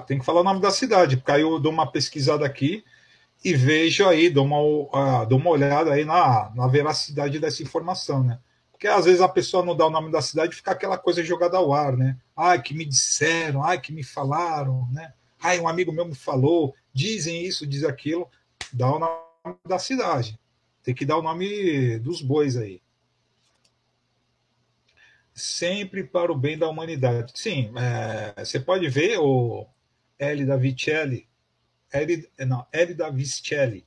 tem 0.06 0.18
que 0.18 0.24
falar 0.24 0.42
o 0.42 0.44
nome 0.44 0.60
da 0.60 0.70
cidade, 0.70 1.16
porque 1.16 1.32
aí 1.32 1.40
eu 1.40 1.58
dou 1.58 1.72
uma 1.72 1.90
pesquisada 1.90 2.44
aqui 2.44 2.84
e 3.42 3.54
vejo 3.54 4.06
aí, 4.06 4.28
dou 4.28 4.44
uma, 4.44 4.60
uh, 4.60 5.26
dou 5.26 5.38
uma 5.38 5.50
olhada 5.50 5.92
aí 5.92 6.04
na, 6.04 6.52
na 6.54 6.66
veracidade 6.66 7.38
dessa 7.38 7.62
informação, 7.62 8.22
né? 8.22 8.38
Porque 8.70 8.86
às 8.86 9.06
vezes 9.06 9.20
a 9.20 9.28
pessoa 9.28 9.64
não 9.64 9.74
dá 9.74 9.86
o 9.86 9.90
nome 9.90 10.12
da 10.12 10.20
cidade 10.20 10.52
e 10.52 10.56
fica 10.56 10.72
aquela 10.72 10.98
coisa 10.98 11.24
jogada 11.24 11.56
ao 11.56 11.72
ar, 11.72 11.96
né? 11.96 12.18
Ai, 12.36 12.60
que 12.60 12.74
me 12.74 12.84
disseram, 12.84 13.62
ai, 13.64 13.80
que 13.80 13.92
me 13.92 14.02
falaram, 14.02 14.86
né? 14.92 15.14
Ai, 15.42 15.58
um 15.58 15.68
amigo 15.68 15.92
meu 15.92 16.04
me 16.04 16.14
falou, 16.14 16.74
dizem 16.92 17.44
isso, 17.44 17.66
diz 17.66 17.84
aquilo. 17.84 18.28
Dá 18.72 18.94
o 18.94 18.98
nome 18.98 19.58
da 19.66 19.78
cidade. 19.78 20.38
Tem 20.82 20.94
que 20.94 21.06
dar 21.06 21.18
o 21.18 21.22
nome 21.22 21.98
dos 21.98 22.22
bois 22.22 22.56
aí 22.56 22.80
sempre 25.40 26.04
para 26.04 26.30
o 26.30 26.38
bem 26.38 26.56
da 26.58 26.68
humanidade. 26.68 27.32
Sim, 27.34 27.72
é, 27.76 28.44
você 28.44 28.60
pode 28.60 28.88
ver 28.88 29.18
o 29.18 29.66
L 30.18 30.44
da 30.44 30.56
Vicelli, 30.56 31.28
L, 31.92 32.30
não, 32.40 32.66
L 32.72 32.94
da 32.94 33.10
Vicelli, 33.10 33.86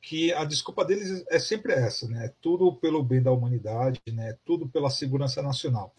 que 0.00 0.32
a 0.32 0.44
desculpa 0.44 0.84
deles 0.84 1.24
é 1.28 1.38
sempre 1.38 1.72
essa, 1.72 2.06
né? 2.08 2.32
Tudo 2.40 2.72
pelo 2.74 3.02
bem 3.02 3.22
da 3.22 3.32
humanidade, 3.32 4.00
né? 4.12 4.36
Tudo 4.44 4.68
pela 4.68 4.90
segurança 4.90 5.42
nacional. 5.42 5.94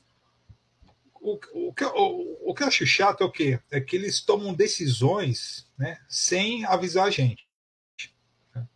O, 1.21 1.39
o, 1.67 1.73
que, 1.73 1.83
o, 1.83 2.49
o 2.49 2.53
que 2.53 2.63
eu 2.63 2.67
acho 2.67 2.85
chato 2.85 3.23
é 3.23 3.25
o 3.25 3.31
quê? 3.31 3.59
É 3.69 3.81
que 3.81 3.95
eles 3.95 4.21
tomam 4.21 4.53
decisões 4.53 5.67
né, 5.77 5.99
sem 6.07 6.65
avisar 6.65 7.07
a 7.07 7.11
gente. 7.11 7.47
Né? 8.55 8.67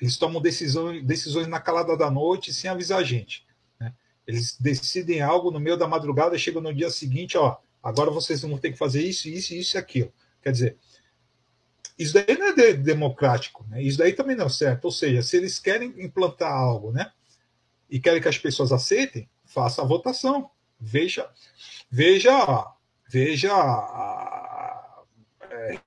Eles 0.00 0.16
tomam 0.16 0.40
decisões, 0.40 1.04
decisões 1.04 1.46
na 1.46 1.60
calada 1.60 1.96
da 1.96 2.10
noite 2.10 2.52
sem 2.52 2.70
avisar 2.70 3.00
a 3.00 3.04
gente. 3.04 3.46
Eles 4.26 4.56
decidem 4.58 5.22
algo 5.22 5.50
no 5.50 5.60
meio 5.60 5.76
da 5.76 5.86
madrugada, 5.86 6.36
chegam 6.36 6.60
no 6.60 6.74
dia 6.74 6.90
seguinte, 6.90 7.38
ó, 7.38 7.56
agora 7.80 8.10
vocês 8.10 8.42
vão 8.42 8.58
ter 8.58 8.72
que 8.72 8.78
fazer 8.78 9.02
isso, 9.02 9.28
isso, 9.28 9.54
isso 9.54 9.76
e 9.76 9.78
aquilo. 9.78 10.12
Quer 10.42 10.50
dizer, 10.50 10.76
isso 11.96 12.12
daí 12.12 12.36
não 12.36 12.48
é 12.48 12.52
de, 12.52 12.72
democrático, 12.74 13.64
né? 13.68 13.80
Isso 13.82 13.98
daí 13.98 14.12
também 14.12 14.34
não 14.34 14.46
é 14.46 14.48
certo. 14.50 14.86
Ou 14.86 14.90
seja, 14.90 15.22
se 15.22 15.36
eles 15.36 15.58
querem 15.60 15.94
implantar 15.98 16.52
algo, 16.52 16.90
né, 16.90 17.12
e 17.88 18.00
querem 18.00 18.20
que 18.20 18.28
as 18.28 18.36
pessoas 18.36 18.72
aceitem, 18.72 19.30
faça 19.44 19.80
a 19.80 19.84
votação. 19.84 20.50
Veja, 20.78 21.30
veja, 21.90 22.72
veja, 23.08 23.52
é, 25.50 25.80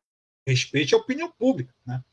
respeite 0.45 0.95
a 0.95 0.97
opinião 0.97 1.31
pública, 1.31 1.73
né? 1.85 2.03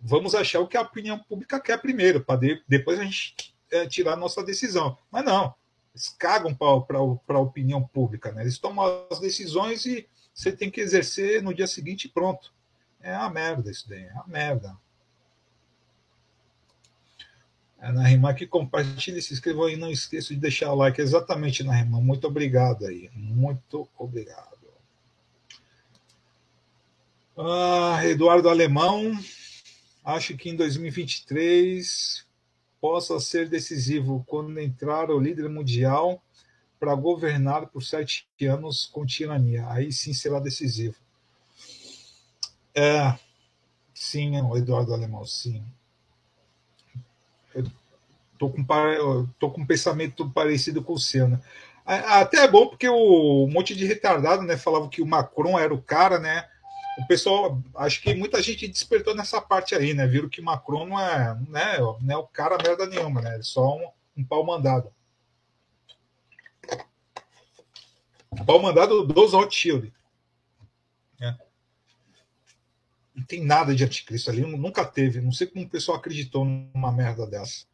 Vamos 0.00 0.34
achar 0.34 0.60
o 0.60 0.68
que 0.68 0.76
a 0.76 0.82
opinião 0.82 1.18
pública 1.18 1.60
quer 1.60 1.80
primeiro, 1.80 2.24
para 2.24 2.40
de, 2.40 2.62
depois 2.68 2.98
a 2.98 3.04
gente 3.04 3.56
é, 3.70 3.86
tirar 3.86 4.12
a 4.12 4.16
nossa 4.16 4.42
decisão. 4.42 4.96
Mas 5.10 5.24
não, 5.24 5.54
eles 5.92 6.08
cagam 6.10 6.54
para 6.54 6.98
a 6.98 7.40
opinião 7.40 7.82
pública. 7.82 8.30
Né? 8.30 8.42
Eles 8.42 8.58
tomam 8.58 9.06
as 9.10 9.18
decisões 9.18 9.86
e 9.86 10.06
você 10.32 10.52
tem 10.52 10.70
que 10.70 10.80
exercer 10.80 11.42
no 11.42 11.54
dia 11.54 11.66
seguinte 11.66 12.08
pronto. 12.08 12.54
É 13.00 13.16
uma 13.16 13.30
merda 13.30 13.70
isso 13.70 13.88
daí, 13.88 14.04
é 14.04 14.12
uma 14.12 14.26
merda. 14.26 14.76
Na 17.78 18.34
que 18.34 18.46
compartilhe, 18.46 19.20
se 19.20 19.34
inscreva 19.34 19.66
aí, 19.66 19.76
não 19.76 19.90
esqueça 19.90 20.34
de 20.34 20.40
deixar 20.40 20.72
o 20.72 20.76
like. 20.76 21.00
Exatamente, 21.00 21.62
na 21.62 21.74
Rima. 21.74 22.00
Muito 22.00 22.26
obrigado 22.26 22.86
aí. 22.86 23.10
Muito 23.14 23.88
obrigado. 23.98 24.56
Ah, 27.38 28.00
Eduardo 28.04 28.48
Alemão, 28.48 29.12
acho 30.02 30.34
que 30.38 30.48
em 30.48 30.56
2023 30.56 32.26
possa 32.80 33.20
ser 33.20 33.48
decisivo 33.48 34.24
quando 34.26 34.58
entrar 34.58 35.10
o 35.10 35.20
líder 35.20 35.48
mundial 35.50 36.22
para 36.80 36.94
governar 36.94 37.66
por 37.66 37.82
sete 37.82 38.26
anos 38.46 38.86
com 38.86 39.04
tirania. 39.04 39.68
Aí 39.68 39.92
sim 39.92 40.14
será 40.14 40.40
decisivo. 40.40 40.96
É, 42.74 43.18
sim, 43.92 44.36
Eduardo 44.56 44.94
Alemão, 44.94 45.26
sim. 45.26 45.62
Estou 48.36 48.52
com, 48.52 48.64
tô 49.38 49.50
com 49.50 49.62
um 49.62 49.66
pensamento 49.66 50.28
parecido 50.30 50.82
com 50.82 50.92
o 50.92 50.98
seu, 50.98 51.26
né? 51.26 51.40
Até 51.86 52.38
é 52.44 52.48
bom 52.48 52.66
porque 52.66 52.88
o 52.88 53.44
um 53.44 53.50
monte 53.50 53.74
de 53.74 53.86
retardado, 53.86 54.42
né, 54.42 54.56
falava 54.56 54.88
que 54.88 55.00
o 55.00 55.06
Macron 55.06 55.58
era 55.58 55.72
o 55.72 55.80
cara, 55.80 56.18
né? 56.18 56.44
o 56.96 57.06
pessoal, 57.06 57.62
acho 57.76 58.00
que 58.00 58.14
muita 58.14 58.42
gente 58.42 58.66
despertou 58.66 59.14
nessa 59.14 59.40
parte 59.40 59.74
aí, 59.74 59.92
né? 59.92 60.06
Viram 60.06 60.30
que 60.30 60.40
Macron 60.40 60.86
não 60.86 60.98
é, 60.98 61.38
né, 61.48 61.78
não 61.78 62.14
é 62.14 62.16
o 62.16 62.26
cara 62.26 62.56
merda 62.56 62.86
nenhuma, 62.86 63.20
né? 63.20 63.38
É 63.38 63.42
só 63.42 63.76
um, 63.76 63.90
um 64.16 64.24
pau 64.24 64.44
mandado. 64.44 64.90
Pau 68.46 68.60
mandado 68.60 69.04
dos 69.04 69.32
Rothschild. 69.32 69.92
Né? 71.20 71.38
Não 73.14 73.24
tem 73.24 73.44
nada 73.44 73.74
de 73.74 73.84
anticristo 73.84 74.30
ali, 74.30 74.40
nunca 74.40 74.84
teve. 74.84 75.20
Não 75.20 75.32
sei 75.32 75.46
como 75.46 75.66
o 75.66 75.68
pessoal 75.68 75.98
acreditou 75.98 76.46
numa 76.46 76.92
merda 76.92 77.26
dessa. 77.26 77.66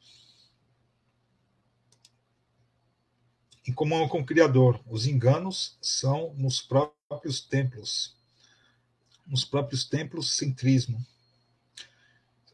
Em 3.66 3.72
comum 3.72 4.08
com 4.08 4.20
o 4.20 4.26
Criador, 4.26 4.80
os 4.88 5.06
enganos 5.06 5.76
são 5.80 6.34
nos 6.34 6.60
próprios 6.60 7.40
templos. 7.40 8.16
Nos 9.26 9.44
próprios 9.44 9.84
templos, 9.84 10.36
centrismo. 10.36 11.04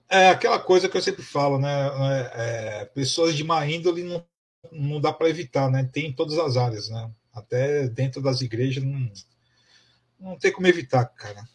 É 0.09 0.29
aquela 0.29 0.59
coisa 0.59 0.89
que 0.89 0.97
eu 0.97 1.03
sempre 1.03 1.23
falo, 1.23 1.59
né? 1.59 1.71
É, 1.71 2.33
é, 2.35 2.85
pessoas 2.87 3.35
de 3.35 3.43
má 3.43 3.67
índole 3.67 4.05
não, 4.05 4.25
não 4.71 5.01
dá 5.01 5.13
para 5.13 5.31
evitar, 5.31 5.71
né? 5.71 5.89
Tem 5.91 6.07
em 6.07 6.13
todas 6.13 6.39
as 6.39 6.57
áreas, 6.57 6.89
né? 6.89 7.11
Até 7.33 7.89
dentro 7.89 8.21
das 8.21 8.41
igrejas 8.43 8.85
não, 8.85 9.11
não 10.21 10.39
tem 10.39 10.53
como 10.53 10.67
evitar, 10.67 11.07
cara. 11.07 11.49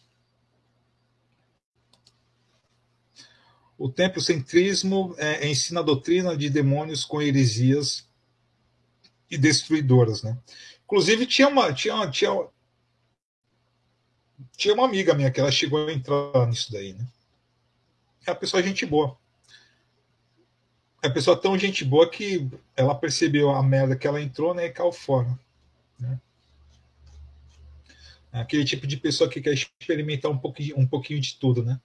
O 3.78 3.88
templocentrismo 3.88 5.14
é, 5.18 5.48
ensina 5.48 5.80
a 5.80 5.84
doutrina 5.84 6.36
de 6.36 6.48
demônios 6.48 7.04
com 7.04 7.20
heresias 7.20 8.08
e 9.34 9.38
destruidoras, 9.38 10.22
né? 10.22 10.38
Inclusive 10.84 11.26
tinha 11.26 11.48
uma 11.48 11.72
tinha 11.72 12.08
tinha 12.10 12.30
tinha 14.56 14.74
uma 14.74 14.84
amiga 14.84 15.14
minha 15.14 15.30
que 15.30 15.40
ela 15.40 15.50
chegou 15.50 15.86
a 15.86 15.92
entrar 15.92 16.46
nisso 16.46 16.72
daí, 16.72 16.92
né? 16.92 17.06
É 18.26 18.30
a 18.30 18.34
pessoa 18.34 18.62
gente 18.62 18.86
boa. 18.86 19.16
É 21.02 21.08
a 21.08 21.10
pessoa 21.10 21.38
tão 21.38 21.58
gente 21.58 21.84
boa 21.84 22.08
que 22.08 22.48
ela 22.76 22.94
percebeu 22.94 23.50
a 23.50 23.62
merda 23.62 23.96
que 23.96 24.06
ela 24.06 24.22
entrou, 24.22 24.54
né, 24.54 24.66
e 24.66 24.70
caiu 24.70 24.92
fora, 24.92 25.38
né? 25.98 26.18
É 28.32 28.40
aquele 28.40 28.64
tipo 28.64 28.86
de 28.86 28.96
pessoa 28.96 29.28
que 29.28 29.40
quer 29.40 29.52
experimentar 29.52 30.30
um 30.30 30.38
pouquinho, 30.38 30.78
um 30.78 30.86
pouquinho 30.86 31.20
de 31.20 31.36
tudo, 31.36 31.62
né? 31.62 31.80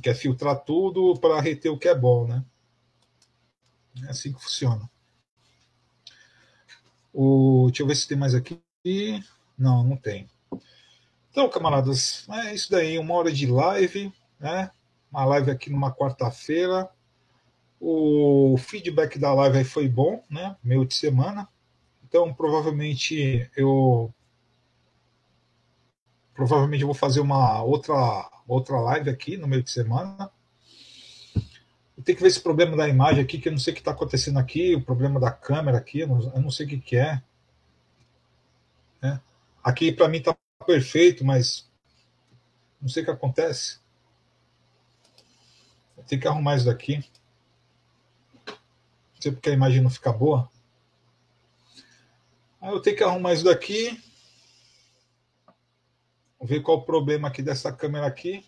quer 0.00 0.14
filtrar 0.14 0.60
tudo 0.60 1.18
para 1.18 1.40
reter 1.40 1.70
o 1.70 1.78
que 1.78 1.88
é 1.88 1.94
bom, 1.94 2.26
né? 2.26 2.44
É 4.04 4.10
assim 4.10 4.32
que 4.32 4.40
funciona. 4.40 4.88
O, 7.20 7.66
deixa 7.66 7.82
eu 7.82 7.86
ver 7.88 7.96
se 7.96 8.06
tem 8.06 8.16
mais 8.16 8.32
aqui. 8.32 8.62
Não, 9.58 9.82
não 9.82 9.96
tem. 9.96 10.28
Então, 11.32 11.50
camaradas, 11.50 12.24
é 12.30 12.54
isso 12.54 12.70
daí. 12.70 12.96
Uma 12.96 13.14
hora 13.14 13.32
de 13.32 13.44
live, 13.44 14.12
né? 14.38 14.70
Uma 15.10 15.24
live 15.24 15.50
aqui 15.50 15.68
numa 15.68 15.92
quarta-feira. 15.92 16.88
O 17.80 18.56
feedback 18.56 19.18
da 19.18 19.34
live 19.34 19.64
foi 19.64 19.88
bom, 19.88 20.22
né? 20.30 20.56
Meio 20.62 20.86
de 20.86 20.94
semana. 20.94 21.48
Então, 22.06 22.32
provavelmente 22.32 23.50
eu 23.56 24.14
provavelmente 26.32 26.82
eu 26.82 26.86
vou 26.86 26.94
fazer 26.94 27.18
uma 27.18 27.64
outra 27.64 28.30
outra 28.46 28.78
live 28.78 29.10
aqui 29.10 29.36
no 29.36 29.48
meio 29.48 29.64
de 29.64 29.72
semana. 29.72 30.30
Tenho 32.04 32.16
que 32.16 32.22
ver 32.22 32.28
esse 32.28 32.40
problema 32.40 32.76
da 32.76 32.88
imagem 32.88 33.22
aqui, 33.22 33.38
que 33.38 33.48
eu 33.48 33.52
não 33.52 33.58
sei 33.58 33.72
o 33.72 33.74
que 33.74 33.80
está 33.80 33.90
acontecendo 33.90 34.38
aqui, 34.38 34.74
o 34.74 34.82
problema 34.82 35.18
da 35.18 35.30
câmera 35.30 35.78
aqui, 35.78 36.00
eu 36.00 36.08
não, 36.08 36.20
eu 36.34 36.40
não 36.40 36.50
sei 36.50 36.66
o 36.66 36.68
que, 36.68 36.78
que 36.78 36.96
é. 36.96 37.22
é. 39.02 39.18
Aqui 39.62 39.92
para 39.92 40.08
mim 40.08 40.18
está 40.18 40.36
perfeito, 40.64 41.24
mas 41.24 41.68
não 42.80 42.88
sei 42.88 43.02
o 43.02 43.06
que 43.06 43.10
acontece. 43.10 43.80
Tenho 46.08 46.22
que 46.22 46.26
arrumar 46.26 46.56
isso 46.56 46.64
daqui. 46.64 47.04
Não 48.46 49.20
sei 49.20 49.30
porque 49.30 49.50
a 49.50 49.52
imagem 49.52 49.82
não 49.82 49.90
fica 49.90 50.10
boa. 50.10 50.50
Aí 52.60 52.70
eu 52.70 52.80
tenho 52.80 52.96
que 52.96 53.04
arrumar 53.04 53.34
isso 53.34 53.44
daqui. 53.44 54.02
Vamos 56.38 56.50
ver 56.50 56.62
qual 56.62 56.78
o 56.78 56.84
problema 56.84 57.28
aqui 57.28 57.42
dessa 57.42 57.70
câmera 57.70 58.06
aqui. 58.06 58.42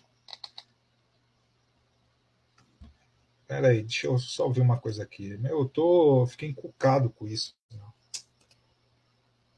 Espera 3.51 3.67
aí, 3.67 3.81
deixa 3.81 4.07
eu 4.07 4.17
só 4.17 4.47
ver 4.47 4.61
uma 4.61 4.79
coisa 4.79 5.03
aqui. 5.03 5.35
Meu, 5.37 5.59
eu 5.59 5.67
tô, 5.67 6.25
fiquei 6.25 6.47
encucado 6.47 7.09
com 7.09 7.27
isso. 7.27 7.53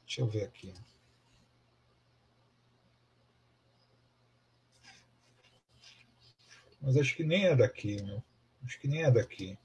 Deixa 0.04 0.20
eu 0.20 0.26
ver 0.26 0.42
aqui. 0.42 0.74
Mas 6.80 6.96
acho 6.96 7.14
que 7.14 7.22
nem 7.22 7.46
é 7.46 7.54
daqui, 7.54 8.02
meu. 8.02 8.20
Acho 8.64 8.80
que 8.80 8.88
nem 8.88 9.04
é 9.04 9.12
daqui. 9.12 9.56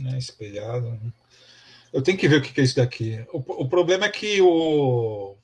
Não 0.00 0.14
é 0.14 0.18
espelhado. 0.18 1.00
Eu 1.92 2.02
tenho 2.02 2.18
que 2.18 2.26
ver 2.26 2.40
o 2.40 2.42
que 2.42 2.60
é 2.60 2.64
isso 2.64 2.74
daqui. 2.74 3.24
O, 3.32 3.38
o 3.38 3.68
problema 3.68 4.06
é 4.06 4.10
que 4.10 4.42
o, 4.42 5.36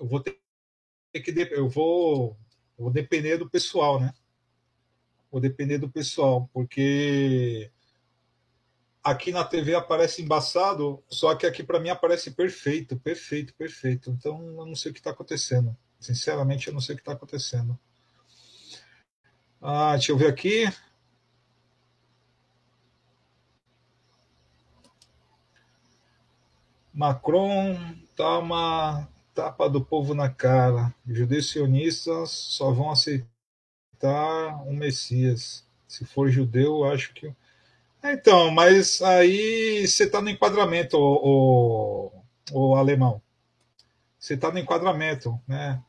eu 0.00 0.06
vou 0.06 0.20
ter 0.20 0.38
que 1.12 1.48
eu 1.52 1.68
vou, 1.68 2.36
eu 2.78 2.84
vou 2.84 2.92
depender 2.92 3.36
do 3.38 3.48
pessoal, 3.48 4.00
né? 4.00 4.12
Vou 5.30 5.40
depender 5.40 5.78
do 5.78 5.90
pessoal, 5.90 6.48
porque 6.52 7.70
aqui 9.02 9.32
na 9.32 9.44
TV 9.44 9.74
aparece 9.74 10.22
embaçado, 10.22 11.02
só 11.08 11.34
que 11.34 11.46
aqui 11.46 11.62
para 11.62 11.80
mim 11.80 11.88
aparece 11.88 12.30
perfeito, 12.30 12.96
perfeito, 12.96 13.54
perfeito. 13.54 14.10
Então 14.10 14.40
eu 14.58 14.66
não 14.66 14.74
sei 14.74 14.90
o 14.90 14.94
que 14.94 15.00
está 15.00 15.10
acontecendo. 15.10 15.76
Sinceramente, 15.98 16.68
eu 16.68 16.74
não 16.74 16.80
sei 16.80 16.94
o 16.94 16.96
que 16.96 17.02
está 17.02 17.12
acontecendo. 17.12 17.78
Ah, 19.60 19.92
deixa 19.94 20.12
eu 20.12 20.16
ver 20.16 20.28
aqui. 20.28 20.66
Macron 26.92 27.76
tá 28.16 28.38
uma 28.38 29.08
tapa 29.38 29.70
do 29.70 29.80
povo 29.80 30.14
na 30.14 30.28
cara. 30.28 30.92
Judeus 31.06 31.50
sionistas 31.50 32.28
só 32.30 32.72
vão 32.72 32.90
aceitar 32.90 33.28
um 34.66 34.74
Messias. 34.74 35.64
Se 35.86 36.04
for 36.04 36.28
judeu, 36.28 36.82
acho 36.82 37.14
que. 37.14 37.32
É, 38.02 38.14
então, 38.14 38.50
mas 38.50 39.00
aí 39.00 39.86
você 39.86 40.04
está 40.04 40.20
no 40.20 40.28
enquadramento, 40.28 40.96
o, 40.98 42.10
o, 42.50 42.70
o 42.70 42.74
alemão. 42.74 43.22
Você 44.18 44.34
está 44.34 44.50
no 44.50 44.58
enquadramento, 44.58 45.40
né? 45.46 45.80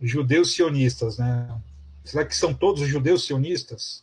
Judeus 0.00 0.54
sionistas, 0.54 1.18
né? 1.18 1.60
Será 2.04 2.24
que 2.24 2.34
são 2.34 2.54
todos 2.54 2.80
os 2.80 2.88
judeus 2.88 3.26
sionistas? 3.26 4.02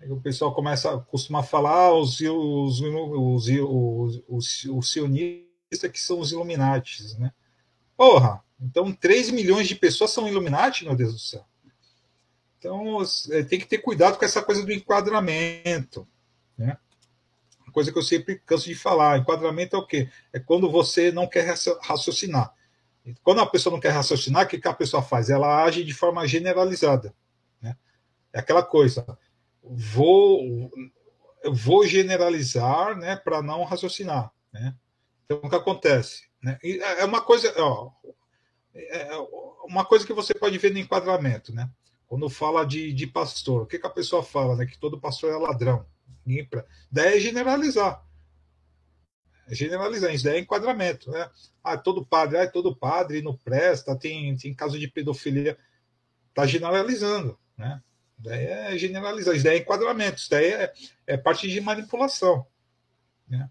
Aí 0.00 0.10
o 0.10 0.20
pessoal 0.20 0.54
começa 0.54 0.94
a 0.94 1.00
costuma 1.00 1.42
falar 1.42 1.92
os, 1.92 2.20
os, 2.20 2.80
os, 2.80 3.48
os, 3.48 4.22
os, 4.28 4.64
os 4.64 4.90
sionistas 4.90 5.47
que 5.70 6.00
são 6.00 6.18
os 6.18 6.32
Illuminatis, 6.32 7.16
né? 7.18 7.32
Porra, 7.96 8.42
então 8.60 8.92
3 8.92 9.30
milhões 9.30 9.68
de 9.68 9.74
pessoas 9.74 10.10
são 10.10 10.28
Illuminati, 10.28 10.84
meu 10.84 10.96
Deus 10.96 11.12
do 11.12 11.18
céu. 11.18 11.44
Então 12.58 12.98
é, 13.30 13.42
tem 13.42 13.58
que 13.58 13.66
ter 13.66 13.78
cuidado 13.78 14.18
com 14.18 14.24
essa 14.24 14.42
coisa 14.42 14.64
do 14.64 14.72
enquadramento, 14.72 16.06
né? 16.56 16.76
Coisa 17.72 17.92
que 17.92 17.98
eu 17.98 18.02
sempre 18.02 18.38
canso 18.38 18.64
de 18.64 18.74
falar, 18.74 19.18
enquadramento 19.18 19.76
é 19.76 19.78
o 19.78 19.86
quê? 19.86 20.10
É 20.32 20.40
quando 20.40 20.70
você 20.70 21.12
não 21.12 21.26
quer 21.26 21.54
raciocinar. 21.82 22.52
Quando 23.22 23.40
a 23.40 23.46
pessoa 23.46 23.72
não 23.72 23.80
quer 23.80 23.90
raciocinar, 23.90 24.44
o 24.44 24.48
que, 24.48 24.58
que 24.58 24.68
a 24.68 24.74
pessoa 24.74 25.02
faz? 25.02 25.30
Ela 25.30 25.62
age 25.62 25.84
de 25.84 25.94
forma 25.94 26.26
generalizada. 26.26 27.14
Né? 27.60 27.76
É 28.32 28.40
aquela 28.40 28.62
coisa 28.62 29.06
vou 29.68 30.70
vou 31.52 31.86
generalizar, 31.86 32.96
né, 32.96 33.16
para 33.16 33.42
não 33.42 33.64
raciocinar, 33.64 34.32
né? 34.52 34.74
Então 35.28 35.40
o 35.44 35.50
que 35.50 35.56
acontece, 35.56 36.22
né? 36.42 36.58
É, 36.64 37.02
é 37.02 37.04
uma 37.04 37.20
coisa, 37.20 37.52
ó, 37.58 37.90
é 38.74 39.10
uma 39.64 39.84
coisa 39.84 40.06
que 40.06 40.12
você 40.14 40.32
pode 40.32 40.56
ver 40.56 40.72
no 40.72 40.78
enquadramento, 40.78 41.54
né? 41.54 41.68
Quando 42.06 42.30
fala 42.30 42.64
de, 42.64 42.94
de 42.94 43.06
pastor, 43.06 43.62
o 43.62 43.66
que, 43.66 43.78
que 43.78 43.86
a 43.86 43.90
pessoa 43.90 44.22
fala, 44.22 44.56
né? 44.56 44.64
Que 44.64 44.78
todo 44.78 44.98
pastor 44.98 45.30
é 45.30 45.36
ladrão. 45.36 45.84
Pra... 46.48 46.64
Daí 46.90 47.18
é 47.18 47.20
generalizar. 47.20 48.02
É 49.46 49.54
generalizar, 49.54 50.14
isso 50.14 50.24
daí 50.24 50.36
é 50.36 50.40
enquadramento, 50.40 51.10
né? 51.10 51.30
Ah, 51.62 51.76
todo 51.76 52.06
padre, 52.06 52.38
ah, 52.38 52.50
todo 52.50 52.74
padre 52.74 53.20
não 53.20 53.36
presta, 53.36 53.98
tem, 53.98 54.34
tem 54.36 54.54
caso 54.54 54.78
de 54.78 54.88
pedofilia. 54.88 55.58
Está 56.30 56.46
generalizando, 56.46 57.38
né? 57.56 57.82
Daí 58.18 58.46
é 58.46 58.78
generalizar, 58.78 59.34
isso 59.34 59.44
daí 59.44 59.58
é 59.58 59.60
enquadramento, 59.60 60.18
isso 60.18 60.30
daí 60.30 60.46
é, 60.46 60.72
é 61.06 61.16
parte 61.18 61.48
de 61.48 61.60
manipulação. 61.60 62.46
Né? 63.28 63.48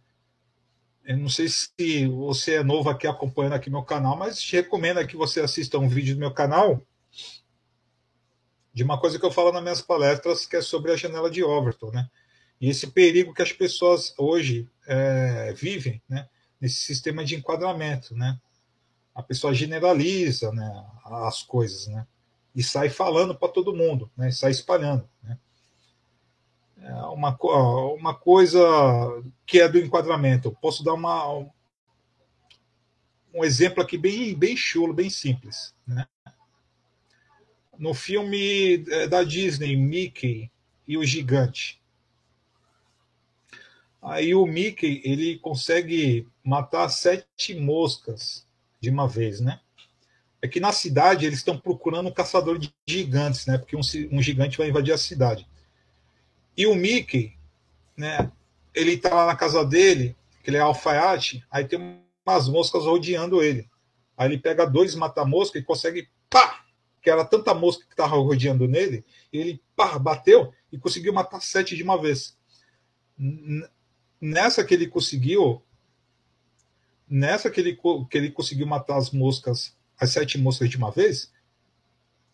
Eu 1.08 1.18
não 1.18 1.30
sei 1.30 1.48
se 1.48 2.06
você 2.08 2.56
é 2.56 2.64
novo 2.64 2.90
aqui 2.90 3.08
acompanhando 3.08 3.54
aqui 3.54 3.70
meu 3.70 3.82
canal, 3.82 4.18
mas 4.18 4.42
te 4.42 4.58
recomendo 4.58 5.06
que 5.08 5.16
você 5.16 5.40
assista 5.40 5.80
um 5.80 5.88
vídeo 5.88 6.14
do 6.14 6.20
meu 6.20 6.34
canal 6.34 6.86
de 8.74 8.84
uma 8.84 9.00
coisa 9.00 9.18
que 9.18 9.26
eu 9.26 9.32
falo 9.32 9.52
nas 9.52 9.64
minhas 9.64 9.82
palestras, 9.82 10.46
que 10.46 10.58
é 10.58 10.62
sobre 10.62 10.92
a 10.92 10.98
janela 10.98 11.32
de 11.32 11.44
Overton, 11.44 11.92
né? 11.92 12.10
E 12.60 12.70
esse 12.70 12.88
perigo 12.88 13.34
que 13.34 13.42
as 13.42 13.52
pessoas 13.54 14.14
hoje 14.18 14.70
é, 14.86 15.54
vivem, 15.54 16.02
né? 16.10 16.28
Nesse 16.60 16.82
sistema 16.82 17.24
de 17.24 17.36
enquadramento, 17.36 18.14
né? 18.14 18.38
A 19.16 19.24
pessoa 19.24 19.54
generaliza, 19.54 20.52
né? 20.52 20.86
As 21.06 21.42
coisas, 21.42 21.88
né? 21.88 22.06
e 22.58 22.64
sai 22.64 22.90
falando 22.90 23.38
para 23.38 23.50
todo 23.50 23.76
mundo, 23.76 24.10
né? 24.18 24.32
sai 24.32 24.50
espalhando. 24.50 25.08
Né? 25.22 25.38
É 26.82 26.94
uma, 26.94 27.38
uma 27.94 28.14
coisa 28.14 28.60
que 29.46 29.60
é 29.60 29.68
do 29.68 29.80
enquadramento. 29.80 30.56
Posso 30.62 30.84
dar 30.84 30.94
uma, 30.94 31.46
um 33.34 33.44
exemplo 33.44 33.82
aqui 33.82 33.98
bem, 33.98 34.36
bem 34.36 34.56
chulo, 34.56 34.94
bem 34.94 35.10
simples. 35.10 35.76
Né? 35.86 36.08
No 37.78 37.94
filme 37.94 38.84
é, 38.90 39.08
da 39.08 39.24
Disney, 39.24 39.76
Mickey 39.76 40.52
e 40.88 40.98
o 40.98 41.06
Gigante. 41.06 41.82
Aí 44.02 44.34
o 44.34 44.46
Mickey 44.46 45.02
ele 45.04 45.38
consegue 45.40 46.28
matar 46.44 46.88
sete 46.90 47.56
moscas 47.56 48.48
de 48.80 48.90
uma 48.90 49.08
vez, 49.08 49.42
né? 49.42 49.60
É 50.42 50.48
que 50.48 50.60
na 50.60 50.72
cidade 50.72 51.26
eles 51.26 51.40
estão 51.40 51.58
procurando 51.58 52.08
um 52.08 52.14
caçador 52.14 52.58
de 52.58 52.74
gigantes, 52.88 53.46
né? 53.48 53.58
Porque 53.58 53.76
um, 53.76 53.82
um 54.12 54.22
gigante 54.22 54.58
vai 54.58 54.70
invadir 54.70 54.94
a 54.94 54.98
cidade. 54.98 55.48
E 56.58 56.66
o 56.66 56.76
Mickey, 56.76 57.38
né? 57.96 58.32
Ele 58.74 58.98
tá 58.98 59.14
lá 59.14 59.28
na 59.28 59.36
casa 59.36 59.64
dele, 59.64 60.16
que 60.44 60.50
ele 60.50 60.58
é 60.58 60.62
alfaiate, 60.62 61.46
aí 61.50 61.66
tem 61.66 61.80
umas 62.26 62.50
moscas 62.50 62.84
rodeando 62.84 63.42
ele. 63.44 63.70
Aí 64.18 64.28
ele 64.28 64.38
pega 64.38 64.66
dois 64.66 64.96
mata-mosca 64.96 65.58
e 65.60 65.64
consegue, 65.64 66.10
pá! 66.30 66.66
Que 67.02 67.10
era 67.10 67.24
tanta 67.24 67.54
mosca 67.54 67.86
que 67.86 67.94
estava 67.94 68.16
rodeando 68.16 68.68
nele, 68.68 69.06
ele 69.32 69.62
pá, 69.76 69.98
bateu 70.00 70.52
e 70.72 70.78
conseguiu 70.78 71.14
matar 71.14 71.40
sete 71.40 71.76
de 71.76 71.84
uma 71.84 72.02
vez. 72.02 72.36
Nessa 74.20 74.64
que 74.64 74.74
ele 74.74 74.88
conseguiu, 74.88 75.62
nessa 77.08 77.50
que 77.50 77.62
ele, 77.62 77.80
que 78.10 78.18
ele 78.18 78.32
conseguiu 78.32 78.66
matar 78.66 78.98
as 78.98 79.12
moscas 79.12 79.78
as 80.00 80.12
sete 80.12 80.38
moscas 80.38 80.70
de 80.70 80.78
uma 80.78 80.92
vez, 80.92 81.32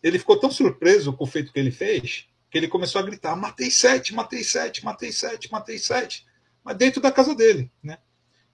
ele 0.02 0.18
ficou 0.18 0.38
tão 0.38 0.50
surpreso 0.50 1.12
com 1.12 1.24
o 1.24 1.26
feito 1.26 1.52
que 1.52 1.58
ele 1.58 1.70
fez, 1.70 2.28
que 2.54 2.58
ele 2.58 2.68
começou 2.68 3.00
a 3.00 3.04
gritar: 3.04 3.34
matei 3.34 3.68
sete, 3.68 4.14
matei 4.14 4.44
sete, 4.44 4.84
matei 4.84 5.10
sete, 5.10 5.50
matei 5.50 5.76
sete. 5.76 6.24
Mas 6.62 6.76
dentro 6.76 7.00
da 7.00 7.10
casa 7.10 7.34
dele, 7.34 7.68
né? 7.82 7.98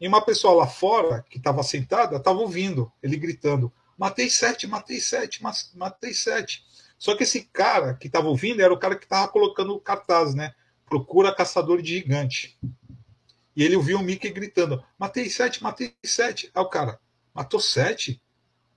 E 0.00 0.08
uma 0.08 0.24
pessoa 0.24 0.54
lá 0.54 0.66
fora, 0.66 1.22
que 1.28 1.36
estava 1.36 1.62
sentada, 1.62 2.16
estava 2.16 2.38
ouvindo 2.38 2.90
ele 3.02 3.18
gritando: 3.18 3.70
matei 3.98 4.30
sete, 4.30 4.66
matei 4.66 4.98
sete, 4.98 5.42
matei 5.74 6.14
sete. 6.14 6.64
Só 6.98 7.14
que 7.14 7.24
esse 7.24 7.42
cara 7.52 7.92
que 7.92 8.06
estava 8.06 8.28
ouvindo 8.28 8.62
era 8.62 8.72
o 8.72 8.78
cara 8.78 8.96
que 8.96 9.04
estava 9.04 9.28
colocando 9.28 9.74
o 9.74 9.80
cartaz, 9.80 10.34
né? 10.34 10.54
Procura 10.86 11.34
caçador 11.34 11.82
de 11.82 11.98
gigante. 11.98 12.58
E 13.54 13.62
ele 13.62 13.76
ouviu 13.76 13.98
o 13.98 14.02
Mickey 14.02 14.30
gritando: 14.30 14.82
matei 14.98 15.28
sete, 15.28 15.62
matei 15.62 15.94
sete. 16.02 16.50
Aí 16.54 16.62
o 16.62 16.70
cara, 16.70 16.98
matou 17.34 17.60
sete? 17.60 18.18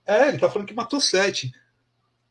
É, 0.06 0.28
ele 0.28 0.38
tá 0.38 0.50
falando 0.50 0.68
que 0.68 0.74
matou 0.74 1.00
sete. 1.00 1.50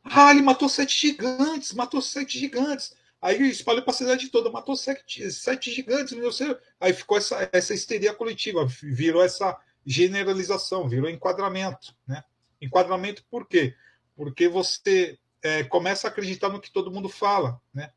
Ah, 0.05 0.31
ele 0.31 0.43
matou 0.43 0.69
sete 0.69 0.95
gigantes, 1.09 1.73
matou 1.73 2.03
sete 2.03 2.39
gigantes. 2.39 2.95
Aí 3.21 3.41
espalhou 3.49 3.83
para 3.83 3.93
a 3.93 3.97
cidade 3.97 4.29
toda, 4.31 4.51
matou 4.51 4.75
sete, 4.75 5.31
sete 5.31 5.71
gigantes, 5.71 6.13
meu 6.13 6.23
Deus. 6.23 6.41
Aí 6.81 6.93
ficou 6.93 7.17
essa, 7.17 7.49
essa 7.53 7.73
histeria 7.73 8.13
coletiva, 8.13 8.67
virou 8.67 9.23
essa 9.23 9.57
generalização, 9.87 10.89
virou 10.89 11.09
enquadramento. 11.09 11.95
Né? 12.07 12.25
Enquadramento 12.61 13.25
por 13.31 13.47
quê? 13.47 13.77
Porque 14.17 14.49
você 14.49 15.19
é, 15.41 15.63
começa 15.63 16.09
a 16.09 16.11
acreditar 16.11 16.49
no 16.49 16.61
que 16.61 16.73
todo 16.73 16.91
mundo 16.91 17.09
fala. 17.09 17.61
Né? 17.73 17.93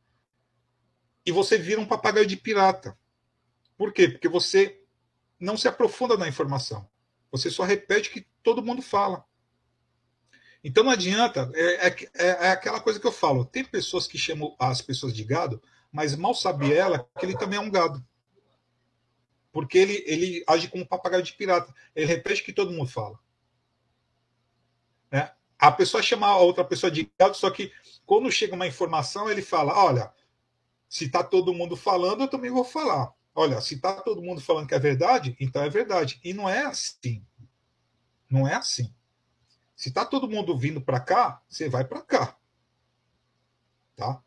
E 1.26 1.32
você 1.32 1.58
vira 1.58 1.82
um 1.82 1.88
papagaio 1.88 2.28
de 2.28 2.38
pirata. 2.38 2.96
Por 3.76 3.92
quê? 3.92 4.08
Porque 4.08 4.30
você 4.30 4.80
não 5.40 5.58
se 5.58 5.68
aprofunda 5.68 6.16
na 6.16 6.28
informação. 6.28 6.88
Você 7.32 7.50
só 7.50 7.64
repete 7.64 8.10
o 8.10 8.14
que 8.14 8.28
todo 8.44 8.64
mundo 8.64 8.82
fala. 8.82 9.26
Então 10.68 10.84
não 10.84 10.90
adianta, 10.90 11.52
é, 11.54 11.88
é, 11.88 11.96
é, 12.16 12.28
é, 12.28 12.50
aquela 12.50 12.80
coisa 12.80 13.00
que 13.00 13.06
eu 13.06 13.12
falo. 13.12 13.46
Tem 13.46 13.64
pessoas 13.64 14.08
que 14.08 14.18
chamam 14.18 14.56
as 14.58 14.82
pessoas 14.82 15.14
de 15.14 15.24
gado, 15.24 15.62
mas 15.92 16.16
mal 16.16 16.34
sabe 16.34 16.74
ela 16.74 17.08
que 17.20 17.24
ele 17.24 17.38
também 17.38 17.60
é 17.60 17.62
um 17.62 17.70
gado. 17.70 18.04
Porque 19.52 19.78
ele, 19.78 20.04
ele 20.08 20.44
age 20.48 20.68
como 20.68 20.84
um 20.84 20.88
papagaio 20.88 21.22
de 21.22 21.34
pirata. 21.34 21.72
Ele 21.96 22.08
repete 22.08 22.42
o 22.42 22.46
que 22.46 22.52
todo 22.52 22.72
mundo 22.72 22.90
fala. 22.90 23.20
Né? 25.12 25.32
A 25.60 25.72
pessoa 25.72 26.02
chama 26.02 26.26
a 26.26 26.38
outra 26.38 26.66
pessoa 26.66 26.90
de 26.90 27.12
gado, 27.16 27.38
só 27.38 27.52
que 27.52 27.72
quando 28.04 28.32
chega 28.32 28.56
uma 28.56 28.66
informação, 28.66 29.30
ele 29.30 29.44
fala: 29.44 29.78
olha, 29.78 30.12
se 30.90 31.06
está 31.06 31.24
todo 31.24 31.54
mundo 31.54 31.78
falando, 31.78 32.22
eu 32.22 32.28
também 32.28 32.50
vou 32.50 32.64
falar. 32.64 33.14
Olha, 33.36 33.62
se 33.62 33.76
está 33.76 34.02
todo 34.02 34.20
mundo 34.20 34.42
falando 34.42 34.68
que 34.68 34.74
é 34.74 34.80
verdade, 34.80 35.38
então 35.40 35.62
é 35.64 35.70
verdade. 35.70 36.20
E 36.24 36.34
não 36.34 36.50
é 36.50 36.66
assim. 36.66 37.24
Não 38.28 38.48
é 38.48 38.56
assim. 38.56 38.92
Se 39.76 39.92
tá 39.92 40.06
todo 40.06 40.30
mundo 40.30 40.58
vindo 40.58 40.80
para 40.80 41.00
cá, 41.00 41.42
você 41.50 41.68
vai 41.68 41.84
para 41.84 42.02
cá. 42.02 42.38
Tá? 43.96 44.22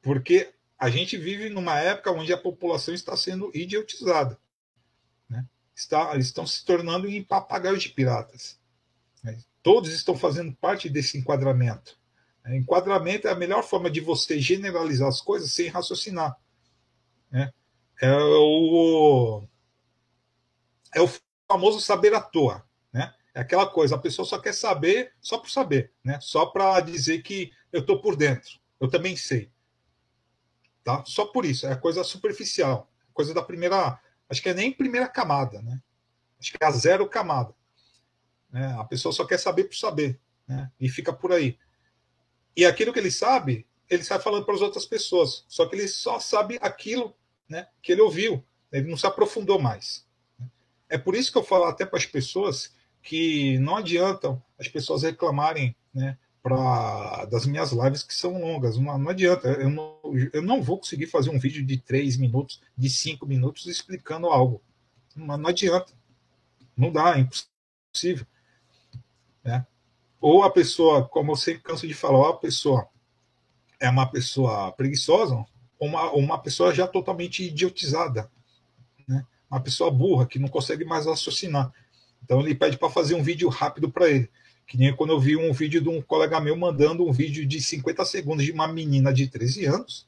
Porque 0.00 0.54
a 0.78 0.88
gente 0.90 1.16
vive 1.16 1.48
numa 1.48 1.78
época 1.80 2.12
onde 2.12 2.32
a 2.32 2.38
população 2.38 2.94
está 2.94 3.16
sendo 3.16 3.50
idiotizada. 3.54 4.38
Né? 5.28 5.44
Está, 5.74 6.14
eles 6.14 6.26
estão 6.26 6.46
se 6.46 6.64
tornando 6.64 7.08
em 7.08 7.22
papagaios 7.22 7.82
de 7.82 7.88
piratas. 7.88 8.58
Né? 9.22 9.38
Todos 9.62 9.92
estão 9.92 10.16
fazendo 10.16 10.54
parte 10.54 10.88
desse 10.88 11.18
enquadramento. 11.18 11.98
Né? 12.44 12.56
Enquadramento 12.56 13.26
é 13.26 13.32
a 13.32 13.36
melhor 13.36 13.62
forma 13.62 13.90
de 13.90 14.00
você 14.00 14.38
generalizar 14.40 15.08
as 15.08 15.20
coisas 15.20 15.52
sem 15.52 15.68
raciocinar. 15.68 16.36
Né? 17.30 17.52
É, 18.00 18.14
o, 18.14 19.42
é 20.94 21.00
o 21.00 21.10
famoso 21.48 21.80
saber 21.80 22.14
à 22.14 22.20
toa. 22.20 22.65
É 23.36 23.40
aquela 23.40 23.66
coisa, 23.66 23.96
a 23.96 23.98
pessoa 23.98 24.24
só 24.24 24.38
quer 24.38 24.54
saber 24.54 25.12
só 25.20 25.36
por 25.36 25.50
saber, 25.50 25.92
né? 26.02 26.18
Só 26.22 26.46
para 26.46 26.80
dizer 26.80 27.20
que 27.20 27.52
eu 27.70 27.80
estou 27.80 28.00
por 28.00 28.16
dentro, 28.16 28.58
eu 28.80 28.88
também 28.88 29.14
sei. 29.14 29.52
Tá? 30.82 31.04
Só 31.04 31.26
por 31.26 31.44
isso, 31.44 31.66
é 31.66 31.76
coisa 31.76 32.02
superficial, 32.02 32.90
coisa 33.12 33.34
da 33.34 33.42
primeira, 33.42 34.00
acho 34.30 34.40
que 34.40 34.48
é 34.48 34.54
nem 34.54 34.72
primeira 34.72 35.06
camada, 35.06 35.60
né? 35.60 35.82
Acho 36.40 36.50
que 36.50 36.56
é 36.58 36.66
a 36.66 36.70
zero 36.70 37.06
camada. 37.10 37.54
Né? 38.50 38.74
A 38.78 38.84
pessoa 38.84 39.12
só 39.12 39.26
quer 39.26 39.38
saber 39.38 39.64
por 39.64 39.76
saber, 39.76 40.18
né? 40.48 40.72
E 40.80 40.88
fica 40.88 41.12
por 41.12 41.30
aí. 41.30 41.58
E 42.56 42.64
aquilo 42.64 42.90
que 42.90 42.98
ele 42.98 43.10
sabe, 43.10 43.66
ele 43.90 44.02
sai 44.02 44.18
falando 44.18 44.46
para 44.46 44.54
as 44.54 44.62
outras 44.62 44.86
pessoas. 44.86 45.44
Só 45.46 45.66
que 45.66 45.76
ele 45.76 45.88
só 45.88 46.18
sabe 46.18 46.58
aquilo, 46.62 47.14
né? 47.46 47.68
Que 47.82 47.92
ele 47.92 48.00
ouviu. 48.00 48.42
Ele 48.72 48.88
não 48.88 48.96
se 48.96 49.06
aprofundou 49.06 49.60
mais. 49.60 50.06
É 50.88 50.96
por 50.96 51.14
isso 51.14 51.30
que 51.30 51.36
eu 51.36 51.44
falo 51.44 51.64
até 51.64 51.84
para 51.84 51.98
as 51.98 52.06
pessoas 52.06 52.74
que 53.06 53.56
não 53.60 53.76
adiantam 53.76 54.42
as 54.58 54.66
pessoas 54.66 55.04
reclamarem 55.04 55.76
né, 55.94 56.18
pra, 56.42 57.24
das 57.26 57.46
minhas 57.46 57.70
lives 57.70 58.02
que 58.02 58.12
são 58.12 58.40
longas. 58.40 58.76
Não, 58.76 58.98
não 58.98 59.10
adianta, 59.10 59.46
eu 59.48 59.70
não, 59.70 59.96
eu 60.32 60.42
não 60.42 60.60
vou 60.60 60.78
conseguir 60.78 61.06
fazer 61.06 61.30
um 61.30 61.38
vídeo 61.38 61.64
de 61.64 61.78
três 61.78 62.16
minutos, 62.16 62.60
de 62.76 62.90
cinco 62.90 63.24
minutos 63.24 63.66
explicando 63.66 64.26
algo. 64.26 64.60
Não, 65.14 65.36
não 65.36 65.50
adianta. 65.50 65.92
Não 66.76 66.90
dá, 66.90 67.16
é 67.16 67.20
impossível. 67.20 68.26
Né? 69.44 69.64
Ou 70.20 70.42
a 70.42 70.50
pessoa, 70.50 71.06
como 71.06 71.30
eu 71.30 71.36
sempre 71.36 71.62
canso 71.62 71.86
de 71.86 71.94
falar, 71.94 72.30
a 72.30 72.36
pessoa 72.36 72.88
é 73.78 73.88
uma 73.88 74.10
pessoa 74.10 74.72
preguiçosa, 74.72 75.44
uma, 75.78 76.10
uma 76.10 76.38
pessoa 76.42 76.74
já 76.74 76.88
totalmente 76.88 77.44
idiotizada. 77.44 78.28
Né? 79.06 79.24
Uma 79.48 79.60
pessoa 79.60 79.92
burra 79.92 80.26
que 80.26 80.40
não 80.40 80.48
consegue 80.48 80.84
mais 80.84 81.06
raciocinar. 81.06 81.72
Então 82.24 82.40
ele 82.40 82.54
pede 82.54 82.76
para 82.76 82.90
fazer 82.90 83.14
um 83.14 83.22
vídeo 83.22 83.48
rápido 83.48 83.90
para 83.90 84.10
ele. 84.10 84.28
Que 84.66 84.76
nem 84.76 84.94
quando 84.94 85.10
eu 85.10 85.20
vi 85.20 85.36
um 85.36 85.52
vídeo 85.52 85.80
de 85.80 85.88
um 85.88 86.02
colega 86.02 86.40
meu 86.40 86.56
mandando 86.56 87.06
um 87.06 87.12
vídeo 87.12 87.46
de 87.46 87.60
50 87.60 88.04
segundos 88.04 88.44
de 88.44 88.50
uma 88.50 88.66
menina 88.66 89.12
de 89.12 89.28
13 89.28 89.66
anos, 89.66 90.06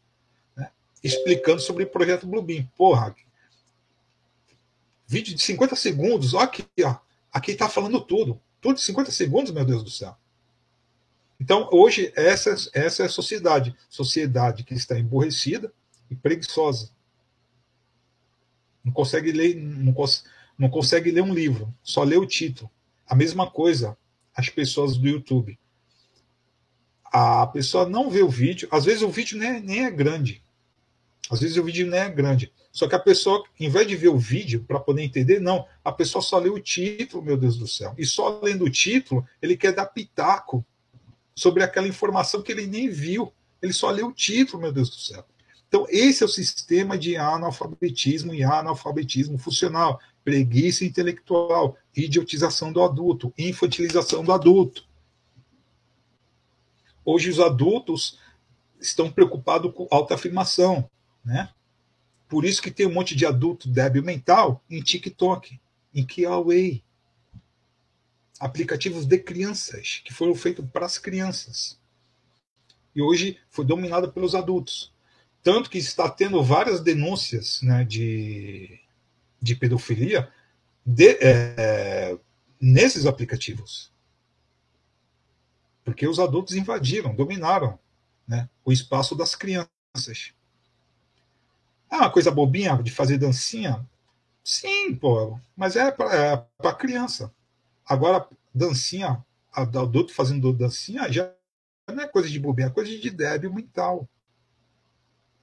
né, 0.56 0.68
explicando 1.02 1.60
sobre 1.60 1.84
o 1.84 1.86
projeto 1.86 2.26
Bluebeam. 2.26 2.68
Porra, 2.76 3.14
vídeo 5.06 5.34
de 5.34 5.42
50 5.42 5.76
segundos, 5.76 6.34
ó 6.34 6.40
aqui, 6.40 6.64
ó. 6.82 6.96
Aqui 7.32 7.52
está 7.52 7.68
falando 7.68 8.00
tudo. 8.00 8.40
Tudo 8.60 8.76
de 8.76 8.82
50 8.82 9.10
segundos, 9.10 9.52
meu 9.52 9.64
Deus 9.64 9.84
do 9.84 9.90
céu. 9.90 10.16
Então, 11.40 11.68
hoje, 11.70 12.12
essa, 12.16 12.50
essa 12.72 13.04
é 13.04 13.06
a 13.06 13.08
sociedade. 13.08 13.74
Sociedade 13.88 14.64
que 14.64 14.74
está 14.74 14.98
emborrecida 14.98 15.72
e 16.10 16.16
preguiçosa. 16.16 16.90
Não 18.82 18.92
consegue 18.92 19.30
ler, 19.30 19.54
não, 19.54 19.92
consegue 19.92 20.28
não 20.58 20.68
consegue 20.68 21.10
ler 21.10 21.22
um 21.22 21.32
livro, 21.32 21.72
só 21.82 22.02
lê 22.02 22.16
o 22.16 22.26
título. 22.26 22.70
A 23.06 23.14
mesma 23.14 23.50
coisa 23.50 23.96
as 24.34 24.48
pessoas 24.48 24.96
do 24.96 25.08
YouTube. 25.08 25.58
A 27.04 27.46
pessoa 27.48 27.88
não 27.88 28.08
vê 28.08 28.22
o 28.22 28.28
vídeo, 28.28 28.68
às 28.70 28.84
vezes 28.84 29.02
o 29.02 29.08
vídeo 29.08 29.36
nem 29.36 29.48
é, 29.48 29.60
nem 29.60 29.84
é 29.84 29.90
grande. 29.90 30.42
Às 31.28 31.40
vezes 31.40 31.56
o 31.56 31.64
vídeo 31.64 31.90
nem 31.90 32.00
é 32.00 32.08
grande. 32.08 32.52
Só 32.70 32.86
que 32.86 32.94
a 32.94 33.00
pessoa, 33.00 33.42
em 33.58 33.68
vez 33.68 33.88
de 33.88 33.96
ver 33.96 34.08
o 34.08 34.16
vídeo 34.16 34.64
para 34.64 34.78
poder 34.78 35.02
entender, 35.02 35.40
não, 35.40 35.66
a 35.84 35.90
pessoa 35.90 36.22
só 36.22 36.38
lê 36.38 36.48
o 36.48 36.60
título, 36.60 37.24
meu 37.24 37.36
Deus 37.36 37.56
do 37.56 37.66
céu. 37.66 37.94
E 37.98 38.06
só 38.06 38.40
lendo 38.40 38.64
o 38.64 38.70
título, 38.70 39.26
ele 39.42 39.56
quer 39.56 39.72
dar 39.72 39.86
pitaco 39.86 40.64
sobre 41.34 41.64
aquela 41.64 41.88
informação 41.88 42.40
que 42.40 42.52
ele 42.52 42.66
nem 42.66 42.88
viu. 42.88 43.32
Ele 43.60 43.72
só 43.72 43.90
lê 43.90 44.02
o 44.02 44.12
título, 44.12 44.62
meu 44.62 44.72
Deus 44.72 44.90
do 44.90 44.96
céu. 44.96 45.24
Então, 45.66 45.86
esse 45.88 46.22
é 46.22 46.26
o 46.26 46.28
sistema 46.28 46.96
de 46.96 47.16
analfabetismo 47.16 48.32
e 48.32 48.44
analfabetismo 48.44 49.36
funcional 49.36 50.00
preguiça 50.28 50.84
intelectual, 50.84 51.78
idiotização 51.96 52.70
do 52.70 52.82
adulto, 52.82 53.32
infantilização 53.38 54.22
do 54.22 54.30
adulto. 54.30 54.86
Hoje 57.02 57.30
os 57.30 57.40
adultos 57.40 58.18
estão 58.78 59.10
preocupados 59.10 59.72
com 59.72 59.88
autoafirmação. 59.90 60.86
né? 61.24 61.48
Por 62.28 62.44
isso 62.44 62.60
que 62.60 62.70
tem 62.70 62.86
um 62.86 62.92
monte 62.92 63.16
de 63.16 63.24
adulto 63.24 63.70
débil 63.70 64.02
mental 64.02 64.62
em 64.68 64.82
TikTok, 64.82 65.58
em 65.94 66.04
Kiaway. 66.04 66.84
Aplicativos 68.38 69.06
de 69.06 69.18
crianças, 69.18 70.02
que 70.04 70.12
foram 70.12 70.34
feitos 70.34 70.62
para 70.70 70.84
as 70.84 70.98
crianças. 70.98 71.80
E 72.94 73.00
hoje 73.00 73.38
foi 73.48 73.64
dominado 73.64 74.12
pelos 74.12 74.34
adultos. 74.34 74.92
Tanto 75.42 75.70
que 75.70 75.78
está 75.78 76.10
tendo 76.10 76.42
várias 76.42 76.82
denúncias 76.82 77.62
né, 77.62 77.82
de, 77.82 78.78
de 79.40 79.54
pedofilia 79.54 80.30
de, 80.84 81.18
é, 81.20 82.18
nesses 82.60 83.06
aplicativos. 83.06 83.92
Porque 85.84 86.06
os 86.06 86.18
adultos 86.18 86.54
invadiram, 86.54 87.14
dominaram 87.14 87.78
né, 88.26 88.48
o 88.64 88.72
espaço 88.72 89.14
das 89.14 89.34
crianças. 89.34 90.32
É 91.90 91.96
uma 91.96 92.10
coisa 92.10 92.30
bobinha 92.30 92.76
de 92.82 92.90
fazer 92.90 93.16
dancinha? 93.18 93.86
Sim, 94.44 94.94
pô, 94.94 95.38
mas 95.56 95.76
é 95.76 95.90
para 95.90 96.46
é 96.62 96.72
criança. 96.74 97.32
Agora, 97.86 98.26
dancinha, 98.54 99.24
adulto 99.52 100.12
fazendo 100.12 100.52
dancinha 100.52 101.10
já 101.10 101.32
não 101.86 102.02
é 102.02 102.08
coisa 102.08 102.28
de 102.28 102.38
bobinha, 102.38 102.68
é 102.68 102.70
coisa 102.70 102.90
de 102.90 103.10
débil 103.10 103.52
mental. 103.52 104.08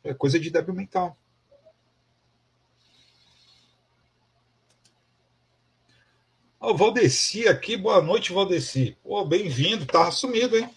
É 0.03 0.13
coisa 0.13 0.39
de 0.39 0.49
débil 0.51 0.73
mental. 0.76 1.17
O 6.67 6.73
Valdeci 6.73 7.47
aqui, 7.47 7.77
boa 7.77 8.01
noite, 8.01 8.33
Valdeci. 8.33 8.97
Pô, 9.03 9.23
bem-vindo, 9.23 9.85
tá 9.85 10.09
sumido, 10.09 10.57
hein? 10.57 10.67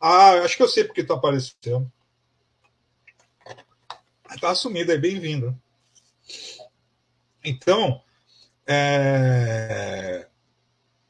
Ah, 0.00 0.30
acho 0.38 0.56
que 0.56 0.62
eu 0.62 0.68
sei 0.68 0.84
porque 0.84 1.04
tá 1.04 1.12
aparecendo. 1.12 1.92
Tá 4.40 4.54
sumido 4.54 4.90
aí, 4.90 4.96
bem-vindo. 4.96 5.54
Então, 7.44 8.02
é... 8.66 10.26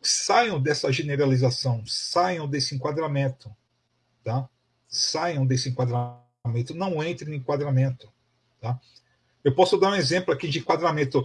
saiam 0.03 0.61
dessa 0.61 0.91
generalização, 0.91 1.87
saiam 1.87 2.49
desse 2.49 2.75
enquadramento, 2.75 3.55
tá? 4.25 4.49
Saiam 4.89 5.47
desse 5.47 5.69
enquadramento, 5.69 6.75
não 6.75 7.05
entrem 7.05 7.29
no 7.29 7.37
enquadramento, 7.37 8.13
tá? 8.61 8.81
Eu 9.45 9.55
posso 9.55 9.79
dar 9.79 9.91
um 9.91 9.95
exemplo 9.95 10.35
aqui 10.35 10.49
de 10.49 10.59
enquadramento, 10.59 11.25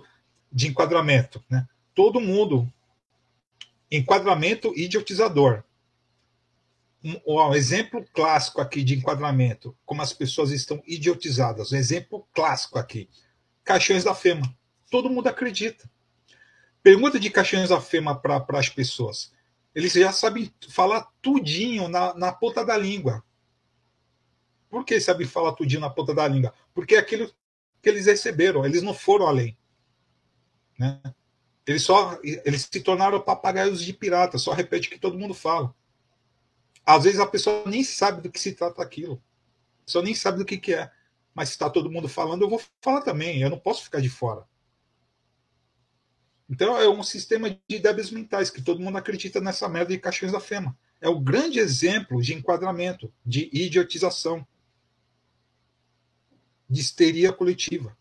de 0.52 0.68
enquadramento, 0.68 1.44
né? 1.50 1.68
Todo 1.96 2.22
mundo 2.22 2.72
enquadramento 3.92 4.74
idiotizador 4.76 5.64
um, 7.04 7.20
um, 7.26 7.54
exemplo 7.54 8.06
clássico 8.14 8.62
aqui 8.62 8.84
de 8.84 8.96
enquadramento, 8.96 9.76
como 9.86 10.02
as 10.02 10.14
pessoas 10.14 10.52
estão 10.52 10.82
idiotizadas. 10.88 11.72
Um 11.72 11.76
exemplo 11.76 12.26
clássico 12.34 12.80
aqui: 12.80 13.10
caixões 13.64 14.04
da 14.04 14.16
FEMA. 14.16 14.56
Todo 14.90 15.10
mundo 15.10 15.28
acredita. 15.28 15.90
Pergunta 16.82 17.20
de 17.20 17.30
caixões 17.30 17.70
da 17.70 17.82
FEMA 17.82 18.16
para 18.16 18.44
as 18.54 18.70
pessoas. 18.70 19.32
Eles 19.76 19.94
já 19.94 20.12
sabem 20.12 20.54
falar 20.70 21.08
tudinho 21.22 21.88
na, 21.88 22.14
na 22.14 22.32
ponta 22.32 22.64
da 22.64 22.78
língua. 22.78 23.24
Por 24.70 24.86
que 24.86 25.00
sabem 25.00 25.28
falar 25.28 25.54
tudinho 25.54 25.82
na 25.82 25.90
ponta 25.90 26.14
da 26.14 26.28
língua? 26.28 26.54
Porque 26.74 26.96
é 26.96 27.00
aquilo 27.00 27.30
que 27.82 27.90
eles 27.90 28.06
receberam, 28.06 28.66
eles 28.66 28.82
não 28.82 28.94
foram 28.94 29.28
além. 29.28 29.58
Né? 30.78 31.02
Eles 31.66 31.84
só 31.84 32.20
eles 32.24 32.70
se 32.72 32.82
tornaram 32.82 33.22
papagaios 33.22 33.82
de 33.82 33.94
pirata, 33.94 34.38
só 34.38 34.52
repete 34.52 34.88
o 34.88 34.92
que 34.92 35.00
todo 35.00 35.18
mundo 35.18 35.34
fala. 35.34 35.74
Às 36.86 37.06
vezes 37.06 37.20
a 37.20 37.26
pessoa 37.26 37.64
nem 37.66 37.84
sabe 37.84 38.22
do 38.22 38.30
que 38.30 38.40
se 38.40 38.52
trata 38.54 38.82
aquilo. 38.82 39.24
A 39.82 39.86
pessoa 39.86 40.04
nem 40.04 40.14
sabe 40.14 40.38
do 40.40 40.46
que, 40.46 40.58
que 40.58 40.74
é. 40.74 40.92
Mas 41.34 41.50
se 41.50 41.56
está 41.56 41.70
todo 41.70 41.90
mundo 41.90 42.10
falando, 42.10 42.42
eu 42.42 42.50
vou 42.50 42.62
falar 42.82 43.02
também. 43.02 43.42
Eu 43.42 43.50
não 43.50 43.58
posso 43.58 43.84
ficar 43.84 44.02
de 44.02 44.10
fora. 44.10 44.46
Então 46.50 46.78
é 46.78 46.88
um 46.88 47.02
sistema 47.02 47.50
de 47.50 47.80
débeis 47.80 48.12
mentais 48.12 48.50
que 48.50 48.62
todo 48.62 48.82
mundo 48.82 48.98
acredita 48.98 49.40
nessa 49.40 49.68
merda 49.70 49.92
de 49.92 50.00
caixões 50.00 50.32
da 50.32 50.40
FEMA. 50.40 50.78
É 51.00 51.08
o 51.10 51.20
grande 51.20 51.60
exemplo 51.60 52.22
de 52.22 52.34
enquadramento, 52.34 53.12
de 53.26 53.50
idiotização, 53.52 54.46
de 56.70 56.82
histeria 56.82 57.32
coletiva. 57.32 57.98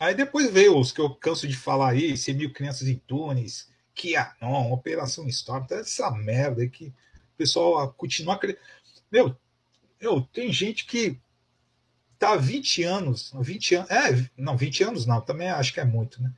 Aí 0.00 0.14
depois 0.14 0.50
veio 0.50 0.78
os 0.78 0.92
que 0.92 1.00
eu 1.00 1.14
canso 1.14 1.46
de 1.46 1.54
falar 1.54 1.90
aí, 1.90 2.16
100 2.16 2.34
mil 2.34 2.52
crianças 2.54 2.88
em 2.88 2.96
túneis, 2.96 3.68
que 3.94 4.16
Anon, 4.16 4.72
Operação 4.72 5.28
Storm, 5.28 5.66
tá 5.66 5.76
essa 5.76 6.10
merda 6.10 6.66
que 6.66 6.86
o 6.86 7.36
pessoal 7.36 7.92
continua 7.92 8.34
acreditando. 8.34 8.66
Meu, 9.12 9.36
meu, 10.00 10.22
tem 10.22 10.50
gente 10.50 10.86
que 10.86 11.20
tá 12.18 12.32
há 12.32 12.36
20 12.36 12.82
anos, 12.82 13.30
20 13.38 13.74
anos, 13.74 13.90
é, 13.90 14.30
não, 14.38 14.56
20 14.56 14.84
anos 14.84 15.04
não, 15.04 15.20
também 15.20 15.50
acho 15.50 15.74
que 15.74 15.80
é 15.80 15.84
muito, 15.84 16.22
né? 16.22 16.32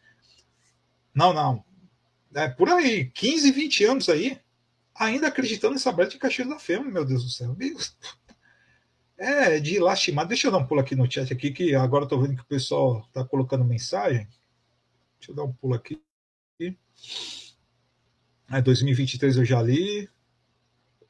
Não, 1.15 1.33
não. 1.33 1.65
É 2.35 2.49
por 2.49 2.69
aí, 2.69 3.11
15, 3.11 3.53
20 3.53 3.85
anos 3.85 4.09
aí, 4.09 4.41
ainda 4.93 5.29
acreditando 5.29 5.75
nessa 5.75 5.93
breta 5.93 6.11
de 6.11 6.19
Caxias 6.19 6.49
da 6.49 6.59
Fêmea, 6.59 6.91
meu 6.91 7.05
Deus 7.05 7.23
do 7.23 7.31
céu. 7.31 7.57
É 9.25 9.61
de 9.61 9.79
lastimar. 9.79 10.27
Deixa 10.27 10.49
eu 10.49 10.51
dar 10.51 10.59
um 10.59 10.67
pulo 10.67 10.81
aqui 10.81 10.97
no 10.97 11.09
chat 11.09 11.33
aqui, 11.33 11.53
que 11.53 11.77
agora 11.77 12.09
tô 12.09 12.21
vendo 12.21 12.35
que 12.35 12.43
o 12.43 12.47
pessoal 12.47 13.09
tá 13.13 13.25
colocando 13.25 13.65
mensagem. 13.65 14.27
Deixa 15.17 15.31
eu 15.31 15.35
dar 15.37 15.45
um 15.45 15.53
pulo 15.53 15.75
aqui. 15.75 16.03
É, 18.51 18.61
2023 18.61 19.37
eu 19.37 19.45
já 19.45 19.63
li. 19.63 20.11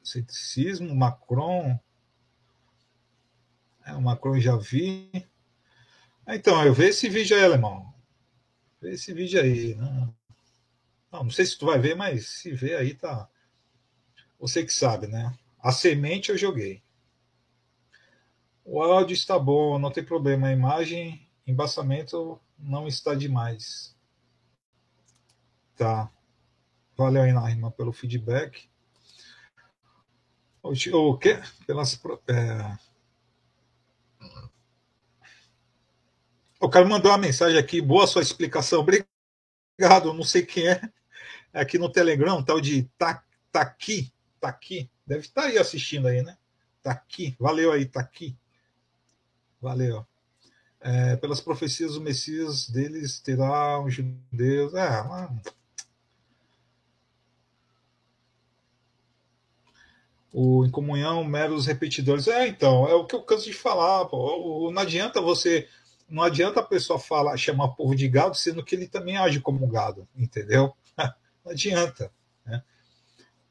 Ceticismo, 0.03 0.93
Macron. 0.93 1.79
É, 3.83 3.93
o 3.93 4.01
Macron 4.01 4.35
eu 4.35 4.41
já 4.41 4.55
vi. 4.57 5.09
Então, 6.27 6.63
eu 6.63 6.71
vejo 6.71 6.91
esse 6.91 7.09
vídeo 7.09 7.35
aí, 7.35 7.43
alemão. 7.43 7.91
Vê 8.79 8.91
esse 8.91 9.11
vídeo 9.11 9.41
aí. 9.41 9.73
Né? 9.73 10.13
Não, 11.11 11.23
não 11.23 11.31
sei 11.31 11.47
se 11.47 11.57
tu 11.57 11.65
vai 11.65 11.79
ver, 11.79 11.95
mas 11.95 12.27
se 12.27 12.51
vê 12.51 12.75
aí, 12.75 12.93
tá. 12.93 13.27
Você 14.39 14.63
que 14.63 14.71
sabe, 14.71 15.07
né? 15.07 15.35
A 15.59 15.71
semente 15.71 16.29
eu 16.29 16.37
joguei. 16.37 16.83
O 18.65 18.81
áudio 18.81 19.13
está 19.13 19.37
bom, 19.37 19.77
não 19.77 19.91
tem 19.91 20.03
problema. 20.03 20.47
A 20.47 20.53
imagem, 20.53 21.27
embaçamento 21.45 22.39
não 22.57 22.87
está 22.87 23.13
demais. 23.13 23.95
Tá. 25.75 26.09
Valeu 26.95 27.23
aí, 27.23 27.33
Naima, 27.33 27.71
pelo 27.71 27.91
feedback. 27.91 28.69
O, 30.61 31.17
quê? 31.17 31.41
Pelas, 31.67 31.99
é... 32.27 32.77
O 36.61 36.69
cara 36.69 36.87
mandou 36.87 37.11
uma 37.11 37.17
mensagem 37.17 37.59
aqui. 37.59 37.81
Boa 37.81 38.07
sua 38.07 38.21
explicação. 38.21 38.79
Obrigado. 38.79 40.13
Não 40.13 40.23
sei 40.23 40.45
quem 40.45 40.69
é. 40.69 40.81
é 41.51 41.61
aqui 41.61 41.77
no 41.77 41.91
Telegram, 41.91 42.41
tal 42.41 42.61
de 42.61 42.83
tá, 42.97 43.21
tá 43.51 43.61
aqui. 43.61 44.13
Tá 44.39 44.47
aqui. 44.47 44.89
Deve 45.05 45.21
estar 45.21 45.43
aí 45.43 45.57
assistindo 45.57 46.07
aí, 46.07 46.21
né? 46.21 46.37
Tá 46.81 46.91
aqui. 46.91 47.35
Valeu 47.37 47.73
aí, 47.73 47.85
tá 47.85 47.99
aqui. 47.99 48.37
Valeu. 49.63 50.05
É, 50.81 51.15
pelas 51.15 51.39
profecias, 51.39 51.95
o 51.95 52.01
Messias 52.01 52.69
deles 52.69 53.21
terá 53.21 53.79
um 53.79 53.89
judeu. 53.89 54.77
É, 54.77 55.01
uma 55.01 55.41
o 60.33 60.65
em 60.65 60.69
comunhão 60.69 61.23
meros 61.23 61.65
repetidores. 61.65 62.27
É, 62.27 62.45
então, 62.45 62.89
é 62.89 62.93
o 62.93 63.05
que 63.05 63.15
eu 63.15 63.23
canso 63.23 63.45
de 63.45 63.53
falar. 63.53 64.05
Pô. 64.05 64.69
Não 64.69 64.81
adianta 64.81 65.21
você. 65.21 65.69
Não 66.09 66.23
adianta 66.23 66.59
a 66.59 66.63
pessoa 66.63 66.99
falar, 66.99 67.37
chamar 67.37 67.65
o 67.65 67.75
povo 67.75 67.95
de 67.95 68.09
gado, 68.09 68.35
sendo 68.35 68.65
que 68.65 68.75
ele 68.75 68.87
também 68.87 69.15
age 69.15 69.39
como 69.39 69.65
gado, 69.65 70.05
entendeu? 70.13 70.73
Não 71.45 71.53
adianta. 71.53 72.11
Né? 72.45 72.61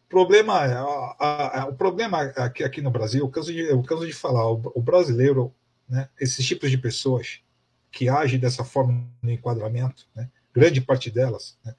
O 0.05 0.09
problema, 0.09 0.59
a, 0.59 1.17
a, 1.19 1.63
a, 1.63 1.67
o 1.69 1.75
problema 1.75 2.21
aqui, 2.21 2.63
aqui 2.63 2.83
no 2.83 2.91
Brasil, 2.91 3.25
eu 3.25 3.31
canso 3.31 3.51
de, 3.51 3.63
eu 3.63 3.83
canso 3.83 4.07
de 4.07 4.13
falar, 4.13 4.49
o, 4.53 4.61
o 4.75 4.83
brasileiro, 4.83 5.53
né, 5.93 6.09
esses 6.19 6.45
tipos 6.47 6.71
de 6.71 6.79
pessoas 6.79 7.41
que 7.91 8.09
agem 8.09 8.41
dessa 8.41 8.65
forma 8.65 9.07
no 9.21 9.31
enquadramento, 9.31 10.09
né, 10.17 10.31
grande 10.51 10.81
parte 10.81 11.11
delas, 11.11 11.59
né, 11.63 11.77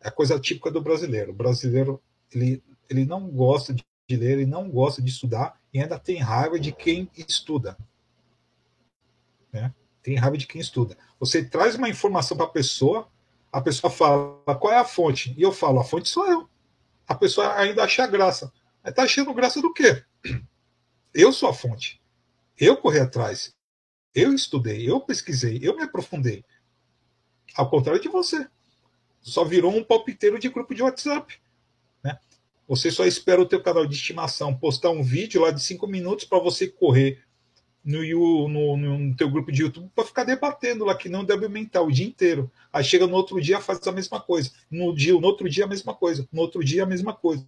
é 0.00 0.08
a 0.08 0.10
coisa 0.10 0.38
típica 0.40 0.68
do 0.68 0.82
brasileiro. 0.82 1.30
O 1.30 1.34
brasileiro 1.34 2.02
ele, 2.32 2.60
ele 2.90 3.04
não 3.04 3.28
gosta 3.28 3.72
de 3.72 3.84
ler 4.10 4.40
e 4.40 4.46
não 4.46 4.68
gosta 4.68 5.00
de 5.00 5.08
estudar 5.08 5.60
e 5.72 5.80
ainda 5.80 5.96
tem 5.96 6.18
raiva 6.18 6.58
de 6.58 6.72
quem 6.72 7.08
estuda. 7.16 7.78
Né? 9.52 9.72
Tem 10.02 10.16
raiva 10.16 10.36
de 10.36 10.48
quem 10.48 10.60
estuda. 10.60 10.98
Você 11.20 11.44
traz 11.44 11.76
uma 11.76 11.88
informação 11.88 12.36
para 12.36 12.46
a 12.46 12.50
pessoa, 12.50 13.08
a 13.52 13.60
pessoa 13.60 13.92
fala 13.92 14.42
qual 14.58 14.72
é 14.72 14.78
a 14.78 14.84
fonte? 14.84 15.32
E 15.38 15.42
eu 15.42 15.52
falo, 15.52 15.78
a 15.78 15.84
fonte 15.84 16.08
sou 16.08 16.28
eu. 16.28 16.50
A 17.06 17.14
pessoa 17.14 17.54
ainda 17.54 17.84
acha 17.84 18.04
graça. 18.08 18.52
Está 18.84 19.04
achando 19.04 19.32
graça 19.32 19.62
do 19.62 19.72
quê? 19.72 20.02
Eu 21.14 21.32
sou 21.32 21.48
a 21.48 21.54
fonte. 21.54 22.01
Eu 22.62 22.76
corri 22.76 23.00
atrás. 23.00 23.52
Eu 24.14 24.32
estudei, 24.32 24.88
eu 24.88 25.00
pesquisei, 25.00 25.58
eu 25.60 25.74
me 25.74 25.82
aprofundei. 25.82 26.44
Ao 27.56 27.68
contrário 27.68 28.00
de 28.00 28.08
você. 28.08 28.46
Só 29.20 29.44
virou 29.44 29.74
um 29.74 29.82
palpiteiro 29.82 30.38
de 30.38 30.48
grupo 30.48 30.72
de 30.72 30.80
WhatsApp. 30.80 31.40
Você 32.68 32.88
só 32.92 33.04
espera 33.04 33.42
o 33.42 33.46
teu 33.46 33.60
canal 33.60 33.84
de 33.84 33.96
estimação 33.96 34.56
postar 34.56 34.90
um 34.90 35.02
vídeo 35.02 35.42
lá 35.42 35.50
de 35.50 35.60
cinco 35.60 35.88
minutos 35.88 36.24
para 36.24 36.38
você 36.38 36.68
correr 36.68 37.24
no, 37.84 38.48
no, 38.48 38.76
no 38.76 39.16
teu 39.16 39.28
grupo 39.28 39.50
de 39.50 39.62
YouTube 39.62 39.90
para 39.92 40.04
ficar 40.04 40.22
debatendo 40.22 40.84
lá 40.84 40.96
que 40.96 41.08
não 41.08 41.24
deve 41.24 41.46
aumentar 41.46 41.82
o 41.82 41.90
dia 41.90 42.06
inteiro. 42.06 42.48
Aí 42.72 42.84
chega 42.84 43.08
no 43.08 43.16
outro 43.16 43.40
dia 43.40 43.60
faz 43.60 43.84
a 43.88 43.92
mesma 43.92 44.20
coisa. 44.20 44.52
No 44.70 44.94
dia, 44.94 45.14
no 45.14 45.26
outro 45.26 45.50
dia 45.50 45.64
a 45.64 45.68
mesma 45.68 45.92
coisa. 45.94 46.28
No 46.32 46.40
outro 46.42 46.62
dia 46.62 46.84
a 46.84 46.86
mesma 46.86 47.12
coisa. 47.12 47.44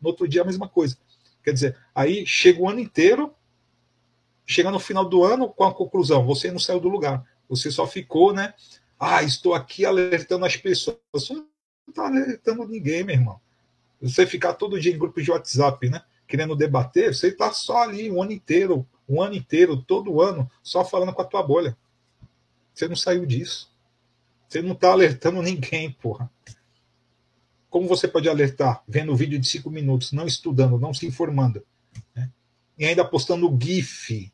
No 0.00 0.08
outro 0.08 0.26
dia 0.26 0.42
a 0.42 0.44
mesma 0.44 0.68
coisa. 0.68 0.98
Quer 1.40 1.52
dizer, 1.52 1.78
aí 1.94 2.26
chega 2.26 2.60
o 2.60 2.68
ano 2.68 2.80
inteiro, 2.80 3.32
chega 4.52 4.70
no 4.70 4.80
final 4.80 5.04
do 5.04 5.24
ano 5.24 5.48
com 5.48 5.64
a 5.64 5.74
conclusão, 5.74 6.24
você 6.24 6.50
não 6.50 6.58
saiu 6.58 6.80
do 6.80 6.88
lugar. 6.88 7.24
Você 7.48 7.70
só 7.70 7.86
ficou, 7.86 8.32
né? 8.32 8.54
Ah, 8.98 9.22
estou 9.22 9.54
aqui 9.54 9.84
alertando 9.84 10.44
as 10.44 10.56
pessoas. 10.56 10.98
Você 11.12 11.34
não 11.34 11.46
está 11.88 12.06
alertando 12.06 12.66
ninguém, 12.66 13.02
meu 13.02 13.14
irmão. 13.14 13.40
Você 14.00 14.26
ficar 14.26 14.54
todo 14.54 14.80
dia 14.80 14.92
em 14.92 14.98
grupos 14.98 15.24
de 15.24 15.30
WhatsApp, 15.30 15.88
né? 15.88 16.02
Querendo 16.26 16.54
debater, 16.54 17.14
você 17.14 17.28
está 17.28 17.52
só 17.52 17.82
ali 17.82 18.10
o 18.10 18.22
ano 18.22 18.32
inteiro 18.32 18.86
um 19.10 19.20
ano 19.20 19.34
inteiro, 19.34 19.76
todo 19.76 20.22
ano, 20.22 20.48
só 20.62 20.84
falando 20.84 21.12
com 21.12 21.20
a 21.20 21.24
tua 21.24 21.42
bolha. 21.42 21.76
Você 22.72 22.86
não 22.86 22.94
saiu 22.94 23.26
disso. 23.26 23.68
Você 24.48 24.62
não 24.62 24.72
está 24.72 24.92
alertando 24.92 25.42
ninguém, 25.42 25.90
porra. 25.90 26.30
Como 27.68 27.88
você 27.88 28.06
pode 28.06 28.28
alertar? 28.28 28.84
Vendo 28.86 29.16
vídeo 29.16 29.38
de 29.38 29.48
cinco 29.48 29.68
minutos, 29.68 30.12
não 30.12 30.26
estudando, 30.26 30.78
não 30.78 30.94
se 30.94 31.06
informando. 31.06 31.64
Né? 32.14 32.30
E 32.78 32.84
ainda 32.84 33.04
postando 33.04 33.58
GIF. 33.60 34.32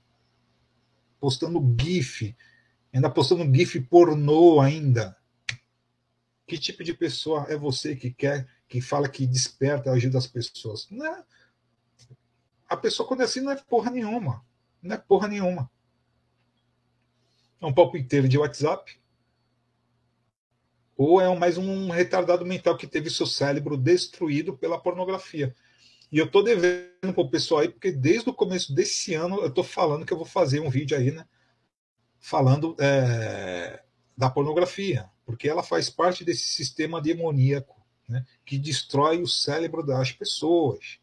Postando 1.19 1.61
GIF. 1.81 2.37
Ainda 2.93 3.11
postando 3.11 3.45
GIF 3.55 3.81
pornô 3.81 4.61
ainda. 4.61 5.17
Que 6.47 6.59
tipo 6.59 6.85
de 6.85 6.95
pessoa 6.95 7.47
é 7.49 7.57
você 7.57 7.97
que 7.97 8.11
quer, 8.11 8.49
que 8.69 8.81
fala 8.81 9.09
que 9.09 9.27
desperta, 9.27 9.91
ajuda 9.91 10.19
as 10.19 10.27
pessoas? 10.27 10.89
Não 10.91 11.05
é. 11.05 11.25
A 12.69 12.77
pessoa, 12.77 13.07
quando 13.07 13.23
é 13.23 13.25
assim, 13.25 13.41
não 13.41 13.53
é 13.53 13.57
porra 13.57 13.91
nenhuma. 13.91 14.45
Não 14.83 14.95
é 14.95 14.99
porra 14.99 15.29
nenhuma. 15.29 15.71
É 17.61 17.67
um 17.67 17.75
palco 17.75 17.97
inteiro 17.97 18.29
de 18.29 18.39
WhatsApp. 18.39 19.01
Ou 20.97 21.21
é 21.21 21.39
mais 21.39 21.59
um 21.59 21.91
retardado 21.91 22.47
mental 22.47 22.77
que 22.77 22.87
teve 22.87 23.11
seu 23.11 23.27
cérebro 23.27 23.77
destruído 23.77 24.57
pela 24.57 24.81
pornografia. 24.81 25.55
E 26.11 26.19
eu 26.19 26.31
tô 26.31 26.43
devendo 26.43 27.13
pro 27.15 27.29
pessoal 27.29 27.61
aí, 27.61 27.69
porque 27.69 27.91
desde 27.91 28.29
o 28.31 28.35
começo 28.35 28.75
desse 28.75 29.15
ano 29.15 29.41
eu 29.41 29.53
tô 29.53 29.63
falando 29.63 30.07
que 30.07 30.13
eu 30.13 30.17
vou 30.17 30.27
fazer 30.27 30.61
um 30.61 30.71
vídeo 30.71 30.97
aí, 30.97 31.11
né? 31.11 31.27
Falando 32.19 32.77
é, 32.79 33.83
da 34.17 34.31
pornografia. 34.31 35.11
Porque 35.25 35.49
ela 35.49 35.63
faz 35.63 35.91
parte 35.91 36.25
desse 36.25 36.49
sistema 36.49 37.01
demoníaco, 37.01 37.85
né? 38.09 38.25
Que 38.45 38.59
destrói 38.59 39.21
o 39.21 39.27
cérebro 39.27 39.85
das 39.85 40.13
pessoas. 40.13 40.99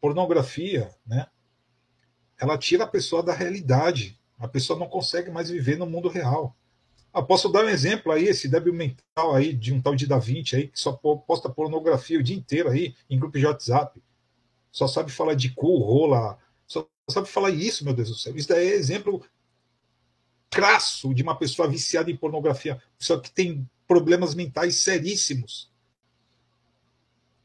Pornografia, 0.00 0.94
né? 1.06 1.26
ela 2.38 2.56
tira 2.56 2.84
a 2.84 2.88
pessoa 2.88 3.22
da 3.22 3.34
realidade. 3.34 4.18
A 4.38 4.46
pessoa 4.46 4.78
não 4.78 4.88
consegue 4.88 5.30
mais 5.30 5.50
viver 5.50 5.76
no 5.76 5.86
mundo 5.86 6.08
real. 6.08 6.56
Ah, 7.12 7.22
posso 7.22 7.48
dar 7.48 7.64
um 7.64 7.68
exemplo 7.68 8.12
aí, 8.12 8.24
esse 8.24 8.48
débil 8.48 8.72
mental 8.72 9.34
aí 9.34 9.52
de 9.52 9.72
um 9.72 9.80
tal 9.80 9.94
de 9.94 10.06
Da 10.06 10.18
Vinci 10.18 10.56
aí, 10.56 10.68
que 10.68 10.78
só 10.78 10.92
posta 10.92 11.48
pornografia 11.48 12.18
o 12.18 12.22
dia 12.22 12.36
inteiro 12.36 12.68
aí 12.68 12.94
em 13.08 13.18
grupo 13.18 13.38
de 13.38 13.46
WhatsApp. 13.46 14.00
Só 14.70 14.86
sabe 14.86 15.10
falar 15.10 15.34
de 15.34 15.50
cu, 15.50 15.78
rola, 15.78 16.38
só 16.66 16.86
sabe 17.10 17.28
falar 17.28 17.50
isso, 17.50 17.84
meu 17.84 17.94
Deus 17.94 18.10
do 18.10 18.14
céu. 18.14 18.36
Isso 18.36 18.48
daí 18.48 18.68
é 18.68 18.74
exemplo 18.74 19.24
crasso 20.50 21.14
de 21.14 21.22
uma 21.22 21.36
pessoa 21.36 21.68
viciada 21.68 22.10
em 22.10 22.16
pornografia, 22.16 22.80
pessoa 22.98 23.20
que 23.20 23.30
tem 23.30 23.68
problemas 23.86 24.34
mentais 24.34 24.76
seríssimos. 24.76 25.70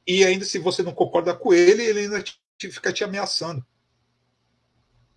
E 0.06 0.26
ainda 0.26 0.45
se 0.45 0.60
você 0.60 0.84
não 0.84 0.91
concorda 0.91 1.34
com 1.34 1.53
ele, 1.53 1.84
ele 1.84 2.02
ainda 2.02 2.22
te, 2.22 2.38
fica 2.60 2.91
te 2.91 3.03
ameaçando. 3.03 3.65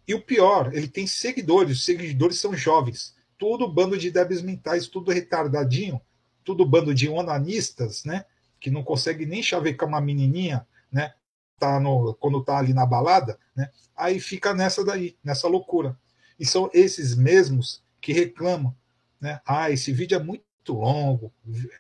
E 0.06 0.14
o 0.14 0.23
pior, 0.23 0.73
ele 0.73 0.86
tem 0.86 1.06
seguidores, 1.06 1.78
os 1.78 1.85
seguidores 1.85 2.39
são 2.39 2.55
jovens, 2.55 3.14
tudo 3.38 3.68
bando 3.68 3.96
de 3.96 4.10
débeis 4.10 4.42
mentais, 4.42 4.88
tudo 4.88 5.10
retardadinho, 5.12 6.00
tudo 6.44 6.64
bando 6.66 6.94
de 6.94 7.08
onanistas, 7.08 8.04
né? 8.04 8.24
Que 8.60 8.70
não 8.70 8.82
consegue 8.82 9.26
nem 9.26 9.42
chavecar 9.42 9.88
uma 9.88 10.00
menininha, 10.00 10.66
né? 10.90 11.12
Tá 11.58 11.80
no, 11.80 12.14
quando 12.14 12.42
tá 12.42 12.58
ali 12.58 12.72
na 12.72 12.86
balada, 12.86 13.38
né? 13.54 13.70
Aí 13.94 14.20
fica 14.20 14.54
nessa 14.54 14.84
daí, 14.84 15.16
nessa 15.24 15.48
loucura. 15.48 15.98
E 16.38 16.44
são 16.44 16.70
esses 16.72 17.14
mesmos 17.14 17.82
que 18.00 18.12
reclamam, 18.12 18.74
né? 19.20 19.40
Ah, 19.46 19.70
esse 19.70 19.92
vídeo 19.92 20.16
é 20.16 20.22
muito 20.22 20.44
longo, 20.68 21.32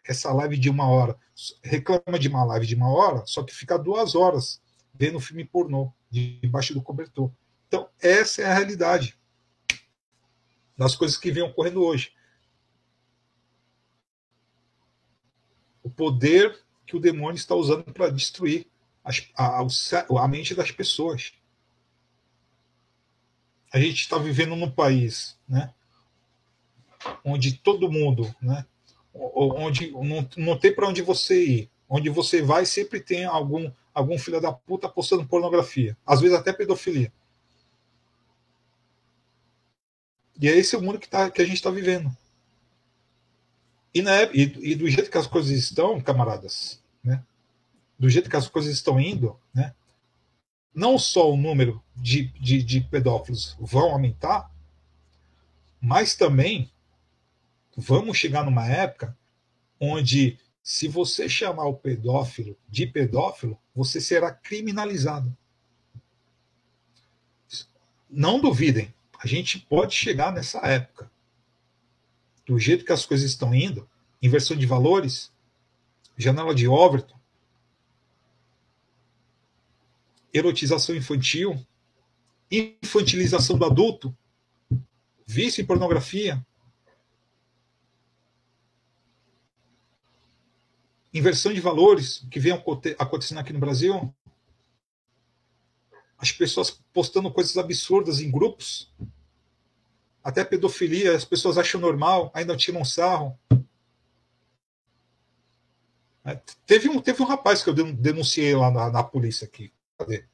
essa 0.06 0.32
live 0.32 0.56
de 0.56 0.70
uma 0.70 0.88
hora. 0.88 1.16
Reclama 1.62 2.18
de 2.18 2.28
uma 2.28 2.44
live 2.44 2.66
de 2.66 2.74
uma 2.74 2.90
hora, 2.90 3.22
só 3.26 3.42
que 3.42 3.54
fica 3.54 3.78
duas 3.78 4.14
horas 4.14 4.60
vendo 4.94 5.20
filme 5.20 5.44
pornô 5.44 5.92
debaixo 6.10 6.72
do 6.72 6.82
cobertor. 6.82 7.30
Então, 7.68 7.88
essa 8.00 8.42
é 8.42 8.44
a 8.46 8.54
realidade 8.54 9.18
das 10.76 10.94
coisas 10.94 11.16
que 11.16 11.30
vêm 11.30 11.42
ocorrendo 11.42 11.82
hoje. 11.82 12.12
O 15.82 15.90
poder 15.90 16.64
que 16.86 16.96
o 16.96 17.00
demônio 17.00 17.36
está 17.36 17.54
usando 17.54 17.84
para 17.92 18.10
destruir 18.10 18.66
a, 19.36 19.60
a, 19.60 19.66
a 20.24 20.28
mente 20.28 20.54
das 20.54 20.70
pessoas. 20.70 21.32
A 23.72 23.78
gente 23.78 24.02
está 24.02 24.18
vivendo 24.18 24.56
num 24.56 24.70
país 24.70 25.38
né, 25.48 25.72
onde 27.24 27.54
todo 27.58 27.90
mundo, 27.90 28.34
né, 28.40 28.64
onde 29.14 29.90
não, 29.92 30.28
não 30.36 30.58
tem 30.58 30.74
para 30.74 30.88
onde 30.88 31.02
você 31.02 31.44
ir. 31.44 31.70
Onde 31.88 32.10
você 32.10 32.42
vai, 32.42 32.66
sempre 32.66 33.00
tem 33.00 33.24
algum, 33.24 33.70
algum 33.94 34.18
filho 34.18 34.40
da 34.40 34.52
puta 34.52 34.88
postando 34.88 35.26
pornografia. 35.26 35.96
Às 36.04 36.20
vezes 36.20 36.36
até 36.36 36.52
pedofilia. 36.52 37.12
E 40.40 40.48
é 40.48 40.56
esse 40.56 40.76
o 40.76 40.82
mundo 40.82 40.98
que, 40.98 41.08
tá, 41.08 41.30
que 41.30 41.40
a 41.40 41.44
gente 41.44 41.56
está 41.56 41.70
vivendo. 41.70 42.14
E, 43.94 44.02
na, 44.02 44.24
e, 44.24 44.42
e, 44.72 44.74
do 44.74 44.88
jeito 44.88 45.10
que 45.10 45.16
as 45.16 45.26
coisas 45.26 45.50
estão, 45.56 46.00
camaradas, 46.00 46.82
né? 47.02 47.22
do 47.98 48.10
jeito 48.10 48.28
que 48.28 48.36
as 48.36 48.46
coisas 48.46 48.72
estão 48.72 49.00
indo, 49.00 49.38
né? 49.54 49.74
não 50.74 50.98
só 50.98 51.32
o 51.32 51.36
número 51.36 51.82
de, 51.96 52.24
de, 52.38 52.62
de 52.62 52.82
pedófilos 52.82 53.56
vão 53.58 53.92
aumentar, 53.92 54.52
mas 55.80 56.14
também 56.14 56.70
vamos 57.74 58.18
chegar 58.18 58.44
numa 58.44 58.66
época 58.66 59.16
onde, 59.80 60.38
se 60.62 60.88
você 60.88 61.28
chamar 61.28 61.64
o 61.64 61.74
pedófilo 61.74 62.54
de 62.68 62.86
pedófilo, 62.86 63.58
você 63.74 64.00
será 64.00 64.30
criminalizado. 64.30 65.34
Não 68.10 68.40
duvidem, 68.40 68.94
a 69.18 69.26
gente 69.26 69.58
pode 69.58 69.94
chegar 69.94 70.32
nessa 70.32 70.58
época. 70.58 71.10
Do 72.46 72.58
jeito 72.58 72.84
que 72.84 72.92
as 72.92 73.04
coisas 73.04 73.30
estão 73.30 73.54
indo, 73.54 73.88
inversão 74.22 74.56
de 74.56 74.66
valores, 74.66 75.32
janela 76.16 76.54
de 76.54 76.68
Overton, 76.68 77.18
erotização 80.32 80.94
infantil, 80.94 81.64
infantilização 82.50 83.58
do 83.58 83.64
adulto, 83.64 84.16
vício 85.26 85.60
em 85.60 85.66
pornografia, 85.66 86.44
inversão 91.12 91.52
de 91.52 91.60
valores 91.60 92.26
que 92.30 92.38
vem 92.38 92.52
acontecendo 92.52 93.38
aqui 93.38 93.52
no 93.52 93.58
Brasil, 93.58 94.14
as 96.18 96.32
pessoas 96.32 96.70
postando 96.92 97.30
coisas 97.30 97.56
absurdas 97.56 98.20
em 98.20 98.30
grupos, 98.30 98.92
até 100.22 100.44
pedofilia, 100.44 101.14
as 101.14 101.24
pessoas 101.24 101.58
acham 101.58 101.80
normal, 101.80 102.30
ainda 102.34 102.56
tiram 102.56 102.80
um 102.80 102.84
sarro. 102.84 103.38
É, 106.24 106.40
teve 106.66 106.88
um, 106.88 107.00
teve 107.00 107.22
um 107.22 107.26
rapaz 107.26 107.62
que 107.62 107.70
eu 107.70 107.74
denunciei 107.74 108.54
lá 108.54 108.70
na, 108.70 108.90
na 108.90 109.02
polícia 109.02 109.46
aqui. 109.46 109.72
Cadê? 109.96 110.24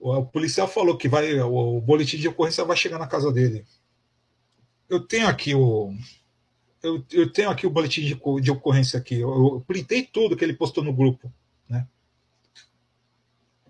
O, 0.00 0.24
policial 0.26 0.68
falou 0.68 0.98
que 0.98 1.08
vai, 1.08 1.40
o, 1.40 1.78
o 1.78 1.80
boletim 1.80 2.18
de 2.18 2.28
ocorrência 2.28 2.64
vai 2.64 2.76
chegar 2.76 2.98
na 2.98 3.06
casa 3.06 3.32
dele. 3.32 3.64
Eu 4.88 5.00
tenho 5.00 5.28
aqui 5.28 5.54
o, 5.54 5.94
eu, 6.82 7.02
eu, 7.10 7.32
tenho 7.32 7.48
aqui 7.48 7.66
o 7.66 7.70
boletim 7.70 8.02
de, 8.02 8.20
de 8.42 8.50
ocorrência 8.50 8.98
aqui. 8.98 9.20
Eu, 9.20 9.30
eu, 9.30 9.64
printei 9.66 10.02
tudo 10.02 10.36
que 10.36 10.44
ele 10.44 10.52
postou 10.52 10.84
no 10.84 10.92
grupo, 10.92 11.32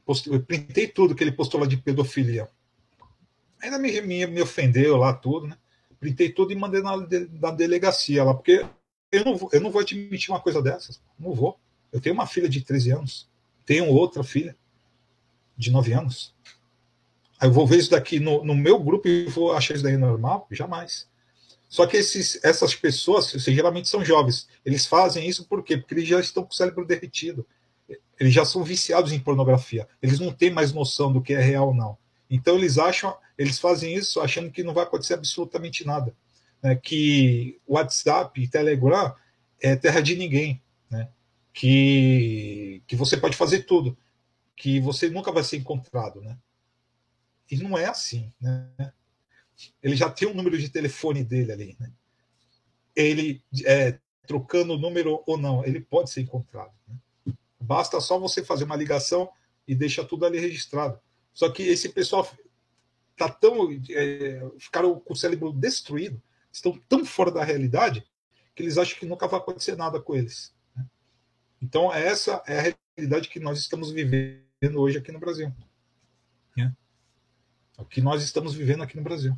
Postei, 0.04 0.34
eu 0.34 0.42
printei 0.42 0.86
tudo 0.86 1.14
que 1.14 1.24
ele 1.24 1.32
postou 1.32 1.60
lá 1.60 1.66
de 1.66 1.76
pedofilia. 1.76 2.48
Ainda 3.62 3.78
me, 3.78 4.00
me, 4.02 4.26
me 4.26 4.42
ofendeu 4.42 4.96
lá 4.96 5.12
tudo, 5.12 5.46
né? 5.46 5.56
Printei 5.98 6.30
tudo 6.30 6.52
e 6.52 6.56
mandei 6.56 6.82
na, 6.82 6.96
na 7.40 7.50
delegacia 7.50 8.22
lá, 8.22 8.34
porque 8.34 8.66
eu 9.10 9.24
não, 9.24 9.48
eu 9.52 9.60
não 9.60 9.70
vou 9.70 9.80
admitir 9.80 10.30
uma 10.30 10.40
coisa 10.40 10.60
dessas. 10.60 11.00
Não 11.18 11.32
vou. 11.32 11.58
Eu 11.92 12.00
tenho 12.00 12.14
uma 12.14 12.26
filha 12.26 12.48
de 12.48 12.60
13 12.60 12.90
anos. 12.90 13.28
Tenho 13.64 13.86
outra 13.88 14.22
filha 14.22 14.56
de 15.56 15.70
9 15.70 15.92
anos. 15.92 16.34
Aí 17.40 17.48
eu 17.48 17.52
vou 17.52 17.66
ver 17.66 17.78
isso 17.78 17.90
daqui 17.90 18.20
no, 18.20 18.44
no 18.44 18.54
meu 18.54 18.78
grupo 18.78 19.08
e 19.08 19.26
vou 19.26 19.52
achar 19.52 19.74
isso 19.74 19.82
daí 19.82 19.96
normal? 19.96 20.46
Jamais. 20.50 21.08
Só 21.68 21.86
que 21.86 21.96
esses, 21.96 22.38
essas 22.44 22.74
pessoas, 22.74 23.30
geralmente 23.32 23.88
são 23.88 24.04
jovens, 24.04 24.48
eles 24.64 24.86
fazem 24.86 25.28
isso 25.28 25.44
por 25.46 25.62
quê? 25.62 25.76
Porque 25.76 25.94
eles 25.94 26.08
já 26.08 26.20
estão 26.20 26.44
com 26.44 26.50
o 26.50 26.54
cérebro 26.54 26.84
derretido. 26.84 27.46
Eles 28.18 28.32
já 28.32 28.44
são 28.44 28.62
viciados 28.62 29.12
em 29.12 29.18
pornografia. 29.18 29.88
Eles 30.00 30.20
não 30.20 30.32
têm 30.32 30.50
mais 30.50 30.72
noção 30.72 31.12
do 31.12 31.22
que 31.22 31.34
é 31.34 31.40
real 31.40 31.68
ou 31.68 31.74
não. 31.74 31.98
Então 32.30 32.56
eles 32.56 32.78
acham, 32.78 33.16
eles 33.36 33.58
fazem 33.58 33.94
isso 33.94 34.20
achando 34.20 34.50
que 34.50 34.62
não 34.62 34.74
vai 34.74 34.84
acontecer 34.84 35.14
absolutamente 35.14 35.86
nada, 35.86 36.14
né? 36.62 36.74
que 36.74 37.60
WhatsApp 37.66 38.40
e 38.40 38.48
Telegram 38.48 39.14
é 39.60 39.76
terra 39.76 40.00
de 40.00 40.16
ninguém, 40.16 40.62
né? 40.90 41.08
que 41.52 42.82
que 42.86 42.96
você 42.96 43.16
pode 43.16 43.36
fazer 43.36 43.62
tudo, 43.62 43.96
que 44.56 44.80
você 44.80 45.08
nunca 45.08 45.30
vai 45.32 45.44
ser 45.44 45.56
encontrado, 45.56 46.20
né? 46.20 46.36
E 47.50 47.56
não 47.56 47.76
é 47.76 47.86
assim, 47.86 48.32
né? 48.40 48.68
Ele 49.82 49.94
já 49.94 50.10
tem 50.10 50.26
o 50.26 50.32
um 50.32 50.34
número 50.34 50.58
de 50.58 50.68
telefone 50.68 51.22
dele 51.22 51.52
ali, 51.52 51.76
né? 51.78 51.92
Ele 52.96 53.42
é, 53.64 53.98
trocando 54.26 54.74
o 54.74 54.78
número 54.78 55.22
ou 55.26 55.36
não, 55.36 55.64
ele 55.64 55.80
pode 55.80 56.10
ser 56.10 56.22
encontrado. 56.22 56.72
Né? 56.88 56.96
Basta 57.64 58.00
só 58.00 58.18
você 58.18 58.44
fazer 58.44 58.64
uma 58.64 58.76
ligação 58.76 59.30
e 59.66 59.74
deixa 59.74 60.04
tudo 60.04 60.26
ali 60.26 60.38
registrado. 60.38 60.98
Só 61.32 61.50
que 61.50 61.62
esse 61.62 61.88
pessoal 61.88 62.28
tá 63.16 63.28
tão 63.28 63.72
é, 63.90 64.42
ficaram 64.58 64.98
com 65.00 65.12
o 65.14 65.16
cérebro 65.16 65.52
destruído, 65.52 66.20
estão 66.52 66.78
tão 66.88 67.04
fora 67.04 67.30
da 67.30 67.42
realidade 67.42 68.06
que 68.54 68.62
eles 68.62 68.78
acham 68.78 68.98
que 68.98 69.06
nunca 69.06 69.26
vai 69.26 69.40
acontecer 69.40 69.76
nada 69.76 70.00
com 70.00 70.14
eles. 70.14 70.54
Né? 70.76 70.86
Então 71.60 71.92
essa 71.92 72.42
é 72.46 72.58
a 72.58 72.74
realidade 72.96 73.28
que 73.28 73.40
nós 73.40 73.58
estamos 73.58 73.90
vivendo 73.90 74.76
hoje 74.76 74.98
aqui 74.98 75.10
no 75.10 75.18
Brasil. 75.18 75.52
Né? 76.56 76.72
O 77.78 77.84
que 77.84 78.00
nós 78.00 78.22
estamos 78.22 78.54
vivendo 78.54 78.82
aqui 78.82 78.96
no 78.96 79.02
Brasil. 79.02 79.36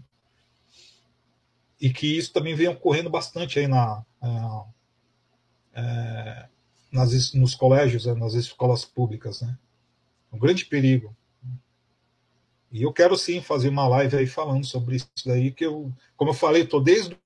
E 1.80 1.92
que 1.92 2.18
isso 2.18 2.32
também 2.32 2.54
vem 2.54 2.68
ocorrendo 2.68 3.10
bastante 3.10 3.58
aí 3.58 3.68
na, 3.68 4.04
é, 4.22 5.80
é, 5.80 6.48
nas, 6.96 7.34
nos 7.34 7.54
colégios, 7.54 8.06
né, 8.06 8.14
nas 8.14 8.34
escolas 8.34 8.84
públicas. 8.84 9.42
Né? 9.42 9.56
Um 10.32 10.38
grande 10.38 10.64
perigo. 10.64 11.14
E 12.72 12.82
eu 12.82 12.92
quero 12.92 13.16
sim 13.16 13.40
fazer 13.40 13.68
uma 13.68 13.86
live 13.86 14.16
aí 14.16 14.26
falando 14.26 14.64
sobre 14.64 14.96
isso 14.96 15.08
daí, 15.24 15.52
que 15.52 15.64
eu, 15.64 15.92
como 16.16 16.30
eu 16.30 16.34
falei, 16.34 16.62
estou 16.62 16.82
desde 16.82 17.16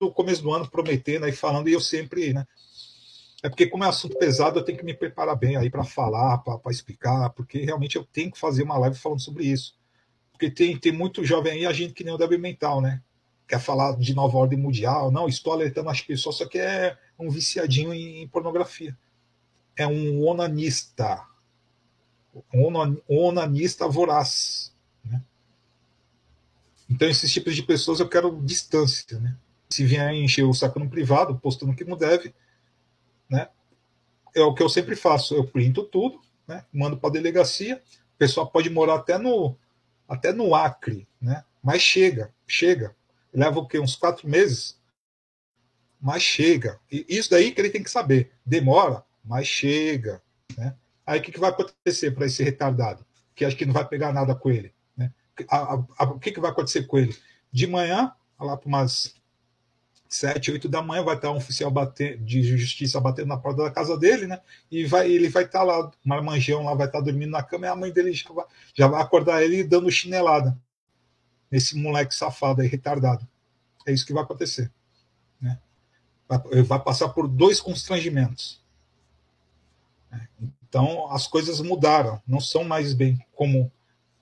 o 0.00 0.10
começo 0.10 0.42
do 0.42 0.52
ano 0.52 0.70
prometendo 0.70 1.24
aí 1.24 1.32
falando, 1.32 1.68
e 1.68 1.72
eu 1.72 1.80
sempre, 1.80 2.32
né? 2.32 2.46
É 3.42 3.48
porque, 3.48 3.66
como 3.66 3.84
é 3.84 3.88
assunto 3.88 4.18
pesado, 4.18 4.58
eu 4.58 4.64
tenho 4.64 4.78
que 4.78 4.84
me 4.84 4.94
preparar 4.94 5.36
bem 5.36 5.56
aí 5.56 5.70
para 5.70 5.84
falar, 5.84 6.38
para 6.38 6.70
explicar, 6.70 7.30
porque 7.30 7.58
realmente 7.64 7.96
eu 7.96 8.04
tenho 8.04 8.30
que 8.30 8.38
fazer 8.38 8.62
uma 8.62 8.78
live 8.78 8.96
falando 8.96 9.20
sobre 9.20 9.44
isso. 9.44 9.78
Porque 10.30 10.50
tem, 10.50 10.78
tem 10.78 10.92
muito 10.92 11.24
jovem 11.24 11.52
aí, 11.52 11.66
a 11.66 11.72
gente 11.72 11.94
que 11.94 12.04
nem 12.04 12.14
o 12.14 12.18
débil 12.18 12.38
mental, 12.38 12.80
né? 12.80 13.02
Quer 13.50 13.58
falar 13.58 13.96
de 13.96 14.14
nova 14.14 14.38
ordem 14.38 14.56
mundial, 14.56 15.10
não, 15.10 15.26
estou 15.26 15.52
alertando 15.52 15.90
as 15.90 16.00
pessoas, 16.00 16.36
só 16.36 16.46
que 16.46 16.56
é 16.56 16.96
um 17.18 17.28
viciadinho 17.28 17.92
em, 17.92 18.28
pornografia. 18.28 18.96
É 19.76 19.84
um 19.84 20.24
onanista. 20.24 21.26
Um 22.54 22.96
onanista 23.08 23.88
voraz. 23.88 24.72
Né? 25.04 25.20
Então, 26.88 27.08
esses 27.08 27.32
tipos 27.32 27.56
de 27.56 27.64
pessoas 27.64 27.98
eu 27.98 28.08
quero 28.08 28.40
distância, 28.40 29.18
né? 29.18 29.36
Se 29.68 29.84
vier 29.84 30.14
encher 30.14 30.44
o 30.44 30.54
saco 30.54 30.78
no 30.78 30.88
privado, 30.88 31.36
postando 31.36 31.74
que 31.74 31.82
não 31.82 31.96
deve, 31.96 32.32
né? 33.28 33.48
É 34.32 34.42
o 34.42 34.54
que 34.54 34.62
eu 34.62 34.68
sempre 34.68 34.94
faço, 34.94 35.34
eu 35.34 35.44
printo 35.44 35.82
tudo, 35.82 36.20
né? 36.46 36.64
Mando 36.72 36.96
para 36.96 37.10
a 37.10 37.12
delegacia. 37.14 37.82
O 38.14 38.16
pessoal 38.16 38.48
pode 38.48 38.70
morar 38.70 38.94
até 38.94 39.18
no 39.18 39.56
até 40.08 40.32
no 40.32 40.54
Acre, 40.54 41.08
né? 41.20 41.44
Mas 41.60 41.82
chega, 41.82 42.32
chega. 42.46 42.94
Leva 43.32 43.58
o 43.58 43.66
quê? 43.66 43.78
Uns 43.78 43.96
quatro 43.96 44.28
meses. 44.28 44.78
Mas 46.00 46.22
chega. 46.22 46.80
E 46.90 47.04
isso 47.08 47.30
daí 47.30 47.52
que 47.52 47.60
ele 47.60 47.70
tem 47.70 47.82
que 47.82 47.90
saber. 47.90 48.32
Demora, 48.44 49.04
mas 49.24 49.46
chega. 49.46 50.22
Né? 50.56 50.74
Aí 51.06 51.20
o 51.20 51.22
que, 51.22 51.32
que 51.32 51.40
vai 51.40 51.50
acontecer 51.50 52.10
para 52.12 52.26
esse 52.26 52.42
retardado? 52.42 53.04
Que 53.34 53.44
acho 53.44 53.56
que 53.56 53.66
não 53.66 53.72
vai 53.72 53.86
pegar 53.86 54.12
nada 54.12 54.34
com 54.34 54.50
ele. 54.50 54.72
Né? 54.96 55.12
A, 55.48 55.74
a, 55.74 55.84
a, 55.98 56.04
o 56.04 56.18
que, 56.18 56.32
que 56.32 56.40
vai 56.40 56.50
acontecer 56.50 56.84
com 56.84 56.98
ele? 56.98 57.16
De 57.52 57.66
manhã, 57.66 58.12
lá 58.38 58.56
para 58.56 58.68
umas 58.68 59.14
sete, 60.08 60.50
oito 60.50 60.68
da 60.68 60.82
manhã, 60.82 61.04
vai 61.04 61.14
estar 61.14 61.30
um 61.30 61.36
oficial 61.36 61.70
bater, 61.70 62.18
de 62.18 62.42
justiça 62.42 63.00
batendo 63.00 63.28
na 63.28 63.36
porta 63.36 63.62
da 63.62 63.70
casa 63.70 63.96
dele, 63.96 64.26
né? 64.26 64.40
E 64.68 64.84
vai, 64.84 65.08
ele 65.08 65.28
vai 65.28 65.44
estar 65.44 65.62
lá, 65.62 65.86
um 65.86 65.90
marmanjão 66.04 66.64
lá 66.64 66.74
vai 66.74 66.88
estar 66.88 67.00
dormindo 67.00 67.30
na 67.30 67.44
cama 67.44 67.66
e 67.66 67.68
a 67.68 67.76
mãe 67.76 67.92
dele 67.92 68.12
já 68.12 68.28
vai, 68.32 68.44
já 68.74 68.88
vai 68.88 69.00
acordar 69.00 69.44
ele 69.44 69.62
dando 69.62 69.88
chinelada 69.90 70.58
nesse 71.50 71.76
moleque 71.76 72.14
safado 72.14 72.62
aí, 72.62 72.68
retardado. 72.68 73.26
É 73.86 73.92
isso 73.92 74.06
que 74.06 74.12
vai 74.12 74.22
acontecer. 74.22 74.70
Né? 75.40 75.58
Vai, 76.28 76.62
vai 76.62 76.80
passar 76.80 77.08
por 77.10 77.26
dois 77.26 77.60
constrangimentos. 77.60 78.60
Então, 80.68 81.10
as 81.10 81.26
coisas 81.26 81.60
mudaram, 81.60 82.22
não 82.26 82.40
são 82.40 82.62
mais 82.62 82.92
bem 82.94 83.18
como 83.34 83.70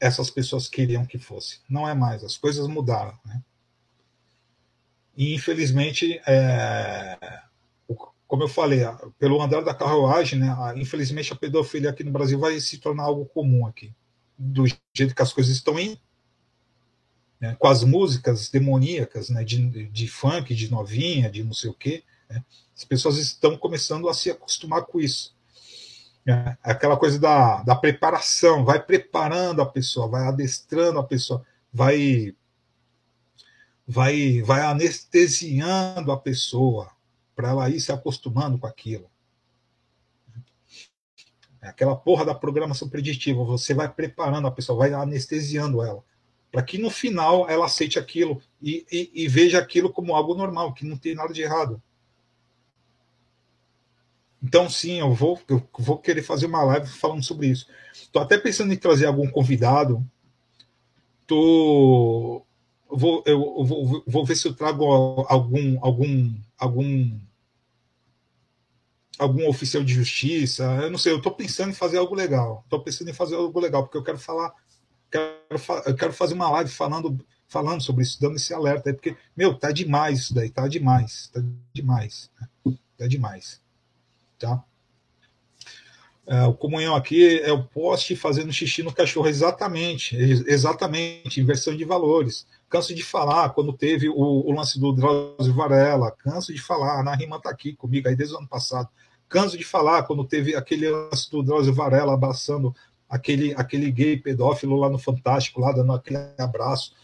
essas 0.00 0.30
pessoas 0.30 0.68
queriam 0.68 1.04
que 1.04 1.18
fosse. 1.18 1.60
Não 1.68 1.88
é 1.88 1.94
mais, 1.94 2.24
as 2.24 2.36
coisas 2.36 2.66
mudaram. 2.66 3.18
Né? 3.24 3.42
E, 5.16 5.34
infelizmente, 5.34 6.20
é, 6.26 7.42
como 8.28 8.42
eu 8.42 8.48
falei, 8.48 8.80
pelo 9.18 9.42
andar 9.42 9.62
da 9.62 9.74
carruagem, 9.74 10.38
né, 10.38 10.54
infelizmente 10.76 11.32
a 11.32 11.36
pedofilia 11.36 11.90
aqui 11.90 12.04
no 12.04 12.12
Brasil 12.12 12.38
vai 12.38 12.60
se 12.60 12.76
tornar 12.76 13.04
algo 13.04 13.24
comum 13.24 13.66
aqui, 13.66 13.92
do 14.36 14.64
jeito 14.94 15.14
que 15.14 15.22
as 15.22 15.32
coisas 15.32 15.54
estão 15.54 15.78
indo, 15.78 15.98
né, 17.40 17.56
com 17.58 17.68
as 17.68 17.84
músicas 17.84 18.48
demoníacas, 18.48 19.28
né, 19.30 19.44
de, 19.44 19.86
de 19.88 20.08
funk, 20.08 20.54
de 20.54 20.70
novinha, 20.70 21.30
de 21.30 21.44
não 21.44 21.52
sei 21.52 21.70
o 21.70 21.74
quê, 21.74 22.02
né, 22.28 22.44
as 22.76 22.84
pessoas 22.84 23.18
estão 23.18 23.56
começando 23.56 24.08
a 24.08 24.14
se 24.14 24.30
acostumar 24.30 24.82
com 24.82 25.00
isso. 25.00 25.36
É, 26.26 26.56
aquela 26.62 26.96
coisa 26.96 27.18
da, 27.18 27.62
da 27.62 27.74
preparação, 27.74 28.64
vai 28.64 28.82
preparando 28.84 29.62
a 29.62 29.66
pessoa, 29.66 30.08
vai 30.08 30.26
adestrando 30.26 30.98
a 30.98 31.04
pessoa, 31.04 31.44
vai 31.72 32.34
vai, 33.88 34.42
vai 34.42 34.60
anestesiando 34.60 36.12
a 36.12 36.18
pessoa 36.18 36.90
para 37.34 37.48
ela 37.48 37.70
ir 37.70 37.80
se 37.80 37.90
acostumando 37.90 38.58
com 38.58 38.66
aquilo. 38.66 39.10
É 41.62 41.68
aquela 41.68 41.96
porra 41.96 42.24
da 42.24 42.34
programação 42.34 42.88
preditiva, 42.88 43.42
você 43.42 43.72
vai 43.72 43.88
preparando 43.88 44.46
a 44.46 44.50
pessoa, 44.50 44.78
vai 44.78 44.92
anestesiando 44.92 45.82
ela, 45.82 46.04
para 46.50 46.62
que 46.62 46.78
no 46.78 46.90
final 46.90 47.48
ela 47.48 47.66
aceite 47.66 47.98
aquilo 47.98 48.40
e, 48.60 48.86
e, 48.90 49.10
e, 49.14 49.28
veja 49.28 49.58
aquilo 49.58 49.92
como 49.92 50.14
algo 50.14 50.34
normal, 50.34 50.72
que 50.72 50.84
não 50.84 50.96
tem 50.96 51.14
nada 51.14 51.32
de 51.32 51.42
errado. 51.42 51.82
Então, 54.42 54.70
sim, 54.70 55.00
eu 55.00 55.12
vou, 55.12 55.40
eu 55.48 55.68
vou 55.78 55.98
querer 55.98 56.22
fazer 56.22 56.46
uma 56.46 56.62
live 56.62 56.86
falando 56.86 57.22
sobre 57.22 57.48
isso. 57.48 57.66
Estou 57.92 58.22
até 58.22 58.38
pensando 58.38 58.72
em 58.72 58.76
trazer 58.76 59.06
algum 59.06 59.28
convidado. 59.28 60.04
Tô, 61.26 62.44
vou, 62.88 63.22
eu 63.26 63.64
vou, 63.64 64.02
vou 64.06 64.24
ver 64.24 64.36
se 64.36 64.46
eu 64.46 64.54
trago 64.54 64.84
algum 65.28 65.78
algum 65.84 66.34
algum 66.56 67.18
algum 69.18 69.48
oficial 69.48 69.82
de 69.82 69.92
justiça. 69.92 70.64
Eu 70.82 70.90
não 70.90 70.98
sei, 70.98 71.12
eu 71.12 71.18
estou 71.18 71.32
pensando 71.32 71.70
em 71.70 71.74
fazer 71.74 71.98
algo 71.98 72.14
legal. 72.14 72.62
Estou 72.64 72.80
pensando 72.80 73.10
em 73.10 73.14
fazer 73.14 73.34
algo 73.34 73.60
legal, 73.60 73.82
porque 73.82 73.98
eu 73.98 74.04
quero 74.04 74.18
falar, 74.18 74.54
quero, 75.10 75.84
eu 75.86 75.94
quero 75.94 76.12
fazer 76.12 76.34
uma 76.34 76.50
live 76.50 76.70
falando, 76.70 77.18
falando 77.46 77.82
sobre 77.82 78.02
isso, 78.02 78.20
dando 78.20 78.36
esse 78.36 78.52
alerta 78.52 78.90
aí, 78.90 78.94
porque, 78.94 79.16
meu, 79.36 79.54
tá 79.54 79.72
demais 79.72 80.20
isso 80.20 80.34
daí, 80.34 80.50
tá 80.50 80.66
demais, 80.68 81.30
tá 81.32 81.40
demais, 81.72 82.30
né? 82.40 82.76
tá 82.96 83.06
demais. 83.06 83.60
Tá? 84.38 84.62
É, 86.30 86.44
o 86.44 86.52
comunhão 86.52 86.94
aqui 86.94 87.40
é 87.40 87.50
o 87.50 87.64
poste 87.64 88.14
fazendo 88.14 88.52
xixi 88.52 88.82
no 88.82 88.92
cachorro, 88.92 89.28
exatamente, 89.28 90.14
exatamente, 90.14 91.40
inversão 91.40 91.74
de 91.74 91.84
valores. 91.86 92.46
Canso 92.68 92.94
de 92.94 93.02
falar 93.02 93.48
quando 93.50 93.72
teve 93.72 94.10
o, 94.10 94.14
o 94.14 94.52
lance 94.52 94.78
do 94.78 94.92
Drauzio 94.92 95.54
Varela, 95.54 96.10
canso 96.10 96.52
de 96.52 96.60
falar, 96.60 97.02
na 97.02 97.14
rima 97.14 97.36
está 97.36 97.48
aqui 97.48 97.74
comigo 97.74 98.08
aí 98.08 98.14
desde 98.14 98.34
o 98.34 98.38
ano 98.38 98.46
passado. 98.46 98.90
Canso 99.26 99.56
de 99.56 99.64
falar 99.64 100.02
quando 100.02 100.22
teve 100.22 100.54
aquele 100.54 100.90
lance 100.90 101.30
do 101.30 101.42
Drauzio 101.42 101.72
Varela 101.72 102.12
abraçando 102.12 102.76
aquele, 103.08 103.54
aquele 103.54 103.90
gay 103.90 104.16
pedófilo 104.16 104.76
lá 104.76 104.88
no 104.88 104.98
Fantástico, 104.98 105.60
lá 105.60 105.72
dando 105.72 105.92
aquele 105.92 106.18
abraço. 106.38 106.94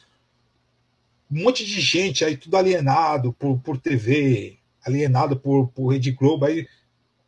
Um 1.31 1.43
monte 1.43 1.65
de 1.65 1.81
gente 1.81 2.25
aí, 2.25 2.37
tudo 2.37 2.57
alienado 2.57 3.33
por, 3.33 3.59
por 3.59 3.79
TV, 3.79 4.59
alienado 4.85 5.39
por, 5.39 5.69
por 5.69 5.89
Rede 5.89 6.13
Globo, 6.13 6.45
aí 6.45 6.67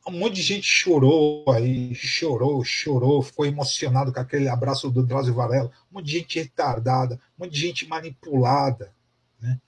um 0.09 0.13
monte 0.13 0.35
de 0.35 0.43
gente 0.43 0.67
chorou 0.67 1.45
aí, 1.51 1.93
chorou, 1.95 2.63
chorou, 2.65 3.23
ficou 3.23 3.45
emocionado 3.45 4.13
com 4.13 4.21
aquele 4.21 4.49
abraço 4.49 4.89
do 4.89 5.05
Drauzio 5.05 5.35
Varela, 5.35 5.71
um 5.91 5.97
monte 5.97 6.07
de 6.07 6.13
gente 6.19 6.39
retardada, 6.39 7.17
um 7.37 7.45
monte 7.45 7.53
de 7.55 7.61
gente 7.61 7.89
manipulada. 7.89 8.93
Né? 9.41 9.59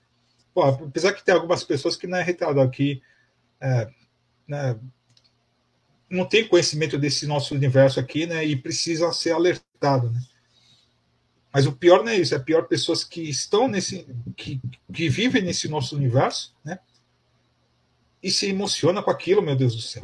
Pô, 0.55 0.63
apesar 0.63 1.13
que 1.13 1.25
tem 1.25 1.35
algumas 1.35 1.65
pessoas 1.65 1.97
que 1.97 2.07
não 2.07 2.19
é 2.19 2.23
retardado 2.23 2.61
aqui, 2.61 3.03
é, 3.61 3.89
né, 4.47 4.79
não 6.11 6.27
tem 6.27 6.47
conhecimento 6.49 6.99
desse 6.99 7.27
nosso 7.27 7.55
universo 7.55 8.01
aqui, 8.01 8.27
né, 8.27 8.45
e 8.45 8.57
precisa 8.57 9.13
ser 9.13 9.33
alertado, 9.33 10.11
né? 10.11 10.21
Mas 11.53 11.67
o 11.67 11.73
pior 11.73 12.05
não 12.05 12.13
é 12.13 12.17
isso, 12.17 12.35
é 12.35 12.39
pior 12.39 12.69
pessoas 12.69 13.03
que 13.05 13.23
estão 13.23 13.69
nesse, 13.69 14.07
que, 14.37 14.61
que 14.93 15.09
vivem 15.09 15.43
nesse 15.43 15.69
nosso 15.69 15.97
universo, 15.97 16.55
né, 16.65 16.79
e 18.23 18.31
se 18.31 18.47
emociona 18.47 19.03
com 19.03 19.11
aquilo, 19.11 19.43
meu 19.43 19.57
Deus 19.57 19.75
do 19.75 19.83
céu. 19.83 20.03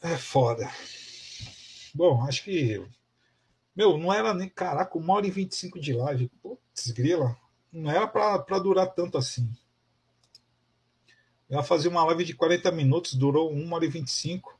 É 0.00 0.16
foda. 0.16 0.70
Bom, 1.94 2.22
acho 2.24 2.44
que. 2.44 2.80
Meu, 3.74 3.98
não 3.98 4.12
era 4.12 4.32
nem. 4.32 4.48
Caraca, 4.48 4.96
uma 4.96 5.14
hora 5.14 5.26
e 5.26 5.30
25 5.30 5.80
de 5.80 5.92
live. 5.92 6.30
Putz, 6.42 6.90
grila. 6.92 7.36
Não 7.72 7.90
era 7.90 8.06
para 8.06 8.58
durar 8.58 8.86
tanto 8.94 9.18
assim. 9.18 9.50
Eu 11.48 11.58
ia 11.58 11.62
fazer 11.62 11.88
uma 11.88 12.04
live 12.04 12.24
de 12.24 12.34
40 12.34 12.70
minutos, 12.72 13.14
durou 13.14 13.52
1 13.52 13.72
hora 13.72 13.84
e 13.84 13.88
25. 13.88 14.58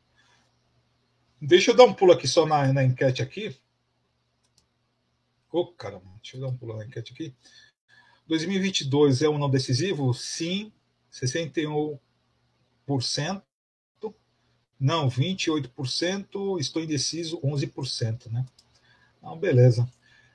Deixa 1.40 1.70
eu 1.70 1.77
dar 1.77 1.85
um 1.85 1.94
pulo 1.94 2.12
aqui 2.12 2.27
só 2.27 2.47
na, 2.47 2.73
na 2.73 2.82
enquete 2.82 3.23
aqui. 3.23 3.56
Ô, 5.52 5.60
oh, 5.60 5.66
caramba, 5.73 6.10
deixa 6.23 6.36
eu 6.36 6.40
dar 6.40 6.48
um 6.48 6.56
pulo 6.56 6.77
na 6.77 6.85
enquete 6.85 7.12
aqui. 7.12 7.35
2022 8.27 9.23
é 9.23 9.28
um 9.28 9.39
não 9.39 9.48
decisivo? 9.48 10.12
Sim, 10.12 10.73
61%. 11.12 11.98
Não, 14.81 15.09
28%. 15.09 16.60
Estou 16.60 16.82
indeciso, 16.82 17.40
11%, 17.40 18.31
né? 18.31 18.47
Então, 19.19 19.36
beleza. 19.39 19.89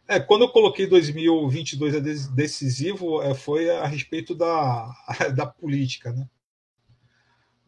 É, 0.08 0.20
quando 0.20 0.44
eu 0.44 0.50
coloquei 0.50 0.86
2022 0.86 1.96
é 1.96 2.02
decisivo, 2.36 3.22
é, 3.22 3.34
foi 3.34 3.70
a 3.70 3.88
respeito 3.88 4.36
da, 4.36 4.94
da 5.34 5.46
política, 5.46 6.12
né? 6.12 6.28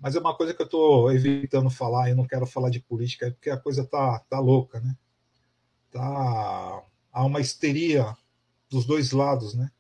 Mas 0.06 0.16
é 0.16 0.20
uma 0.20 0.36
coisa 0.36 0.54
que 0.54 0.62
eu 0.62 0.68
estou 0.68 1.12
evitando 1.12 1.68
falar, 1.68 2.12
eu 2.12 2.16
não 2.16 2.28
quero 2.28 2.46
falar 2.46 2.70
de 2.70 2.80
política, 2.80 3.32
porque 3.32 3.50
a 3.50 3.58
coisa 3.58 3.84
tá, 3.84 4.20
tá 4.30 4.40
louca, 4.40 4.80
né? 4.80 4.96
Tá, 5.92 6.84
há 7.12 7.26
uma 7.26 7.42
histeria 7.42 8.16
dos 8.70 8.86
dois 8.86 9.12
lados, 9.12 9.56
né? 9.56 9.72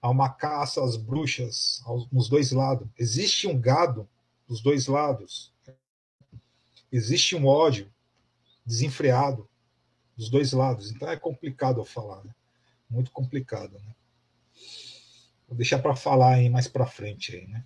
Há 0.00 0.08
uma 0.08 0.28
caça 0.28 0.84
às 0.84 0.96
bruxas 0.96 1.82
nos 2.12 2.28
dois 2.28 2.52
lados. 2.52 2.86
Existe 2.96 3.48
um 3.48 3.60
gado 3.60 4.08
dos 4.46 4.62
dois 4.62 4.86
lados. 4.86 5.52
Existe 6.92 7.34
um 7.34 7.44
ódio 7.44 7.92
desenfreado 8.64 9.48
dos 10.16 10.30
dois 10.30 10.52
lados. 10.52 10.92
Então 10.92 11.10
é 11.10 11.16
complicado 11.16 11.80
eu 11.80 11.84
falar, 11.84 12.22
né? 12.22 12.32
Muito 12.88 13.10
complicado, 13.10 13.72
né? 13.80 13.94
Vou 15.48 15.56
deixar 15.56 15.80
para 15.80 15.96
falar 15.96 16.34
aí 16.34 16.48
mais 16.48 16.68
para 16.68 16.86
frente 16.86 17.34
aí, 17.34 17.48
né? 17.48 17.64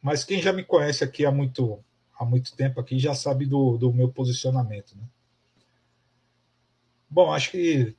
Mas 0.00 0.24
quem 0.24 0.40
já 0.40 0.52
me 0.52 0.64
conhece 0.64 1.02
aqui 1.02 1.26
há 1.26 1.32
muito, 1.32 1.82
há 2.18 2.24
muito 2.24 2.54
tempo 2.54 2.80
aqui 2.80 2.98
já 2.98 3.14
sabe 3.14 3.46
do, 3.46 3.76
do 3.76 3.92
meu 3.92 4.08
posicionamento. 4.08 4.96
Né? 4.96 5.02
Bom, 7.10 7.32
acho 7.32 7.50
que 7.50 7.96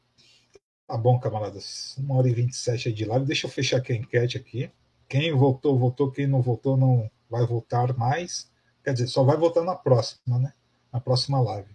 tá 0.88 0.98
bom, 0.98 1.20
camaradas. 1.20 1.96
Uma 1.98 2.16
hora 2.16 2.30
e 2.30 2.34
27 2.34 2.92
de 2.92 3.06
live. 3.06 3.26
Deixa 3.26 3.48
eu 3.48 3.52
fechar 3.52 3.78
aqui 3.78 3.94
a 3.94 3.96
enquete 3.96 4.38
aqui. 4.38 4.72
Quem 5.08 5.34
voltou, 5.34 5.78
voltou. 5.78 6.12
Quem 6.12 6.28
não 6.28 6.42
voltou, 6.42 6.78
não 6.78 7.10
vai 7.30 7.46
voltar 7.46 7.96
mais. 7.98 8.50
Quer 8.84 8.94
dizer, 8.94 9.08
só 9.08 9.24
vai 9.24 9.38
voltar 9.38 9.64
na 9.64 9.76
próxima, 9.76 10.40
né? 10.40 10.54
Na 10.92 11.00
próxima 11.00 11.42
live. 11.42 11.70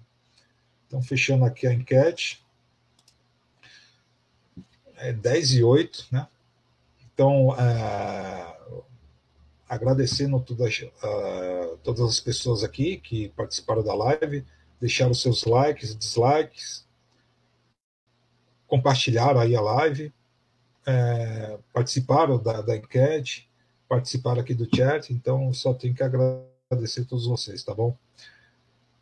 Então, 0.87 1.03
fechando 1.03 1.45
aqui 1.45 1.67
a 1.67 1.73
enquete. 1.73 2.45
É 4.97 5.13
10 5.13 5.55
e 5.55 5.65
8, 5.65 6.07
né? 6.13 6.29
Então, 7.13 7.55
é, 7.59 8.54
agradecendo 9.69 10.41
todas, 10.41 10.81
uh, 10.81 11.77
todas 11.83 12.03
as 12.03 12.21
pessoas 12.21 12.63
aqui 12.63 12.99
que 12.99 13.31
participaram 13.31 13.83
da 13.83 13.95
live, 13.95 14.45
deixaram 14.81 15.15
seus 15.15 15.45
likes, 15.45 15.97
dislikes, 15.97 16.85
compartilharam 18.67 19.41
aí 19.41 19.55
a 19.55 19.61
live, 19.61 20.13
é, 20.87 21.59
participaram 21.73 22.39
da, 22.39 22.61
da 22.61 22.77
enquete, 22.77 23.49
participaram 23.89 24.41
aqui 24.41 24.55
do 24.55 24.69
chat, 24.75 25.13
então 25.13 25.53
só 25.53 25.73
tenho 25.73 25.95
que 25.95 26.03
agradecer 26.03 27.03
a 27.03 27.05
todos 27.05 27.27
vocês, 27.27 27.63
tá 27.63 27.75
bom? 27.75 27.97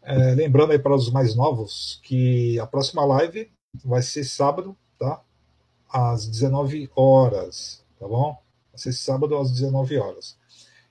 É, 0.03 0.35
lembrando 0.35 0.73
aí 0.73 0.79
para 0.79 0.95
os 0.95 1.11
mais 1.11 1.35
novos 1.35 2.01
que 2.03 2.59
a 2.59 2.67
próxima 2.67 3.05
live 3.05 3.51
vai 3.85 4.03
ser 4.03 4.25
sábado, 4.25 4.77
tá? 4.99 5.23
Às 5.89 6.27
19 6.27 6.91
horas, 6.95 7.85
tá 7.99 8.07
bom? 8.07 8.37
Vai 8.73 8.79
ser 8.79 8.93
sábado 8.93 9.37
às 9.37 9.51
19 9.51 9.99
horas. 9.99 10.37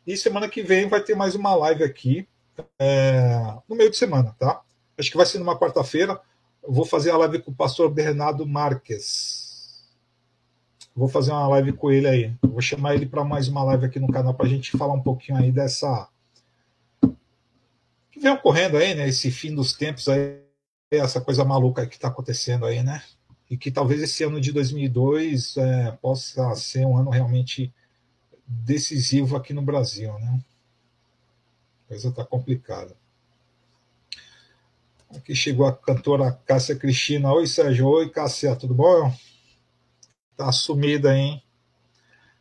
E 0.05 0.17
semana 0.17 0.49
que 0.49 0.63
vem 0.63 0.87
vai 0.87 1.01
ter 1.01 1.15
mais 1.15 1.35
uma 1.35 1.53
live 1.53 1.83
aqui, 1.83 2.27
é, 2.79 3.55
no 3.69 3.75
meio 3.75 3.91
de 3.91 3.97
semana, 3.97 4.35
tá? 4.39 4.61
Acho 4.97 5.11
que 5.11 5.17
vai 5.17 5.25
ser 5.25 5.37
numa 5.37 5.57
quarta-feira. 5.57 6.19
Vou 6.67 6.85
fazer 6.85 7.11
a 7.11 7.17
live 7.17 7.39
com 7.39 7.51
o 7.51 7.55
pastor 7.55 7.89
Bernardo 7.89 8.45
Marques. 8.47 9.85
Vou 10.95 11.07
fazer 11.07 11.31
uma 11.31 11.47
live 11.49 11.73
com 11.73 11.91
ele 11.91 12.07
aí. 12.07 12.33
Vou 12.41 12.61
chamar 12.61 12.95
ele 12.95 13.05
para 13.05 13.23
mais 13.23 13.47
uma 13.47 13.63
live 13.63 13.85
aqui 13.85 13.99
no 13.99 14.11
canal 14.11 14.33
para 14.33 14.47
a 14.47 14.49
gente 14.49 14.71
falar 14.71 14.93
um 14.93 15.01
pouquinho 15.01 15.37
aí 15.37 15.51
dessa. 15.51 16.09
que 18.11 18.19
vem 18.19 18.31
ocorrendo 18.31 18.77
aí, 18.77 18.95
né? 18.95 19.07
Esse 19.07 19.29
fim 19.29 19.53
dos 19.53 19.73
tempos 19.73 20.07
aí, 20.07 20.39
essa 20.91 21.21
coisa 21.21 21.45
maluca 21.45 21.85
que 21.85 21.95
está 21.95 22.07
acontecendo 22.07 22.65
aí, 22.65 22.81
né? 22.81 23.03
E 23.49 23.55
que 23.55 23.69
talvez 23.69 24.01
esse 24.01 24.23
ano 24.23 24.41
de 24.41 24.51
2002 24.51 25.57
é, 25.57 25.91
possa 26.01 26.55
ser 26.55 26.85
um 26.85 26.97
ano 26.97 27.11
realmente 27.11 27.71
decisivo 28.51 29.37
aqui 29.37 29.53
no 29.53 29.61
Brasil, 29.61 30.13
né? 30.19 30.43
A 31.85 31.87
coisa 31.89 32.09
está 32.09 32.25
complicada. 32.25 32.95
Aqui 35.15 35.35
chegou 35.35 35.65
a 35.65 35.75
cantora 35.75 36.31
Cássia 36.45 36.75
Cristina. 36.75 37.33
Oi, 37.33 37.47
Sérgio. 37.47 37.87
Oi, 37.87 38.09
Cássia, 38.09 38.55
tudo 38.55 38.73
bom? 38.73 39.13
Tá 40.37 40.51
sumida, 40.51 41.15
hein? 41.15 41.43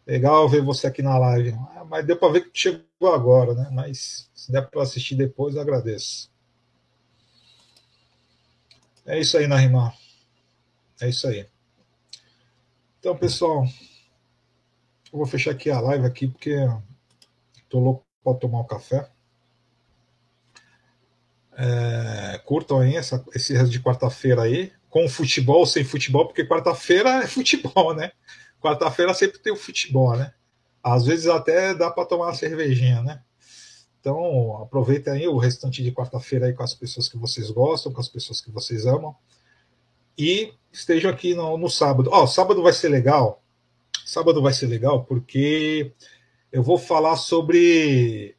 Legal 0.06 0.48
ver 0.48 0.62
você 0.62 0.86
aqui 0.86 1.02
na 1.02 1.18
live. 1.18 1.52
Ah, 1.74 1.84
mas 1.84 2.06
deu 2.06 2.16
para 2.16 2.32
ver 2.32 2.50
que 2.50 2.58
chegou 2.58 3.12
agora, 3.14 3.54
né? 3.54 3.68
Mas 3.72 4.30
se 4.34 4.50
der 4.50 4.68
para 4.68 4.82
assistir 4.82 5.14
depois, 5.14 5.56
agradeço. 5.56 6.30
É 9.04 9.18
isso 9.18 9.36
aí, 9.36 9.46
Narimar. 9.46 9.96
É 11.00 11.08
isso 11.08 11.26
aí. 11.26 11.46
Então, 12.98 13.16
pessoal, 13.16 13.64
eu 15.12 15.18
vou 15.18 15.26
fechar 15.26 15.50
aqui 15.50 15.70
a 15.70 15.80
live 15.80 16.06
aqui 16.06 16.28
porque 16.28 16.56
estou 17.62 17.80
louco 17.80 18.04
para 18.22 18.34
tomar 18.34 18.60
um 18.60 18.66
café. 18.66 19.08
É, 21.56 22.40
curtam 22.44 22.80
aí 22.80 22.96
essa, 22.96 23.24
esse 23.34 23.52
resto 23.52 23.70
de 23.70 23.82
quarta-feira 23.82 24.42
aí, 24.42 24.72
com 24.88 25.08
futebol, 25.08 25.66
sem 25.66 25.84
futebol, 25.84 26.26
porque 26.26 26.46
quarta-feira 26.46 27.22
é 27.22 27.26
futebol, 27.26 27.94
né? 27.94 28.12
Quarta-feira 28.60 29.12
sempre 29.14 29.38
tem 29.38 29.52
o 29.52 29.56
futebol, 29.56 30.16
né? 30.16 30.32
Às 30.82 31.04
vezes 31.04 31.26
até 31.26 31.74
dá 31.74 31.90
para 31.90 32.06
tomar 32.06 32.26
uma 32.26 32.34
cervejinha, 32.34 33.02
né? 33.02 33.22
Então, 34.00 34.62
aproveitem 34.62 35.12
aí 35.12 35.28
o 35.28 35.36
restante 35.36 35.82
de 35.82 35.92
quarta-feira 35.92 36.46
aí 36.46 36.54
com 36.54 36.62
as 36.62 36.74
pessoas 36.74 37.08
que 37.08 37.18
vocês 37.18 37.50
gostam, 37.50 37.92
com 37.92 38.00
as 38.00 38.08
pessoas 38.08 38.40
que 38.40 38.50
vocês 38.50 38.86
amam. 38.86 39.14
E 40.16 40.54
estejam 40.72 41.10
aqui 41.10 41.34
no, 41.34 41.58
no 41.58 41.68
sábado. 41.68 42.08
Ó, 42.10 42.22
oh, 42.22 42.26
sábado 42.26 42.62
vai 42.62 42.72
ser 42.72 42.88
legal. 42.88 43.42
Sábado 44.10 44.42
vai 44.42 44.52
ser 44.52 44.66
legal 44.66 45.04
porque 45.04 45.92
eu 46.50 46.64
vou 46.64 46.76
falar 46.76 47.14
sobre 47.14 48.34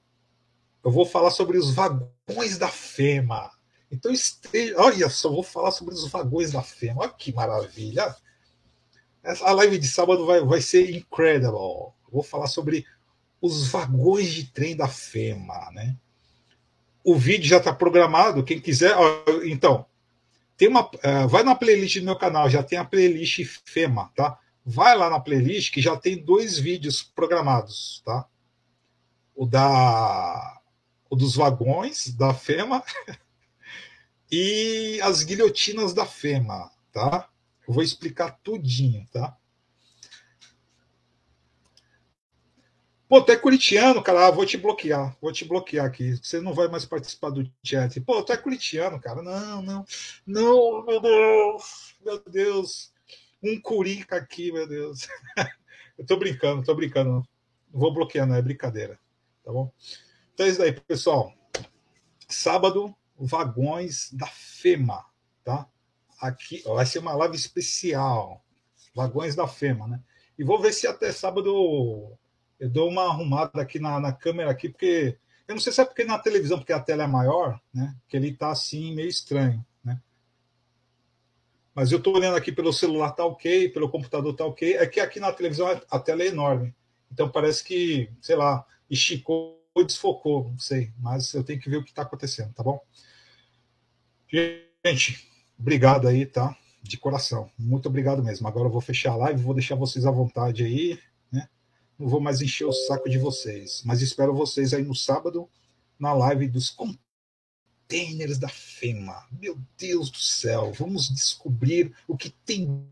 eu 0.83 0.91
vou 0.91 1.05
falar 1.05 1.31
sobre 1.31 1.57
os 1.57 1.73
vagões 1.73 2.57
da 2.57 2.67
FEMA. 2.67 3.49
Então 3.89 4.11
esteja, 4.11 4.75
olha 4.77 5.09
só, 5.09 5.29
vou 5.29 5.43
falar 5.43 5.71
sobre 5.71 5.93
os 5.93 6.09
vagões 6.09 6.51
da 6.51 6.61
FEMA. 6.61 7.03
Olha 7.03 7.13
que 7.13 7.31
maravilha. 7.31 8.13
A 9.23 9.51
live 9.53 9.77
de 9.77 9.87
sábado 9.87 10.25
vai, 10.25 10.41
vai 10.41 10.59
ser 10.59 10.93
incredible. 10.93 11.93
Vou 12.11 12.21
falar 12.21 12.47
sobre 12.47 12.85
os 13.39 13.69
vagões 13.69 14.29
de 14.29 14.51
trem 14.51 14.75
da 14.75 14.89
FEMA, 14.89 15.71
né? 15.71 15.95
O 17.01 17.15
vídeo 17.15 17.47
já 17.47 17.59
está 17.59 17.73
programado. 17.73 18.43
Quem 18.43 18.59
quiser, 18.59 18.93
então 19.45 19.85
tem 20.57 20.67
uma, 20.67 20.83
uh, 20.83 21.29
vai 21.29 21.43
na 21.43 21.55
playlist 21.55 21.97
do 21.99 22.03
meu 22.03 22.17
canal. 22.17 22.49
Já 22.49 22.61
tem 22.61 22.77
a 22.77 22.83
playlist 22.83 23.39
FEMA, 23.63 24.11
tá? 24.13 24.37
Vai 24.65 24.95
lá 24.95 25.09
na 25.09 25.19
playlist 25.19 25.73
que 25.73 25.81
já 25.81 25.97
tem 25.97 26.23
dois 26.23 26.57
vídeos 26.57 27.01
programados, 27.03 28.01
tá? 28.05 28.27
O 29.35 29.45
da 29.45 30.59
o 31.09 31.15
dos 31.15 31.35
vagões 31.35 32.13
da 32.15 32.33
FEMA 32.33 32.81
e 34.31 34.99
as 35.03 35.23
guilhotinas 35.23 35.93
da 35.93 36.05
FEMA, 36.05 36.71
tá? 36.93 37.29
Eu 37.67 37.73
vou 37.73 37.83
explicar 37.83 38.39
tudinho, 38.41 39.05
tá? 39.11 39.37
Pô, 43.09 43.21
tu 43.21 43.29
é 43.33 43.35
curitiano, 43.35 44.01
cara, 44.01 44.27
ah, 44.27 44.31
vou 44.31 44.45
te 44.45 44.57
bloquear, 44.57 45.17
vou 45.21 45.33
te 45.33 45.43
bloquear 45.43 45.85
aqui. 45.85 46.15
Você 46.15 46.39
não 46.39 46.53
vai 46.53 46.69
mais 46.69 46.85
participar 46.85 47.29
do 47.29 47.45
chat. 47.61 47.99
Pô, 47.99 48.23
tu 48.23 48.31
é 48.31 48.37
curitiano, 48.37 49.01
cara. 49.01 49.21
Não, 49.21 49.61
não, 49.61 49.85
não, 50.25 50.85
meu 50.85 51.01
Deus, 51.01 51.93
meu 52.05 52.23
Deus 52.25 52.90
um 53.43 53.59
curica 53.59 54.17
aqui, 54.17 54.51
meu 54.51 54.67
Deus. 54.67 55.07
Eu 55.97 56.05
tô 56.05 56.17
brincando, 56.17 56.63
tô 56.63 56.73
brincando. 56.75 57.23
Não 57.71 57.79
vou 57.79 57.93
bloquear, 57.93 58.27
não 58.27 58.35
é 58.35 58.41
brincadeira. 58.41 58.99
Tá 59.43 59.51
bom? 59.51 59.71
Então 60.33 60.45
é 60.45 60.49
isso 60.49 60.61
aí, 60.61 60.73
pessoal. 60.73 61.33
Sábado, 62.27 62.95
vagões 63.17 64.11
da 64.13 64.27
FEMA, 64.27 65.05
tá? 65.43 65.67
Aqui 66.19 66.61
vai 66.63 66.85
ser 66.85 66.99
uma 66.99 67.13
live 67.13 67.35
especial. 67.35 68.43
Vagões 68.95 69.35
da 69.35 69.47
FEMA, 69.47 69.87
né? 69.87 70.01
E 70.37 70.43
vou 70.43 70.59
ver 70.59 70.73
se 70.73 70.87
até 70.87 71.11
sábado 71.11 72.17
eu 72.59 72.69
dou 72.69 72.89
uma 72.89 73.03
arrumada 73.03 73.61
aqui 73.61 73.79
na, 73.79 73.99
na 73.99 74.13
câmera 74.13 74.51
aqui, 74.51 74.69
porque 74.69 75.17
Eu 75.47 75.55
não 75.55 75.61
sei 75.61 75.73
se 75.73 75.81
é 75.81 75.85
porque 75.85 76.03
na 76.03 76.19
televisão, 76.19 76.57
porque 76.57 76.73
a 76.73 76.79
tela 76.79 77.03
é 77.03 77.07
maior, 77.07 77.59
né? 77.73 77.95
Que 78.07 78.17
ele 78.17 78.29
está 78.29 78.51
assim, 78.51 78.95
meio 78.95 79.09
estranho? 79.09 79.65
Mas 81.81 81.91
eu 81.91 81.97
estou 81.97 82.15
olhando 82.15 82.37
aqui 82.37 82.51
pelo 82.51 82.71
celular, 82.71 83.09
tá 83.09 83.25
ok, 83.25 83.69
pelo 83.69 83.89
computador 83.89 84.35
tá 84.35 84.45
ok. 84.45 84.75
É 84.75 84.85
que 84.85 84.99
aqui 84.99 85.19
na 85.19 85.33
televisão 85.33 85.67
a 85.89 85.97
tela 85.97 86.21
é 86.21 86.27
enorme. 86.27 86.75
Então 87.11 87.27
parece 87.27 87.63
que, 87.63 88.07
sei 88.21 88.35
lá, 88.35 88.63
esticou 88.87 89.59
ou 89.73 89.83
desfocou, 89.83 90.51
não 90.51 90.59
sei. 90.59 90.93
Mas 90.99 91.33
eu 91.33 91.43
tenho 91.43 91.59
que 91.59 91.67
ver 91.71 91.77
o 91.77 91.83
que 91.83 91.89
está 91.89 92.03
acontecendo, 92.03 92.53
tá 92.53 92.61
bom? 92.61 92.79
Gente, 94.31 95.27
obrigado 95.57 96.07
aí, 96.07 96.23
tá? 96.23 96.55
De 96.83 96.99
coração. 96.99 97.49
Muito 97.57 97.89
obrigado 97.89 98.23
mesmo. 98.23 98.47
Agora 98.47 98.67
eu 98.67 98.71
vou 98.71 98.79
fechar 98.79 99.13
a 99.13 99.15
live, 99.15 99.41
vou 99.41 99.55
deixar 99.55 99.73
vocês 99.73 100.05
à 100.05 100.11
vontade 100.11 100.63
aí, 100.63 100.99
né? 101.31 101.49
Não 101.97 102.07
vou 102.07 102.19
mais 102.19 102.43
encher 102.43 102.65
o 102.65 102.71
saco 102.71 103.09
de 103.09 103.17
vocês. 103.17 103.81
Mas 103.83 104.03
espero 104.03 104.35
vocês 104.35 104.71
aí 104.71 104.83
no 104.83 104.93
sábado, 104.93 105.49
na 105.97 106.13
live 106.13 106.47
dos 106.47 106.69
containers 107.91 108.37
da 108.37 108.47
FEMA. 108.47 109.25
Meu 109.31 109.57
Deus 109.77 110.09
do 110.09 110.17
céu, 110.17 110.71
vamos 110.71 111.09
descobrir 111.09 111.93
o 112.07 112.15
que 112.15 112.29
tem 112.29 112.87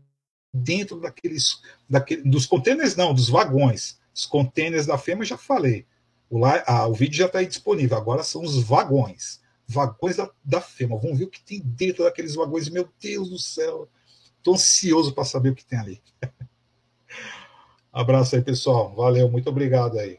dentro 0.52 1.00
daqueles, 1.00 1.62
daqueles 1.88 2.24
dos 2.24 2.44
containers, 2.44 2.94
não, 2.96 3.14
dos 3.14 3.28
vagões. 3.28 3.98
Os 4.14 4.26
containers 4.26 4.86
da 4.86 4.98
FEMA 4.98 5.24
já 5.24 5.38
falei. 5.38 5.86
O, 6.28 6.38
lá, 6.38 6.62
ah, 6.66 6.86
o 6.86 6.94
vídeo 6.94 7.16
já 7.16 7.26
está 7.26 7.38
aí 7.38 7.46
disponível. 7.46 7.96
Agora 7.96 8.22
são 8.22 8.42
os 8.42 8.62
vagões. 8.62 9.40
Vagões 9.66 10.16
da, 10.16 10.30
da 10.44 10.60
FEMA. 10.60 10.98
Vamos 10.98 11.18
ver 11.18 11.24
o 11.24 11.30
que 11.30 11.42
tem 11.42 11.60
dentro 11.60 12.04
daqueles 12.04 12.34
vagões. 12.34 12.68
Meu 12.68 12.88
Deus 13.00 13.30
do 13.30 13.38
céu. 13.38 13.88
Estou 14.36 14.54
ansioso 14.54 15.14
para 15.14 15.24
saber 15.24 15.50
o 15.50 15.54
que 15.54 15.64
tem 15.64 15.78
ali. 15.78 16.02
Abraço 17.92 18.36
aí, 18.36 18.42
pessoal. 18.42 18.94
Valeu, 18.94 19.30
muito 19.30 19.48
obrigado 19.48 19.98
aí. 19.98 20.18